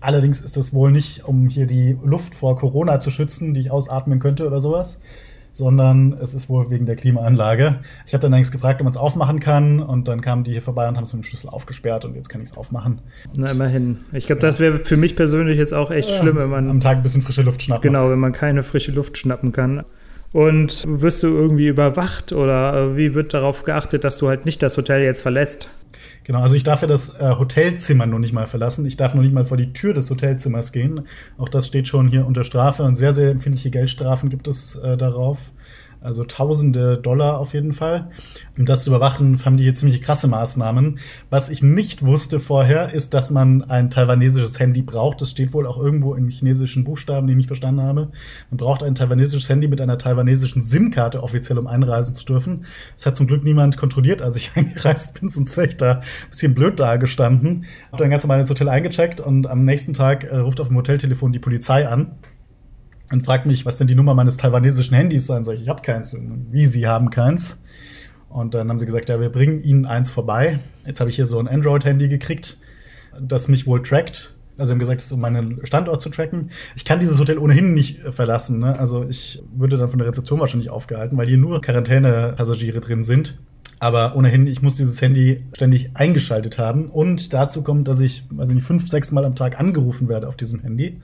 Allerdings 0.00 0.40
ist 0.40 0.56
das 0.56 0.72
wohl 0.72 0.90
nicht, 0.90 1.24
um 1.26 1.48
hier 1.48 1.66
die 1.66 1.98
Luft 2.02 2.34
vor 2.34 2.58
Corona 2.58 2.98
zu 2.98 3.10
schützen, 3.10 3.52
die 3.52 3.60
ich 3.60 3.70
ausatmen 3.70 4.18
könnte 4.18 4.46
oder 4.46 4.60
sowas, 4.60 5.02
sondern 5.52 6.16
es 6.22 6.32
ist 6.32 6.48
wohl 6.48 6.70
wegen 6.70 6.86
der 6.86 6.96
Klimaanlage. 6.96 7.80
Ich 8.06 8.14
habe 8.14 8.22
dann 8.22 8.32
allerdings 8.32 8.50
gefragt, 8.50 8.80
ob 8.80 8.84
man 8.84 8.92
es 8.92 8.96
aufmachen 8.96 9.40
kann 9.40 9.80
und 9.80 10.08
dann 10.08 10.22
kamen 10.22 10.44
die 10.44 10.52
hier 10.52 10.62
vorbei 10.62 10.88
und 10.88 10.96
haben 10.96 11.04
es 11.04 11.12
mit 11.12 11.22
dem 11.22 11.26
Schlüssel 11.26 11.50
aufgesperrt 11.50 12.06
und 12.06 12.14
jetzt 12.14 12.30
kann 12.30 12.40
ich 12.40 12.50
es 12.50 12.56
aufmachen. 12.56 13.00
Na, 13.36 13.50
immerhin. 13.50 13.98
Ich 14.12 14.26
glaube, 14.26 14.40
das 14.40 14.58
wäre 14.58 14.78
für 14.78 14.96
mich 14.96 15.16
persönlich 15.16 15.58
jetzt 15.58 15.74
auch 15.74 15.90
echt 15.90 16.10
schlimm, 16.10 16.36
wenn 16.36 16.48
man 16.50 16.70
am 16.70 16.80
Tag 16.80 16.98
ein 16.98 17.02
bisschen 17.02 17.22
frische 17.22 17.42
Luft 17.42 17.62
schnappen. 17.62 17.82
Genau, 17.82 18.10
wenn 18.10 18.18
man 18.18 18.32
keine 18.32 18.62
frische 18.62 18.92
Luft 18.92 19.18
schnappen 19.18 19.52
kann. 19.52 19.84
Und 20.32 20.84
wirst 20.86 21.24
du 21.24 21.26
irgendwie 21.26 21.66
überwacht 21.66 22.32
oder 22.32 22.96
wie 22.96 23.14
wird 23.14 23.34
darauf 23.34 23.64
geachtet, 23.64 24.04
dass 24.04 24.16
du 24.18 24.28
halt 24.28 24.44
nicht 24.46 24.62
das 24.62 24.76
Hotel 24.76 25.02
jetzt 25.02 25.20
verlässt? 25.20 25.68
Genau, 26.24 26.42
also 26.42 26.54
ich 26.54 26.62
darf 26.62 26.82
ja 26.82 26.88
das 26.88 27.18
äh, 27.18 27.34
Hotelzimmer 27.38 28.06
noch 28.06 28.18
nicht 28.18 28.32
mal 28.32 28.46
verlassen. 28.46 28.86
Ich 28.86 28.96
darf 28.96 29.14
noch 29.14 29.22
nicht 29.22 29.32
mal 29.32 29.46
vor 29.46 29.56
die 29.56 29.72
Tür 29.72 29.94
des 29.94 30.10
Hotelzimmers 30.10 30.72
gehen. 30.72 31.06
Auch 31.38 31.48
das 31.48 31.66
steht 31.66 31.88
schon 31.88 32.08
hier 32.08 32.26
unter 32.26 32.44
Strafe 32.44 32.82
und 32.82 32.94
sehr, 32.94 33.12
sehr 33.12 33.30
empfindliche 33.30 33.70
Geldstrafen 33.70 34.28
gibt 34.30 34.46
es 34.46 34.76
äh, 34.76 34.96
darauf. 34.96 35.38
Also 36.02 36.24
tausende 36.24 36.96
Dollar 36.96 37.38
auf 37.38 37.52
jeden 37.52 37.74
Fall. 37.74 38.08
Um 38.56 38.64
das 38.64 38.84
zu 38.84 38.90
überwachen, 38.90 39.44
haben 39.44 39.58
die 39.58 39.64
hier 39.64 39.74
ziemlich 39.74 40.00
krasse 40.00 40.28
Maßnahmen. 40.28 40.98
Was 41.28 41.50
ich 41.50 41.62
nicht 41.62 42.02
wusste 42.02 42.40
vorher, 42.40 42.94
ist, 42.94 43.12
dass 43.12 43.30
man 43.30 43.64
ein 43.64 43.90
taiwanesisches 43.90 44.58
Handy 44.58 44.80
braucht. 44.80 45.20
Das 45.20 45.30
steht 45.30 45.52
wohl 45.52 45.66
auch 45.66 45.78
irgendwo 45.78 46.14
in 46.14 46.30
chinesischen 46.30 46.84
Buchstaben, 46.84 47.26
die 47.26 47.34
ich 47.34 47.36
nicht 47.36 47.46
verstanden 47.48 47.82
habe. 47.82 48.08
Man 48.50 48.56
braucht 48.56 48.82
ein 48.82 48.94
taiwanesisches 48.94 49.48
Handy 49.50 49.68
mit 49.68 49.80
einer 49.80 49.98
taiwanesischen 49.98 50.62
SIM-Karte 50.62 51.22
offiziell, 51.22 51.58
um 51.58 51.66
einreisen 51.66 52.14
zu 52.14 52.24
dürfen. 52.24 52.64
Das 52.96 53.04
hat 53.04 53.16
zum 53.16 53.26
Glück 53.26 53.44
niemand 53.44 53.76
kontrolliert, 53.76 54.22
als 54.22 54.36
ich 54.36 54.52
eingereist 54.56 55.20
bin, 55.20 55.28
sonst 55.28 55.56
wäre 55.58 55.66
ich 55.66 55.76
da 55.76 55.92
ein 55.96 56.30
bisschen 56.30 56.54
blöd 56.54 56.80
dagestanden. 56.80 57.66
Hab 57.92 57.98
dann 57.98 58.10
ganz 58.10 58.22
normal 58.22 58.40
ins 58.40 58.48
Hotel 58.48 58.70
eingecheckt 58.70 59.20
und 59.20 59.46
am 59.46 59.66
nächsten 59.66 59.92
Tag 59.92 60.24
äh, 60.24 60.36
ruft 60.36 60.60
auf 60.60 60.68
dem 60.68 60.78
Hoteltelefon 60.78 61.32
die 61.32 61.38
Polizei 61.38 61.86
an 61.86 62.12
und 63.10 63.24
fragt 63.24 63.46
mich, 63.46 63.66
was 63.66 63.76
denn 63.76 63.86
die 63.86 63.94
Nummer 63.94 64.14
meines 64.14 64.36
taiwanesischen 64.36 64.96
Handys 64.96 65.26
sein 65.26 65.44
soll. 65.44 65.56
Ich, 65.56 65.68
habe 65.68 65.82
keins. 65.82 66.16
Wie, 66.50 66.66
Sie 66.66 66.86
haben 66.86 67.10
keins? 67.10 67.62
Und 68.28 68.54
dann 68.54 68.68
haben 68.68 68.78
sie 68.78 68.86
gesagt, 68.86 69.08
ja, 69.08 69.20
wir 69.20 69.30
bringen 69.30 69.60
Ihnen 69.60 69.86
eins 69.86 70.12
vorbei. 70.12 70.60
Jetzt 70.86 71.00
habe 71.00 71.10
ich 71.10 71.16
hier 71.16 71.26
so 71.26 71.38
ein 71.40 71.48
Android-Handy 71.48 72.08
gekriegt, 72.08 72.58
das 73.20 73.48
mich 73.48 73.66
wohl 73.66 73.82
trackt. 73.82 74.34
Also 74.56 74.72
haben 74.72 74.78
gesagt, 74.78 75.00
es 75.00 75.06
ist 75.06 75.12
um 75.12 75.20
meinen 75.20 75.58
Standort 75.64 76.00
zu 76.02 76.10
tracken. 76.10 76.50
Ich 76.76 76.84
kann 76.84 77.00
dieses 77.00 77.18
Hotel 77.18 77.38
ohnehin 77.38 77.72
nicht 77.72 78.00
verlassen. 78.10 78.58
Ne? 78.60 78.78
Also 78.78 79.06
ich 79.08 79.42
würde 79.56 79.78
dann 79.78 79.88
von 79.88 79.98
der 79.98 80.06
Rezeption 80.06 80.38
wahrscheinlich 80.38 80.70
aufgehalten, 80.70 81.16
weil 81.16 81.26
hier 81.26 81.38
nur 81.38 81.60
Quarantänepassagiere 81.60 82.80
drin 82.80 83.02
sind. 83.02 83.38
Aber 83.78 84.14
ohnehin, 84.14 84.46
ich 84.46 84.60
muss 84.60 84.74
dieses 84.74 85.00
Handy 85.00 85.46
ständig 85.54 85.90
eingeschaltet 85.94 86.58
haben. 86.58 86.90
Und 86.90 87.32
dazu 87.32 87.62
kommt, 87.62 87.88
dass 87.88 88.00
ich, 88.00 88.24
weiß 88.30 88.50
ich 88.50 88.56
nicht, 88.56 88.66
fünf, 88.66 88.86
sechs 88.86 89.10
Mal 89.10 89.24
am 89.24 89.34
Tag 89.34 89.58
angerufen 89.58 90.08
werde 90.08 90.28
auf 90.28 90.36
diesem 90.36 90.60
Handy. 90.60 91.00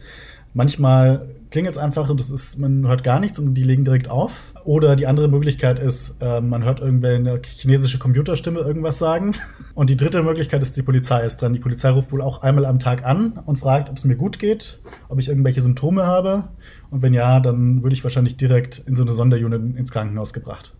Manchmal 0.52 1.26
klingelt 1.50 1.74
es 1.74 1.78
einfach 1.80 2.10
und 2.10 2.20
das 2.20 2.30
ist, 2.30 2.58
man 2.58 2.86
hört 2.86 3.04
gar 3.04 3.20
nichts 3.20 3.38
und 3.38 3.54
die 3.54 3.62
legen 3.62 3.84
direkt 3.84 4.08
auf. 4.08 4.52
Oder 4.64 4.96
die 4.96 5.06
andere 5.06 5.28
Möglichkeit 5.28 5.78
ist, 5.78 6.16
äh, 6.20 6.40
man 6.40 6.64
hört 6.64 6.80
irgendwer 6.80 7.14
eine 7.14 7.40
chinesische 7.44 7.98
Computerstimme 7.98 8.60
irgendwas 8.60 8.98
sagen. 8.98 9.34
Und 9.74 9.90
die 9.90 9.96
dritte 9.96 10.22
Möglichkeit 10.22 10.62
ist, 10.62 10.76
die 10.76 10.82
Polizei 10.82 11.22
ist 11.24 11.42
dran. 11.42 11.52
Die 11.52 11.58
Polizei 11.58 11.90
ruft 11.90 12.10
wohl 12.10 12.22
auch 12.22 12.40
einmal 12.40 12.64
am 12.64 12.78
Tag 12.78 13.04
an 13.04 13.38
und 13.44 13.58
fragt, 13.58 13.90
ob 13.90 13.96
es 13.96 14.04
mir 14.04 14.16
gut 14.16 14.38
geht, 14.38 14.78
ob 15.08 15.18
ich 15.18 15.28
irgendwelche 15.28 15.60
Symptome 15.60 16.06
habe. 16.06 16.44
Und 16.90 17.02
wenn 17.02 17.12
ja, 17.12 17.40
dann 17.40 17.82
würde 17.82 17.94
ich 17.94 18.02
wahrscheinlich 18.02 18.38
direkt 18.38 18.78
in 18.86 18.94
so 18.94 19.02
eine 19.02 19.12
Sonderunit 19.12 19.76
ins 19.76 19.92
Krankenhaus 19.92 20.32
gebracht. 20.32 20.72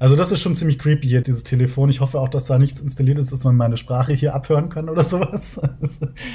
Also 0.00 0.16
das 0.16 0.32
ist 0.32 0.40
schon 0.40 0.56
ziemlich 0.56 0.78
creepy 0.78 1.06
hier, 1.06 1.20
dieses 1.20 1.44
Telefon. 1.44 1.90
Ich 1.90 2.00
hoffe 2.00 2.18
auch, 2.18 2.30
dass 2.30 2.46
da 2.46 2.58
nichts 2.58 2.80
installiert 2.80 3.18
ist, 3.18 3.32
dass 3.32 3.44
man 3.44 3.54
meine 3.54 3.76
Sprache 3.76 4.14
hier 4.14 4.34
abhören 4.34 4.70
kann 4.70 4.88
oder 4.88 5.04
sowas. 5.04 5.60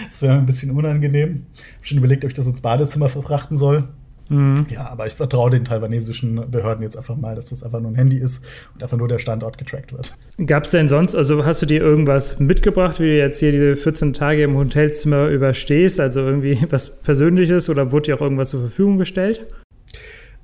Das 0.08 0.21
wäre 0.21 0.34
mir 0.34 0.39
ein 0.39 0.45
bisschen 0.45 0.71
unangenehm. 0.71 1.47
Ich 1.56 1.78
habe 1.78 1.86
schon 1.86 1.97
überlegt, 1.97 2.23
ob 2.23 2.30
ich 2.30 2.36
das 2.36 2.45
ins 2.45 2.62
Badezimmer 2.62 3.10
verfrachten 3.10 3.58
soll. 3.58 3.88
Mhm. 4.30 4.67
Ja, 4.69 4.89
aber 4.89 5.08
ich 5.08 5.13
vertraue 5.13 5.49
den 5.49 5.65
taiwanesischen 5.65 6.49
Behörden 6.49 6.84
jetzt 6.84 6.95
einfach 6.95 7.15
mal, 7.15 7.36
dass 7.36 7.49
das 7.49 7.63
einfach 7.63 7.80
nur 7.80 7.91
ein 7.91 7.95
Handy 7.95 8.17
ist 8.17 8.45
und 8.73 8.84
einfach 8.84 8.97
nur 8.97 9.08
der 9.08 9.19
Standort 9.19 9.58
getrackt 9.58 9.93
wird. 9.93 10.15
Gab 10.45 10.63
es 10.63 10.71
denn 10.71 10.88
sonst, 10.88 11.15
also 11.15 11.45
hast 11.45 11.62
du 11.62 11.65
dir 11.65 11.82
irgendwas 11.82 12.39
mitgebracht, 12.39 12.99
wie 12.99 13.06
du 13.06 13.17
jetzt 13.17 13.39
hier 13.39 13.51
diese 13.51 13.75
14 13.75 14.13
Tage 14.13 14.43
im 14.43 14.56
Hotelzimmer 14.56 15.28
überstehst? 15.28 15.99
Also 15.99 16.21
irgendwie 16.21 16.60
was 16.69 17.01
Persönliches 17.01 17.69
oder 17.69 17.91
wurde 17.91 18.06
dir 18.06 18.15
auch 18.15 18.21
irgendwas 18.21 18.51
zur 18.51 18.62
Verfügung 18.62 18.97
gestellt? 18.97 19.47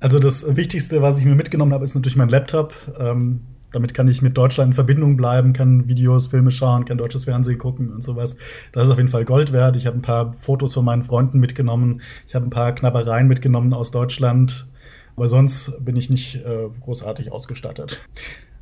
Also 0.02 0.18
das 0.18 0.56
Wichtigste, 0.56 1.00
was 1.00 1.20
ich 1.20 1.24
mir 1.24 1.36
mitgenommen 1.36 1.72
habe, 1.72 1.84
ist 1.84 1.94
natürlich 1.94 2.16
mein 2.16 2.28
Laptop. 2.28 2.74
Ähm, 2.98 3.42
damit 3.70 3.94
kann 3.94 4.08
ich 4.08 4.20
mit 4.20 4.36
Deutschland 4.36 4.70
in 4.70 4.74
Verbindung 4.74 5.16
bleiben, 5.16 5.52
kann 5.52 5.86
Videos, 5.86 6.26
Filme 6.26 6.50
schauen, 6.50 6.84
kann 6.84 6.98
deutsches 6.98 7.24
Fernsehen 7.24 7.56
gucken 7.56 7.92
und 7.92 8.02
sowas. 8.02 8.36
Das 8.72 8.86
ist 8.86 8.90
auf 8.90 8.96
jeden 8.96 9.08
Fall 9.08 9.24
Gold 9.24 9.52
wert. 9.52 9.76
Ich 9.76 9.86
habe 9.86 9.96
ein 9.96 10.02
paar 10.02 10.32
Fotos 10.32 10.74
von 10.74 10.84
meinen 10.84 11.04
Freunden 11.04 11.38
mitgenommen. 11.38 12.02
Ich 12.26 12.34
habe 12.34 12.44
ein 12.44 12.50
paar 12.50 12.74
Knabbereien 12.74 13.28
mitgenommen 13.28 13.72
aus 13.72 13.92
Deutschland. 13.92 14.66
Aber 15.14 15.28
sonst 15.28 15.72
bin 15.78 15.94
ich 15.94 16.10
nicht 16.10 16.34
äh, 16.34 16.68
großartig 16.80 17.30
ausgestattet. 17.30 18.00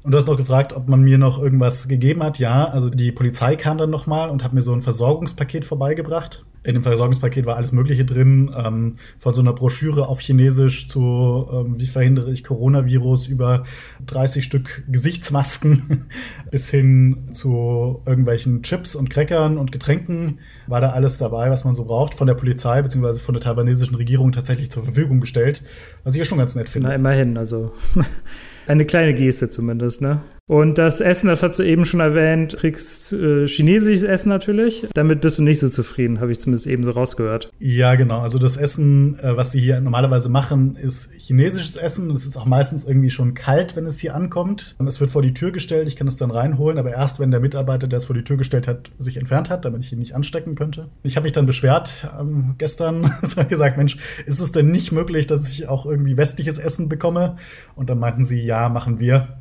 Und 0.03 0.13
du 0.13 0.19
hast 0.19 0.27
noch 0.27 0.37
gefragt, 0.37 0.73
ob 0.73 0.89
man 0.89 1.03
mir 1.03 1.19
noch 1.19 1.43
irgendwas 1.43 1.87
gegeben 1.87 2.23
hat. 2.23 2.39
Ja, 2.39 2.65
also 2.65 2.89
die 2.89 3.13
Polizei 3.13 3.57
kam 3.57 3.77
dann 3.77 3.91
nochmal 3.91 4.31
und 4.31 4.43
hat 4.43 4.55
mir 4.55 4.63
so 4.63 4.73
ein 4.73 4.81
Versorgungspaket 4.81 5.65
vorbeigebracht. 5.67 6.45
In 6.63 6.75
dem 6.75 6.83
Versorgungspaket 6.83 7.47
war 7.47 7.57
alles 7.57 7.73
Mögliche 7.73 8.05
drin, 8.05 8.55
ähm, 8.55 8.97
von 9.19 9.35
so 9.35 9.41
einer 9.41 9.55
Broschüre 9.55 10.09
auf 10.09 10.21
Chinesisch 10.21 10.89
zu 10.89 11.49
ähm, 11.51 11.79
wie 11.79 11.87
verhindere 11.87 12.31
ich 12.33 12.45
Coronavirus 12.45 13.29
über 13.29 13.65
30 14.07 14.45
Stück 14.45 14.85
Gesichtsmasken 14.89 16.07
bis 16.51 16.69
hin 16.69 17.29
zu 17.33 18.03
irgendwelchen 18.05 18.63
Chips 18.63 18.95
und 18.95 19.09
Crackern 19.09 19.57
und 19.57 19.73
Getränken 19.73 20.41
war 20.67 20.83
da 20.83 20.91
alles 20.91 21.17
dabei, 21.17 21.51
was 21.51 21.65
man 21.65 21.73
so 21.73 21.85
braucht, 21.85 22.15
von 22.15 22.27
der 22.27 22.35
Polizei 22.35 22.83
bzw. 22.83 23.21
von 23.21 23.33
der 23.33 23.43
taiwanesischen 23.43 23.97
Regierung 23.97 24.33
tatsächlich 24.33 24.71
zur 24.71 24.85
Verfügung 24.85 25.21
gestellt, 25.21 25.63
was 26.05 26.15
ich 26.15 26.19
ja 26.19 26.27
schon 26.27 26.39
ganz 26.39 26.55
nett 26.57 26.69
finde. 26.69 26.89
Na, 26.89 26.95
immerhin, 26.95 27.39
also 27.39 27.73
eine 28.71 28.85
kleine 28.85 29.15
Geste 29.15 29.51
zumindest, 29.51 30.01
ne? 30.01 30.23
Und 30.51 30.79
das 30.79 31.01
Essen, 31.01 31.29
das 31.29 31.45
hast 31.45 31.61
du 31.61 31.63
eben 31.63 31.85
schon 31.85 32.01
erwähnt, 32.01 32.57
kriegst 32.59 33.13
äh, 33.13 33.47
chinesisches 33.47 34.03
Essen 34.03 34.31
natürlich. 34.31 34.85
Damit 34.95 35.21
bist 35.21 35.39
du 35.39 35.45
nicht 35.45 35.61
so 35.61 35.69
zufrieden, 35.69 36.19
habe 36.19 36.33
ich 36.33 36.41
zumindest 36.41 36.67
eben 36.67 36.83
so 36.83 36.91
rausgehört. 36.91 37.53
Ja, 37.61 37.95
genau. 37.95 38.19
Also 38.19 38.41
das 38.41 38.57
Essen, 38.57 39.17
äh, 39.21 39.37
was 39.37 39.53
sie 39.53 39.61
hier 39.61 39.81
normalerweise 39.81 40.29
machen, 40.29 40.75
ist 40.75 41.13
chinesisches 41.13 41.77
Essen. 41.77 42.11
Es 42.11 42.27
ist 42.27 42.37
auch 42.37 42.47
meistens 42.47 42.85
irgendwie 42.85 43.11
schon 43.11 43.35
kalt, 43.35 43.77
wenn 43.77 43.87
es 43.87 44.01
hier 44.01 44.17
ankommt. 44.17 44.75
Es 44.85 44.99
wird 44.99 45.13
vor 45.13 45.23
die 45.23 45.35
Tür 45.35 45.53
gestellt, 45.53 45.87
ich 45.87 45.95
kann 45.95 46.09
es 46.09 46.17
dann 46.17 46.33
reinholen, 46.33 46.79
aber 46.79 46.91
erst 46.91 47.21
wenn 47.21 47.31
der 47.31 47.39
Mitarbeiter, 47.39 47.87
der 47.87 47.99
es 47.99 48.07
vor 48.07 48.17
die 48.17 48.25
Tür 48.25 48.37
gestellt 48.37 48.67
hat, 48.67 48.91
sich 48.99 49.19
entfernt 49.19 49.51
hat, 49.51 49.65
damit 49.65 49.85
ich 49.85 49.93
ihn 49.93 50.01
nicht 50.01 50.17
anstecken 50.17 50.57
könnte. 50.57 50.89
Ich 51.05 51.15
habe 51.15 51.23
mich 51.23 51.33
dann 51.33 51.47
beschwert 51.47 52.11
ähm, 52.19 52.57
gestern, 52.59 53.15
gesagt, 53.49 53.77
Mensch, 53.77 53.99
ist 54.27 54.41
es 54.41 54.51
denn 54.51 54.73
nicht 54.73 54.91
möglich, 54.91 55.29
dass 55.29 55.49
ich 55.49 55.69
auch 55.69 55.87
irgendwie 55.87 56.17
westliches 56.17 56.59
Essen 56.59 56.89
bekomme? 56.89 57.37
Und 57.77 57.89
dann 57.89 58.01
meinten 58.01 58.25
sie, 58.25 58.45
ja, 58.45 58.69
machen 58.69 58.99
wir. 58.99 59.39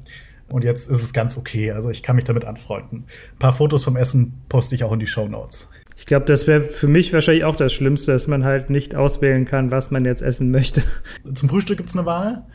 Und 0.49 0.63
jetzt 0.63 0.89
ist 0.89 1.03
es 1.03 1.13
ganz 1.13 1.37
okay. 1.37 1.71
Also 1.71 1.89
ich 1.89 2.03
kann 2.03 2.15
mich 2.15 2.25
damit 2.25 2.45
anfreunden. 2.45 3.05
Ein 3.33 3.39
paar 3.39 3.53
Fotos 3.53 3.83
vom 3.83 3.95
Essen 3.95 4.41
poste 4.49 4.75
ich 4.75 4.83
auch 4.83 4.91
in 4.91 4.99
die 4.99 5.07
Show 5.07 5.27
Notes. 5.27 5.69
Ich 5.97 6.05
glaube, 6.05 6.25
das 6.25 6.47
wäre 6.47 6.61
für 6.61 6.87
mich 6.87 7.11
wahrscheinlich 7.11 7.43
auch 7.43 7.55
das 7.55 7.73
Schlimmste, 7.73 8.13
dass 8.13 8.27
man 8.27 8.45
halt 8.45 8.69
nicht 8.69 8.95
auswählen 8.95 9.45
kann, 9.45 9.69
was 9.69 9.91
man 9.91 10.05
jetzt 10.05 10.21
essen 10.21 10.49
möchte. 10.49 10.81
Zum 11.33 11.49
Frühstück 11.49 11.77
gibt 11.77 11.89
es 11.89 11.97
eine 11.97 12.05
Wahl. 12.05 12.45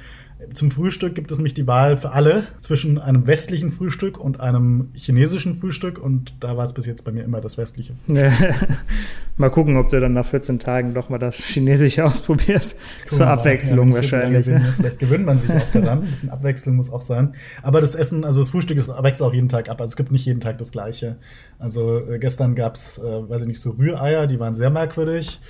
Zum 0.53 0.71
Frühstück 0.71 1.15
gibt 1.15 1.31
es 1.31 1.39
nämlich 1.39 1.55
die 1.55 1.67
Wahl 1.67 1.97
für 1.97 2.11
alle 2.11 2.45
zwischen 2.61 2.99
einem 2.99 3.27
westlichen 3.27 3.71
Frühstück 3.71 4.19
und 4.19 4.41
einem 4.41 4.89
chinesischen 4.93 5.55
Frühstück. 5.55 5.99
Und 5.99 6.35
da 6.41 6.57
war 6.57 6.65
es 6.65 6.73
bis 6.73 6.87
jetzt 6.87 7.05
bei 7.05 7.13
mir 7.13 7.25
immer 7.25 7.41
das 7.41 7.57
westliche. 7.57 7.95
mal 9.37 9.51
gucken, 9.51 9.77
ob 9.77 9.89
du 9.89 10.01
dann 10.01 10.13
nach 10.13 10.27
14 10.27 10.59
Tagen 10.59 10.93
doch 10.93 11.09
mal 11.09 11.19
das 11.19 11.37
chinesische 11.37 12.05
ausprobierst. 12.05 12.79
Zur 13.07 13.21
ja, 13.21 13.33
Abwechslung 13.33 13.91
ja, 13.91 13.95
wahrscheinlich. 13.95 14.47
Gewinnen, 14.47 14.75
Vielleicht 14.77 14.99
gewöhnt 14.99 15.25
man 15.25 15.39
sich 15.39 15.51
auch 15.51 15.71
daran. 15.73 16.03
Ein 16.03 16.11
bisschen 16.11 16.31
Abwechslung 16.31 16.77
muss 16.77 16.91
auch 16.91 17.03
sein. 17.03 17.35
Aber 17.63 17.81
das 17.81 17.95
Essen, 17.95 18.25
also 18.25 18.41
das 18.41 18.51
Frühstück 18.51 18.77
ist, 18.77 18.89
wächst 18.89 19.23
auch 19.23 19.33
jeden 19.33 19.49
Tag 19.49 19.69
ab. 19.69 19.81
Also 19.81 19.93
es 19.93 19.97
gibt 19.97 20.11
nicht 20.11 20.27
jeden 20.27 20.41
Tag 20.41 20.59
das 20.59 20.73
gleiche. 20.73 21.17
Also 21.61 22.01
äh, 22.11 22.19
gestern 22.19 22.57
gab 22.57 22.75
es, 22.75 22.99
äh, 22.99 23.03
weiß 23.03 23.43
ich 23.43 23.49
nicht, 23.49 23.61
so 23.61 23.71
Rühreier, 23.71 24.27
die 24.27 24.41
waren 24.41 24.55
sehr 24.55 24.71
merkwürdig 24.71 25.41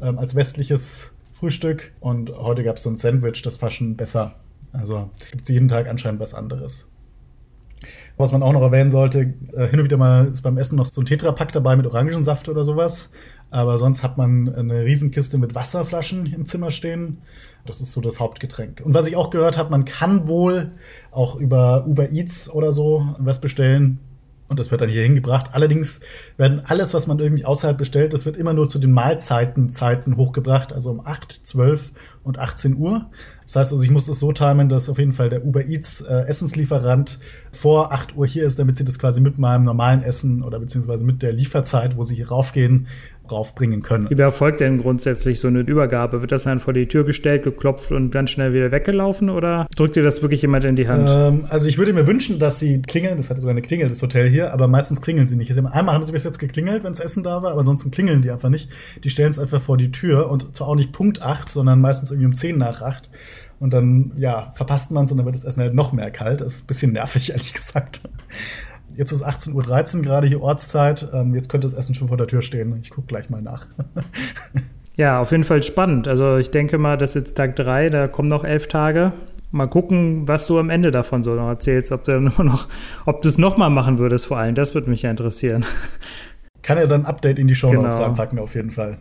ähm, 0.00 0.18
als 0.18 0.34
westliches 0.34 1.13
Frühstück. 1.44 1.92
Und 2.00 2.34
heute 2.38 2.64
gab 2.64 2.76
es 2.76 2.84
so 2.84 2.88
ein 2.88 2.96
Sandwich, 2.96 3.42
das 3.42 3.60
war 3.60 3.70
schon 3.70 3.96
besser. 3.96 4.36
Also 4.72 5.10
gibt 5.30 5.42
es 5.42 5.50
jeden 5.50 5.68
Tag 5.68 5.88
anscheinend 5.88 6.18
was 6.18 6.32
anderes. 6.32 6.88
Was 8.16 8.32
man 8.32 8.42
auch 8.42 8.54
noch 8.54 8.62
erwähnen 8.62 8.90
sollte, 8.90 9.34
äh, 9.52 9.66
hin 9.66 9.78
und 9.78 9.84
wieder 9.84 9.98
mal 9.98 10.28
ist 10.28 10.40
beim 10.40 10.56
Essen 10.56 10.76
noch 10.76 10.86
so 10.86 11.02
ein 11.02 11.04
Tetrapack 11.04 11.52
dabei 11.52 11.76
mit 11.76 11.84
Orangensaft 11.84 12.48
oder 12.48 12.64
sowas. 12.64 13.10
Aber 13.50 13.76
sonst 13.76 14.02
hat 14.02 14.16
man 14.16 14.54
eine 14.54 14.86
Riesenkiste 14.86 15.36
mit 15.36 15.54
Wasserflaschen 15.54 16.32
im 16.32 16.46
Zimmer 16.46 16.70
stehen. 16.70 17.18
Das 17.66 17.82
ist 17.82 17.92
so 17.92 18.00
das 18.00 18.20
Hauptgetränk. 18.20 18.80
Und 18.82 18.94
was 18.94 19.06
ich 19.06 19.14
auch 19.14 19.28
gehört 19.28 19.58
habe, 19.58 19.70
man 19.70 19.84
kann 19.84 20.26
wohl 20.26 20.72
auch 21.10 21.36
über 21.36 21.86
Uber 21.86 22.10
Eats 22.10 22.48
oder 22.48 22.72
so 22.72 23.14
was 23.18 23.38
bestellen. 23.42 23.98
Und 24.46 24.60
das 24.60 24.70
wird 24.70 24.82
dann 24.82 24.90
hier 24.90 25.02
hingebracht. 25.02 25.50
Allerdings 25.52 26.00
werden 26.36 26.60
alles, 26.66 26.92
was 26.92 27.06
man 27.06 27.18
irgendwie 27.18 27.46
außerhalb 27.46 27.78
bestellt, 27.78 28.12
das 28.12 28.26
wird 28.26 28.36
immer 28.36 28.52
nur 28.52 28.68
zu 28.68 28.78
den 28.78 28.92
Mahlzeiten 28.92 29.70
Zeiten 29.70 30.16
hochgebracht, 30.16 30.72
also 30.72 30.90
um 30.90 31.00
8, 31.04 31.32
12 31.32 31.92
und 32.22 32.38
18 32.38 32.76
Uhr. 32.76 33.06
Das 33.46 33.56
heißt 33.56 33.72
also, 33.72 33.82
ich 33.82 33.90
muss 33.90 34.06
das 34.06 34.20
so 34.20 34.32
timen, 34.32 34.68
dass 34.68 34.88
auf 34.88 34.98
jeden 34.98 35.14
Fall 35.14 35.30
der 35.30 35.44
Uber 35.44 35.64
Eats 35.64 36.02
äh, 36.02 36.24
Essenslieferant 36.26 37.18
vor 37.52 37.92
8 37.92 38.16
Uhr 38.16 38.26
hier 38.26 38.44
ist, 38.44 38.58
damit 38.58 38.76
sie 38.76 38.84
das 38.84 38.98
quasi 38.98 39.20
mit 39.20 39.38
meinem 39.38 39.64
normalen 39.64 40.02
Essen 40.02 40.42
oder 40.42 40.60
beziehungsweise 40.60 41.04
mit 41.04 41.22
der 41.22 41.32
Lieferzeit, 41.32 41.96
wo 41.96 42.02
sie 42.02 42.14
hier 42.14 42.28
raufgehen, 42.28 42.86
raufbringen 43.30 43.82
können. 43.82 44.08
Wie 44.10 44.20
erfolgt 44.20 44.60
denn 44.60 44.80
grundsätzlich 44.80 45.40
so 45.40 45.48
eine 45.48 45.60
Übergabe? 45.60 46.20
Wird 46.20 46.32
das 46.32 46.44
dann 46.44 46.60
vor 46.60 46.72
die 46.72 46.86
Tür 46.86 47.04
gestellt, 47.04 47.42
geklopft 47.42 47.92
und 47.92 48.10
ganz 48.10 48.30
schnell 48.30 48.52
wieder 48.52 48.70
weggelaufen 48.70 49.30
oder 49.30 49.66
drückt 49.76 49.96
dir 49.96 50.02
das 50.02 50.22
wirklich 50.22 50.42
jemand 50.42 50.64
in 50.64 50.76
die 50.76 50.88
Hand? 50.88 51.08
Ähm, 51.10 51.46
also 51.48 51.66
ich 51.66 51.78
würde 51.78 51.92
mir 51.92 52.06
wünschen, 52.06 52.38
dass 52.38 52.58
sie 52.58 52.82
klingeln. 52.82 53.16
Das 53.16 53.30
hat 53.30 53.36
sogar 53.36 53.52
eine 53.52 53.62
Klingel, 53.62 53.88
das 53.88 54.02
Hotel 54.02 54.28
hier, 54.28 54.52
aber 54.52 54.68
meistens 54.68 55.00
klingeln 55.00 55.26
sie 55.26 55.36
nicht. 55.36 55.56
Einmal 55.56 55.94
haben 55.94 56.04
sie 56.04 56.12
bis 56.12 56.24
jetzt 56.24 56.38
geklingelt, 56.38 56.84
wenn 56.84 56.92
das 56.92 57.00
Essen 57.00 57.22
da 57.22 57.42
war, 57.42 57.52
aber 57.52 57.60
ansonsten 57.60 57.90
klingeln 57.90 58.22
die 58.22 58.30
einfach 58.30 58.48
nicht. 58.48 58.68
Die 59.02 59.10
stellen 59.10 59.30
es 59.30 59.38
einfach 59.38 59.60
vor 59.60 59.76
die 59.76 59.90
Tür 59.90 60.30
und 60.30 60.54
zwar 60.54 60.68
auch 60.68 60.74
nicht 60.76 60.92
Punkt 60.92 61.22
8, 61.22 61.50
sondern 61.50 61.80
meistens 61.80 62.10
irgendwie 62.10 62.26
um 62.26 62.34
10 62.34 62.58
nach 62.58 62.82
8. 62.82 63.10
Und 63.60 63.72
dann, 63.72 64.12
ja, 64.16 64.52
verpasst 64.56 64.90
man 64.90 65.04
es 65.04 65.12
und 65.12 65.18
dann 65.18 65.26
wird 65.26 65.36
das 65.36 65.44
Essen 65.44 65.62
halt 65.62 65.74
noch 65.74 65.92
mehr 65.92 66.10
kalt. 66.10 66.40
Das 66.40 66.54
ist 66.54 66.64
ein 66.64 66.66
bisschen 66.66 66.92
nervig, 66.92 67.30
ehrlich 67.30 67.54
gesagt. 67.54 68.02
Jetzt 68.96 69.12
ist 69.12 69.26
18.13 69.26 69.96
Uhr 69.96 70.02
gerade 70.02 70.26
hier 70.26 70.42
Ortszeit. 70.42 71.08
Ähm, 71.12 71.34
jetzt 71.34 71.48
könnte 71.48 71.66
das 71.66 71.76
Essen 71.76 71.94
schon 71.94 72.08
vor 72.08 72.16
der 72.16 72.26
Tür 72.26 72.42
stehen. 72.42 72.78
Ich 72.82 72.90
gucke 72.90 73.06
gleich 73.06 73.28
mal 73.30 73.42
nach. 73.42 73.66
ja, 74.96 75.20
auf 75.20 75.30
jeden 75.30 75.44
Fall 75.44 75.62
spannend. 75.62 76.08
Also 76.08 76.36
ich 76.36 76.50
denke 76.50 76.78
mal, 76.78 76.96
das 76.96 77.10
ist 77.10 77.26
jetzt 77.26 77.36
Tag 77.36 77.56
3, 77.56 77.90
da 77.90 78.08
kommen 78.08 78.28
noch 78.28 78.44
elf 78.44 78.68
Tage. 78.68 79.12
Mal 79.50 79.66
gucken, 79.68 80.26
was 80.26 80.46
du 80.46 80.58
am 80.58 80.70
Ende 80.70 80.90
davon 80.90 81.22
so 81.22 81.34
noch 81.34 81.48
erzählst, 81.48 81.92
ob 81.92 82.04
du 82.04 82.20
noch, 82.42 82.68
ob 83.04 83.22
du 83.22 83.28
es 83.28 83.38
nochmal 83.38 83.70
machen 83.70 83.98
würdest 83.98 84.26
vor 84.26 84.38
allem. 84.38 84.54
Das 84.54 84.74
würde 84.74 84.90
mich 84.90 85.02
ja 85.02 85.10
interessieren. 85.10 85.64
Kann 86.62 86.78
ja 86.78 86.86
dann 86.86 87.02
ein 87.02 87.06
Update 87.06 87.38
in 87.38 87.46
die 87.46 87.54
Show 87.54 87.70
genau. 87.70 87.86
reinpacken, 87.86 88.38
auf 88.38 88.54
jeden 88.54 88.70
Fall. 88.70 88.98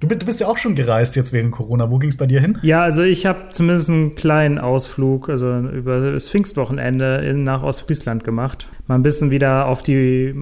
Du 0.00 0.06
bist, 0.06 0.22
du 0.22 0.26
bist, 0.26 0.40
ja 0.40 0.46
auch 0.46 0.58
schon 0.58 0.76
gereist 0.76 1.16
jetzt 1.16 1.32
wegen 1.32 1.50
Corona. 1.50 1.90
Wo 1.90 1.98
ging 1.98 2.10
es 2.10 2.16
bei 2.16 2.26
dir 2.26 2.40
hin? 2.40 2.58
Ja, 2.62 2.82
also 2.82 3.02
ich 3.02 3.26
habe 3.26 3.48
zumindest 3.50 3.90
einen 3.90 4.14
kleinen 4.14 4.58
Ausflug, 4.58 5.28
also 5.28 5.58
über 5.58 6.12
das 6.12 6.28
Pfingstwochenende 6.28 7.16
in, 7.16 7.42
nach 7.42 7.64
Ostfriesland 7.64 8.22
gemacht. 8.22 8.68
Mal 8.86 8.94
ein 8.94 9.02
bisschen 9.02 9.32
wieder 9.32 9.66
auf 9.66 9.82
die 9.82 10.34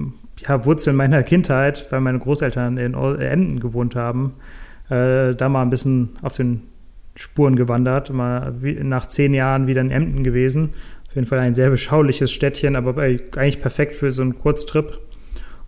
ja, 0.47 0.63
Wurzeln 0.63 0.95
meiner 0.95 1.23
Kindheit, 1.23 1.87
weil 1.89 2.01
meine 2.01 2.19
Großeltern 2.19 2.77
in 2.77 2.93
Emden 2.93 3.59
gewohnt 3.59 3.95
haben. 3.95 4.33
Äh, 4.89 5.33
da 5.33 5.49
mal 5.49 5.63
ein 5.63 5.71
bisschen 5.71 6.09
auf 6.21 6.35
den 6.35 6.61
Spuren 7.15 7.55
gewandert, 7.55 8.11
mal 8.11 8.53
nach 8.83 9.07
zehn 9.07 9.33
Jahren 9.33 9.65
wieder 9.65 9.81
in 9.81 9.89
Emden 9.89 10.23
gewesen. 10.23 10.69
Auf 11.09 11.15
jeden 11.15 11.25
Fall 11.25 11.39
ein 11.39 11.55
sehr 11.55 11.71
beschauliches 11.71 12.31
Städtchen, 12.31 12.75
aber 12.75 12.95
eigentlich 13.01 13.59
perfekt 13.59 13.95
für 13.95 14.11
so 14.11 14.21
einen 14.21 14.37
Kurztrip. 14.37 14.99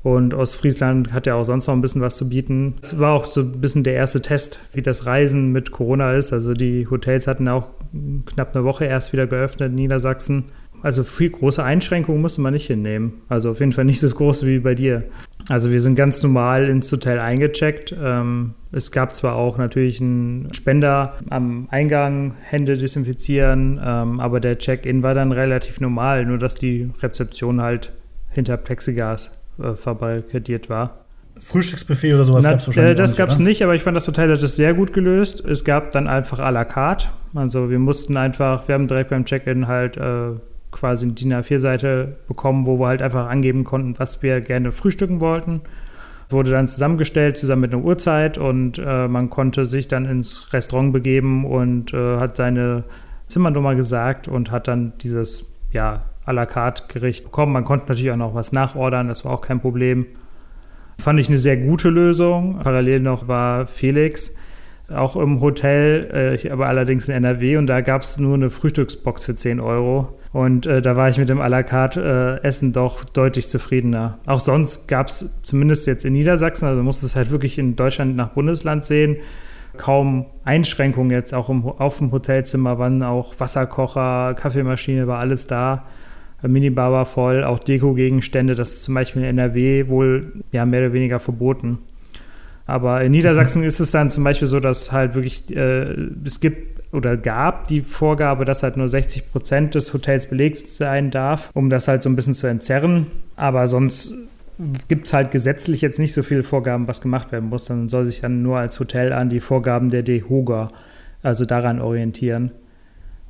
Und 0.02 0.34
Ostfriesland 0.34 1.12
hat 1.12 1.28
ja 1.28 1.36
auch 1.36 1.44
sonst 1.44 1.68
noch 1.68 1.74
ein 1.74 1.82
bisschen 1.82 2.02
was 2.02 2.16
zu 2.16 2.30
bieten. 2.30 2.76
Es 2.82 3.00
war 3.00 3.14
auch 3.14 3.26
so 3.26 3.42
ein 3.42 3.60
bisschen 3.60 3.84
der 3.84 3.96
erste 3.96 4.22
Test, 4.22 4.60
wie 4.74 4.82
das 4.82 5.06
Reisen 5.06 5.52
mit 5.52 5.72
Corona 5.72 6.14
ist. 6.14 6.32
Also 6.32 6.54
die 6.54 6.88
Hotels 6.90 7.28
hatten 7.28 7.48
auch 7.48 7.68
knapp 8.26 8.56
eine 8.56 8.64
Woche 8.64 8.86
erst 8.86 9.12
wieder 9.12 9.28
geöffnet 9.28 9.70
in 9.72 9.76
Niedersachsen. 9.76 10.46
Also 10.82 11.04
viel 11.04 11.30
große 11.30 11.62
Einschränkungen 11.62 12.22
musste 12.22 12.40
man 12.40 12.54
nicht 12.54 12.68
hinnehmen. 12.68 13.22
Also 13.28 13.52
auf 13.52 13.60
jeden 13.60 13.74
Fall 13.74 13.84
nicht 13.84 14.00
so 14.00 14.10
groß 14.10 14.46
wie 14.46 14.60
bei 14.60 14.76
dir. 14.76 15.04
Also 15.50 15.72
wir 15.72 15.82
sind 15.82 15.96
ganz 15.96 16.24
normal 16.24 16.70
ins 16.70 16.90
Hotel 16.92 17.20
eingecheckt. 17.20 17.94
Ähm, 18.02 18.54
es 18.72 18.94
gab 18.94 19.16
zwar 19.16 19.36
auch 19.36 19.58
natürlich 19.58 20.00
einen 20.00 20.54
Spender 20.54 21.18
am 21.30 21.68
Eingang, 21.72 22.36
Hände 22.44 22.78
desinfizieren, 22.78 23.82
ähm, 23.84 24.22
aber 24.22 24.40
der 24.40 24.58
Check-in 24.58 25.04
war 25.04 25.14
dann 25.14 25.34
relativ 25.34 25.82
normal, 25.82 26.26
nur 26.26 26.38
dass 26.38 26.56
die 26.56 26.90
Rezeption 27.02 27.62
halt 27.62 27.92
hinter 28.30 28.56
Plexiglas 28.56 29.39
äh, 29.62 29.76
verbarrikadiert 29.76 30.70
war. 30.70 31.06
Frühstücksbuffet 31.40 32.14
oder 32.14 32.26
sowas 32.26 32.44
gab 32.44 32.60
es 32.60 32.68
wahrscheinlich 32.68 32.92
äh, 32.92 32.96
Das 32.96 33.16
gab 33.16 33.30
es 33.30 33.40
nicht, 33.40 33.64
aber 33.64 33.76
ich 33.76 33.84
fand, 33.84 33.96
das 33.96 34.08
Hotel 34.08 34.32
hat 34.32 34.42
das 34.42 34.56
sehr 34.56 34.74
gut 34.74 34.94
gelöst. 34.94 35.44
Es 35.46 35.64
gab 35.64 35.92
dann 35.92 36.08
einfach 36.08 36.40
à 36.40 36.52
la 36.52 36.66
carte. 36.66 37.08
Also 37.34 37.70
wir 37.70 37.80
mussten 37.80 38.18
einfach, 38.18 38.68
wir 38.68 38.76
haben 38.76 38.88
direkt 38.88 39.10
beim 39.10 39.26
Check-in 39.26 39.68
halt 39.68 39.98
äh, 39.98 40.32
quasi 40.72 41.06
eine 41.06 41.14
DIN 41.14 41.34
A4-Seite 41.34 42.18
bekommen, 42.28 42.66
wo 42.66 42.80
wir 42.80 42.88
halt 42.88 43.02
einfach 43.02 43.28
angeben 43.28 43.64
konnten, 43.64 43.98
was 43.98 44.22
wir 44.22 44.42
gerne 44.42 44.72
frühstücken 44.72 45.20
wollten. 45.20 45.62
Es 46.28 46.34
wurde 46.34 46.52
dann 46.52 46.68
zusammengestellt, 46.68 47.38
zusammen 47.38 47.62
mit 47.62 47.74
einer 47.74 47.84
Uhrzeit 47.84 48.38
und 48.38 48.78
äh, 48.78 49.08
man 49.08 49.30
konnte 49.30 49.66
sich 49.66 49.88
dann 49.88 50.06
ins 50.06 50.54
Restaurant 50.54 50.94
begeben 50.94 51.46
und 51.46 51.94
äh, 51.94 52.18
hat 52.18 52.36
seine 52.36 52.84
Zimmernummer 53.28 53.76
gesagt 53.76 54.28
und 54.28 54.52
hat 54.52 54.68
dann 54.68 54.94
dieses, 55.02 55.46
ja, 55.72 56.04
à 56.30 56.34
la 56.34 56.46
carte 56.46 56.84
Gericht 56.88 57.26
bekommen. 57.26 57.54
Man 57.54 57.66
konnte 57.66 57.88
natürlich 57.88 58.12
auch 58.12 58.18
noch 58.18 58.36
was 58.36 58.52
nachordern, 58.52 59.08
das 59.08 59.26
war 59.26 59.34
auch 59.34 59.42
kein 59.42 59.60
Problem. 59.60 60.06
Fand 60.98 61.20
ich 61.20 61.30
eine 61.30 61.38
sehr 61.38 61.58
gute 61.58 61.90
Lösung. 61.90 62.60
Parallel 62.60 63.00
noch 63.00 63.28
war 63.28 63.66
Felix 63.66 64.36
auch 64.94 65.16
im 65.16 65.42
Hotel, 65.42 66.40
äh, 66.44 66.50
aber 66.50 66.68
allerdings 66.68 67.08
in 67.08 67.16
NRW 67.16 67.58
und 67.58 67.68
da 67.68 67.82
gab 67.82 68.02
es 68.02 68.18
nur 68.18 68.34
eine 68.34 68.50
Frühstücksbox 68.50 69.26
für 69.26 69.36
10 69.36 69.60
Euro. 69.60 70.20
Und 70.32 70.68
äh, 70.68 70.82
da 70.82 70.96
war 70.96 71.10
ich 71.10 71.18
mit 71.18 71.30
dem 71.30 71.40
à 71.40 71.48
la 71.48 71.64
carte 71.64 72.40
äh, 72.42 72.48
Essen 72.48 72.74
doch 72.74 73.04
deutlich 73.04 73.50
zufriedener. 73.50 74.20
Auch 74.26 74.40
sonst 74.40 74.88
gab 74.88 75.08
es 75.08 75.30
zumindest 75.44 75.88
jetzt 75.88 76.06
in 76.06 76.14
Niedersachsen, 76.14 76.68
also 76.68 76.84
musste 76.84 77.06
es 77.06 77.16
halt 77.16 77.32
wirklich 77.32 77.58
in 77.58 77.76
Deutschland 77.76 78.16
nach 78.16 78.30
Bundesland 78.30 78.86
sehen, 78.86 79.18
kaum 79.78 80.26
Einschränkungen 80.44 81.12
jetzt 81.12 81.34
auch 81.34 81.50
im, 81.50 81.66
auf 81.66 81.98
dem 81.98 82.12
Hotelzimmer, 82.12 82.78
waren 82.78 83.02
auch 83.02 83.34
Wasserkocher, 83.40 84.36
Kaffeemaschine, 84.36 85.08
war 85.08 85.20
alles 85.20 85.48
da. 85.48 85.86
Minibar 86.48 86.92
war 86.92 87.06
voll, 87.06 87.44
auch 87.44 87.60
Deko-Gegenstände, 87.60 88.56
das 88.56 88.74
ist 88.74 88.84
zum 88.84 88.96
Beispiel 88.96 89.24
in 89.24 89.30
NRW 89.30 89.88
wohl 89.90 90.32
ja, 90.52 90.66
mehr 90.66 90.82
oder 90.82 90.94
weniger 90.94 91.20
verboten. 91.20 91.80
Aber 92.66 93.02
in 93.02 93.12
Niedersachsen 93.12 93.64
ist 93.64 93.80
es 93.80 93.92
dann 93.92 94.10
zum 94.10 94.24
Beispiel 94.24 94.48
so, 94.48 94.60
dass 94.60 94.92
halt 94.92 95.16
wirklich, 95.16 95.56
äh, 95.56 95.96
es 96.24 96.40
gibt 96.40 96.80
oder 96.92 97.18
gab 97.18 97.68
die 97.68 97.82
Vorgabe, 97.82 98.46
dass 98.46 98.64
halt 98.64 98.78
nur 98.78 98.88
60 98.88 99.32
Prozent 99.32 99.76
des 99.76 99.94
Hotels 99.94 100.28
belegt 100.28 100.58
sein 100.68 101.12
darf, 101.12 101.52
um 101.54 101.70
das 101.70 101.88
halt 101.88 102.04
so 102.04 102.10
ein 102.10 102.16
bisschen 102.16 102.34
zu 102.34 102.48
entzerren. 102.48 103.08
Aber 103.36 103.68
sonst 103.68 104.14
gibt 104.88 105.08
es 105.08 105.14
halt 105.14 105.32
gesetzlich 105.32 105.82
jetzt 105.82 106.00
nicht 106.00 106.14
so 106.14 106.24
viele 106.24 106.44
Vorgaben, 106.44 106.88
was 106.88 107.02
gemacht 107.02 107.32
werden 107.32 107.50
muss. 107.50 107.66
Dann 107.66 107.90
soll 107.90 108.08
sich 108.08 108.22
dann 108.22 108.42
nur 108.42 108.60
als 108.60 108.80
Hotel 108.80 109.14
an 109.14 109.30
die 109.30 109.40
Vorgaben 109.40 109.90
der 109.90 110.04
DEHOGA, 110.04 110.68
also 111.24 111.46
daran 111.46 111.82
orientieren. 111.82 112.52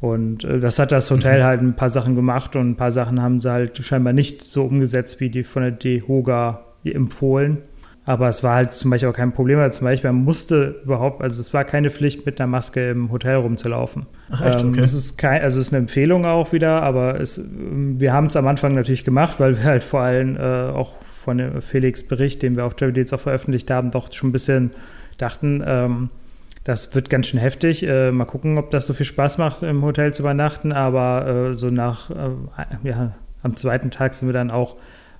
Und 0.01 0.43
äh, 0.43 0.59
das 0.59 0.79
hat 0.79 0.91
das 0.91 1.11
Hotel 1.11 1.39
mhm. 1.39 1.43
halt 1.43 1.61
ein 1.61 1.75
paar 1.75 1.89
Sachen 1.89 2.15
gemacht 2.15 2.55
und 2.55 2.71
ein 2.71 2.75
paar 2.75 2.91
Sachen 2.91 3.21
haben 3.21 3.39
sie 3.39 3.51
halt 3.51 3.77
scheinbar 3.77 4.13
nicht 4.13 4.43
so 4.43 4.65
umgesetzt, 4.65 5.19
wie 5.19 5.29
die 5.29 5.43
von 5.43 5.61
der 5.61 5.71
DEHOGA 5.71 6.65
empfohlen. 6.83 7.59
Aber 8.05 8.27
es 8.27 8.43
war 8.43 8.55
halt 8.55 8.73
zum 8.73 8.89
Beispiel 8.89 9.09
auch 9.09 9.13
kein 9.13 9.33
Problem, 9.33 9.59
weil 9.59 9.71
zum 9.71 9.85
Beispiel 9.85 10.11
man 10.11 10.23
musste 10.23 10.81
überhaupt, 10.83 11.21
also 11.21 11.39
es 11.39 11.53
war 11.53 11.63
keine 11.63 11.91
Pflicht, 11.91 12.25
mit 12.25 12.41
einer 12.41 12.47
Maske 12.47 12.89
im 12.89 13.11
Hotel 13.11 13.35
rumzulaufen. 13.35 14.07
Ach 14.31 14.41
echt, 14.41 14.61
ähm, 14.61 14.69
okay. 14.69 14.79
es 14.79 14.93
ist 14.93 15.17
kein, 15.17 15.43
also 15.43 15.59
es 15.59 15.67
ist 15.67 15.73
eine 15.73 15.81
Empfehlung 15.81 16.25
auch 16.25 16.51
wieder, 16.51 16.81
aber 16.81 17.19
es, 17.19 17.39
wir 17.53 18.11
haben 18.11 18.25
es 18.25 18.35
am 18.35 18.47
Anfang 18.47 18.73
natürlich 18.73 19.03
gemacht, 19.03 19.39
weil 19.39 19.57
wir 19.57 19.63
halt 19.63 19.83
vor 19.83 19.99
allem 19.99 20.37
äh, 20.37 20.39
auch 20.39 20.93
von 21.03 21.37
dem 21.37 21.61
Felix 21.61 22.07
Bericht, 22.07 22.41
den 22.41 22.55
wir 22.55 22.65
auf 22.65 22.73
Travel 22.73 22.93
Deals 22.93 23.13
auch 23.13 23.19
veröffentlicht 23.19 23.69
haben, 23.69 23.91
doch 23.91 24.11
schon 24.11 24.29
ein 24.29 24.31
bisschen 24.31 24.71
dachten, 25.19 25.61
ähm, 25.63 26.09
das 26.69 26.93
wird 26.93 27.09
ganz 27.09 27.25
schön 27.27 27.39
heftig. 27.39 27.81
Äh, 27.81 28.11
mal 28.11 28.25
gucken, 28.25 28.59
ob 28.59 28.69
das 28.69 28.85
so 28.85 28.93
viel 28.93 29.05
Spaß 29.05 29.39
macht, 29.39 29.63
im 29.63 29.81
Hotel 29.81 30.13
zu 30.13 30.21
übernachten. 30.21 30.71
Aber 30.71 31.49
äh, 31.49 31.53
so 31.55 31.71
nach, 31.71 32.11
äh, 32.11 32.29
ja, 32.83 33.13
am 33.41 33.55
zweiten 33.55 33.89
Tag 33.89 34.13
sind 34.13 34.27
wir 34.27 34.33
dann 34.33 34.51
auch 34.51 34.75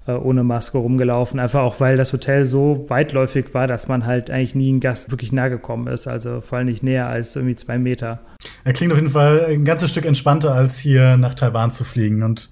äh, 0.05 0.11
ohne 0.11 0.43
Maske 0.43 0.77
rumgelaufen. 0.77 1.39
Einfach 1.39 1.61
auch, 1.61 1.79
weil 1.79 1.97
das 1.97 2.13
Hotel 2.13 2.45
so 2.45 2.85
weitläufig 2.89 3.55
war, 3.55 3.65
dass 3.65 3.87
man 3.87 4.05
halt 4.05 4.29
eigentlich 4.29 4.53
nie 4.53 4.71
ein 4.71 4.79
Gast 4.79 5.09
wirklich 5.09 5.31
nahe 5.31 5.49
gekommen 5.49 5.87
ist. 5.87 6.07
Also 6.07 6.39
vor 6.41 6.59
allem 6.59 6.67
nicht 6.67 6.83
näher 6.83 7.07
als 7.07 7.35
irgendwie 7.35 7.55
zwei 7.55 7.79
Meter. 7.79 8.19
Er 8.63 8.73
klingt 8.73 8.93
auf 8.93 8.99
jeden 8.99 9.11
Fall 9.11 9.45
ein 9.45 9.65
ganzes 9.65 9.89
Stück 9.89 10.05
entspannter, 10.05 10.53
als 10.53 10.77
hier 10.77 11.17
nach 11.17 11.33
Taiwan 11.33 11.71
zu 11.71 11.83
fliegen. 11.83 12.21
Und 12.21 12.51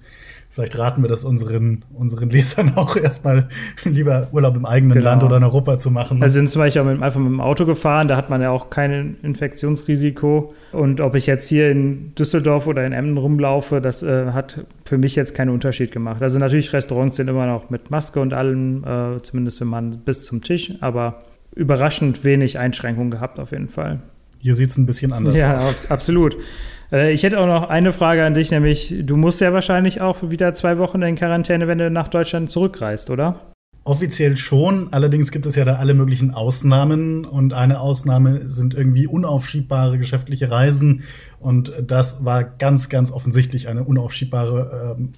Vielleicht 0.58 0.76
raten 0.76 1.02
wir 1.02 1.08
das 1.08 1.22
unseren, 1.22 1.84
unseren 1.94 2.30
Lesern 2.30 2.72
auch 2.74 2.96
erstmal 2.96 3.48
lieber 3.84 4.26
Urlaub 4.32 4.56
im 4.56 4.66
eigenen 4.66 4.94
genau. 4.94 5.10
Land 5.10 5.22
oder 5.22 5.36
in 5.36 5.44
Europa 5.44 5.78
zu 5.78 5.92
machen. 5.92 6.20
Also 6.20 6.34
sind 6.34 6.50
zum 6.50 6.58
Beispiel 6.58 6.82
auch 6.82 6.86
einfach 6.88 7.20
mit 7.20 7.30
dem 7.30 7.40
Auto 7.40 7.64
gefahren, 7.64 8.08
da 8.08 8.16
hat 8.16 8.28
man 8.28 8.42
ja 8.42 8.50
auch 8.50 8.68
kein 8.68 9.18
Infektionsrisiko. 9.22 10.52
Und 10.72 11.00
ob 11.00 11.14
ich 11.14 11.28
jetzt 11.28 11.46
hier 11.46 11.70
in 11.70 12.12
Düsseldorf 12.16 12.66
oder 12.66 12.84
in 12.84 12.92
Emden 12.92 13.18
rumlaufe, 13.18 13.80
das 13.80 14.02
äh, 14.02 14.32
hat 14.32 14.66
für 14.84 14.98
mich 14.98 15.14
jetzt 15.14 15.36
keinen 15.36 15.50
Unterschied 15.50 15.92
gemacht. 15.92 16.20
Also 16.22 16.40
natürlich, 16.40 16.72
Restaurants 16.72 17.14
sind 17.14 17.28
immer 17.28 17.46
noch 17.46 17.70
mit 17.70 17.92
Maske 17.92 18.18
und 18.18 18.34
allem, 18.34 18.82
äh, 18.82 19.22
zumindest 19.22 19.60
wenn 19.60 19.68
man 19.68 19.98
bis 19.98 20.24
zum 20.24 20.42
Tisch, 20.42 20.72
aber 20.80 21.22
überraschend 21.54 22.24
wenig 22.24 22.58
Einschränkungen 22.58 23.12
gehabt 23.12 23.38
auf 23.38 23.52
jeden 23.52 23.68
Fall. 23.68 24.00
Hier 24.40 24.56
sieht 24.56 24.70
es 24.70 24.76
ein 24.76 24.86
bisschen 24.86 25.12
anders 25.12 25.38
ja, 25.38 25.56
aus. 25.56 25.84
Ja, 25.84 25.90
absolut. 25.90 26.36
Äh, 26.92 27.12
ich 27.12 27.22
hätte 27.22 27.40
auch 27.40 27.46
noch 27.46 27.68
eine 27.68 27.92
Frage 27.92 28.24
an 28.24 28.34
dich, 28.34 28.50
nämlich 28.50 28.94
du 29.00 29.16
musst 29.16 29.40
ja 29.40 29.52
wahrscheinlich 29.52 30.00
auch 30.00 30.30
wieder 30.30 30.54
zwei 30.54 30.78
Wochen 30.78 31.02
in 31.02 31.16
Quarantäne, 31.16 31.68
wenn 31.68 31.78
du 31.78 31.90
nach 31.90 32.08
Deutschland 32.08 32.50
zurückreist, 32.50 33.10
oder? 33.10 33.36
Offiziell 33.84 34.36
schon, 34.36 34.92
allerdings 34.92 35.30
gibt 35.30 35.46
es 35.46 35.56
ja 35.56 35.64
da 35.64 35.76
alle 35.76 35.94
möglichen 35.94 36.32
Ausnahmen 36.32 37.24
und 37.24 37.54
eine 37.54 37.80
Ausnahme 37.80 38.46
sind 38.46 38.74
irgendwie 38.74 39.06
unaufschiebbare 39.06 39.96
geschäftliche 39.98 40.50
Reisen 40.50 41.04
und 41.40 41.72
das 41.80 42.22
war 42.22 42.44
ganz, 42.44 42.90
ganz 42.90 43.10
offensichtlich 43.10 43.68
eine 43.68 43.84
unaufschiebbare 43.84 44.96
ähm, 44.98 45.12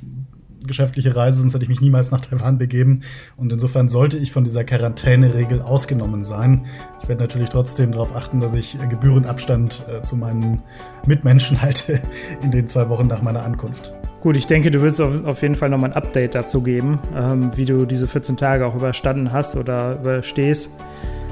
geschäftliche 0.67 1.17
Reise, 1.17 1.41
sonst 1.41 1.55
hätte 1.55 1.65
ich 1.65 1.69
mich 1.69 1.81
niemals 1.81 2.11
nach 2.11 2.21
Taiwan 2.21 2.59
begeben. 2.59 3.01
Und 3.37 3.53
insofern 3.53 3.89
sollte 3.89 4.19
ich 4.19 4.33
von 4.33 4.45
dieser 4.45 4.65
Quarantäneregel 4.65 5.63
ausgenommen 5.63 6.25
sein. 6.25 6.67
Ich 7.03 7.09
werde 7.09 7.23
natürlich 7.23 7.49
trotzdem 7.49 7.93
darauf 7.93 8.15
achten, 8.15 8.41
dass 8.41 8.55
ich 8.55 8.77
Gebührenabstand 8.89 9.87
äh, 9.89 10.03
zu 10.03 10.17
meinen 10.17 10.63
Mitmenschen 11.07 11.63
halte 11.63 12.01
in 12.43 12.51
den 12.51 12.67
zwei 12.67 12.89
Wochen 12.89 13.07
nach 13.07 13.23
meiner 13.23 13.45
Ankunft. 13.45 13.95
Gut, 14.21 14.37
ich 14.37 14.47
denke, 14.47 14.71
du 14.71 14.83
wirst 14.83 15.01
auf 15.01 15.41
jeden 15.41 15.55
Fall 15.55 15.71
nochmal 15.71 15.91
ein 15.91 15.97
Update 15.97 16.35
dazu 16.35 16.63
geben, 16.63 16.99
ähm, 17.17 17.51
wie 17.57 17.65
du 17.65 17.87
diese 17.87 18.07
14 18.07 18.37
Tage 18.37 18.67
auch 18.67 18.75
überstanden 18.75 19.33
hast 19.33 19.57
oder 19.57 19.99
überstehst. 19.99 20.73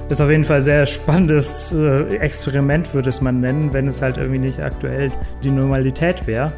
Das 0.09 0.19
ist 0.19 0.25
auf 0.25 0.31
jeden 0.31 0.45
Fall 0.45 0.57
ein 0.57 0.63
sehr 0.63 0.87
spannendes 0.87 1.71
äh, 1.73 2.17
Experiment, 2.17 2.95
würde 2.95 3.11
es 3.11 3.21
man 3.21 3.41
nennen, 3.41 3.75
wenn 3.75 3.89
es 3.89 4.01
halt 4.01 4.17
irgendwie 4.17 4.39
nicht 4.39 4.61
aktuell 4.61 5.13
die 5.43 5.51
Normalität 5.51 6.27
wäre 6.27 6.51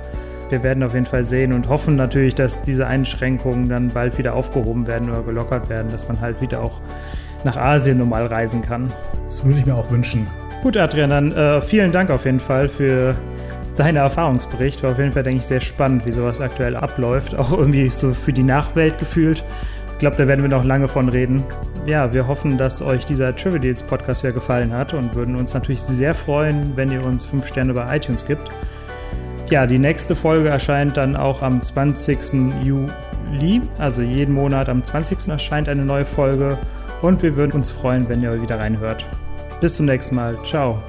wir 0.51 0.63
werden 0.63 0.83
auf 0.83 0.95
jeden 0.95 1.07
Fall 1.07 1.25
sehen 1.25 1.53
und 1.53 1.69
hoffen 1.69 1.97
natürlich, 1.97 2.35
dass 2.35 2.63
diese 2.63 2.87
Einschränkungen 2.87 3.69
dann 3.69 3.89
bald 3.89 4.19
wieder 4.19 4.35
aufgehoben 4.35 4.87
werden 4.87 5.11
oder 5.11 5.23
gelockert 5.23 5.69
werden, 5.69 5.91
dass 5.91 6.09
man 6.09 6.21
halt 6.21 6.41
wieder 6.41 6.63
auch 6.63 6.81
nach 7.45 7.57
Asien 7.57 7.99
normal 7.99 8.27
reisen 8.27 8.63
kann. 8.63 8.93
Das 9.27 9.45
würde 9.45 9.59
ich 9.59 9.67
mir 9.67 9.75
auch 9.75 9.91
wünschen. 9.91 10.27
Gut, 10.63 10.77
Adrian, 10.77 11.11
dann 11.11 11.33
äh, 11.33 11.63
vielen 11.63 11.93
Dank 11.93 12.11
auf 12.11 12.25
jeden 12.25 12.41
Fall 12.41 12.69
für 12.69 13.15
deinen 13.77 13.97
Erfahrungsbericht. 13.97 14.83
War 14.83 14.93
auf 14.93 14.99
jeden 14.99 15.13
Fall, 15.13 15.23
denke 15.23 15.41
ich, 15.41 15.47
sehr 15.47 15.61
spannend, 15.61 16.05
wie 16.05 16.13
sowas 16.13 16.41
aktuell 16.41 16.77
abläuft. 16.77 17.35
Auch 17.35 17.53
irgendwie 17.53 17.89
so 17.89 18.13
für 18.13 18.33
die 18.33 18.43
Nachwelt 18.43 18.99
gefühlt. 18.99 19.43
Ich 19.93 19.99
glaube, 19.99 20.17
da 20.17 20.29
werden 20.29 20.43
wir 20.43 20.51
noch 20.51 20.65
lange 20.65 20.89
von 20.89 21.09
reden. 21.09 21.45
Ja, 21.87 22.13
wir 22.13 22.27
hoffen, 22.27 22.59
dass 22.59 22.83
euch 22.83 23.05
dieser 23.07 23.35
Trivial 23.35 23.61
Deals 23.61 23.83
Podcast 23.83 24.23
wieder 24.23 24.33
gefallen 24.33 24.73
hat 24.73 24.93
und 24.93 25.15
würden 25.15 25.37
uns 25.37 25.55
natürlich 25.55 25.81
sehr 25.81 26.15
freuen, 26.15 26.73
wenn 26.77 26.91
ihr 26.91 27.05
uns 27.05 27.25
fünf 27.25 27.47
Sterne 27.47 27.73
bei 27.73 27.97
iTunes 27.97 28.27
gibt 28.27 28.51
ja, 29.51 29.67
die 29.67 29.79
nächste 29.79 30.17
Folge 30.17 30.49
erscheint 30.49 30.97
dann 30.97 31.17
auch 31.17 31.43
am 31.43 31.61
20. 31.61 32.63
Juli. 32.63 33.61
Also 33.79 34.03
jeden 34.03 34.35
Monat 34.35 34.69
am 34.69 34.83
20. 34.83 35.29
erscheint 35.29 35.69
eine 35.69 35.85
neue 35.85 36.05
Folge. 36.05 36.59
Und 37.03 37.23
wir 37.23 37.37
würden 37.37 37.53
uns 37.53 37.71
freuen, 37.71 38.09
wenn 38.09 38.23
ihr 38.23 38.41
wieder 38.41 38.59
reinhört. 38.59 39.07
Bis 39.61 39.77
zum 39.77 39.87
nächsten 39.87 40.15
Mal. 40.15 40.39
Ciao. 40.45 40.83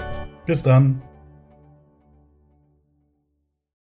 Bis 0.46 0.64
dann. 0.64 1.02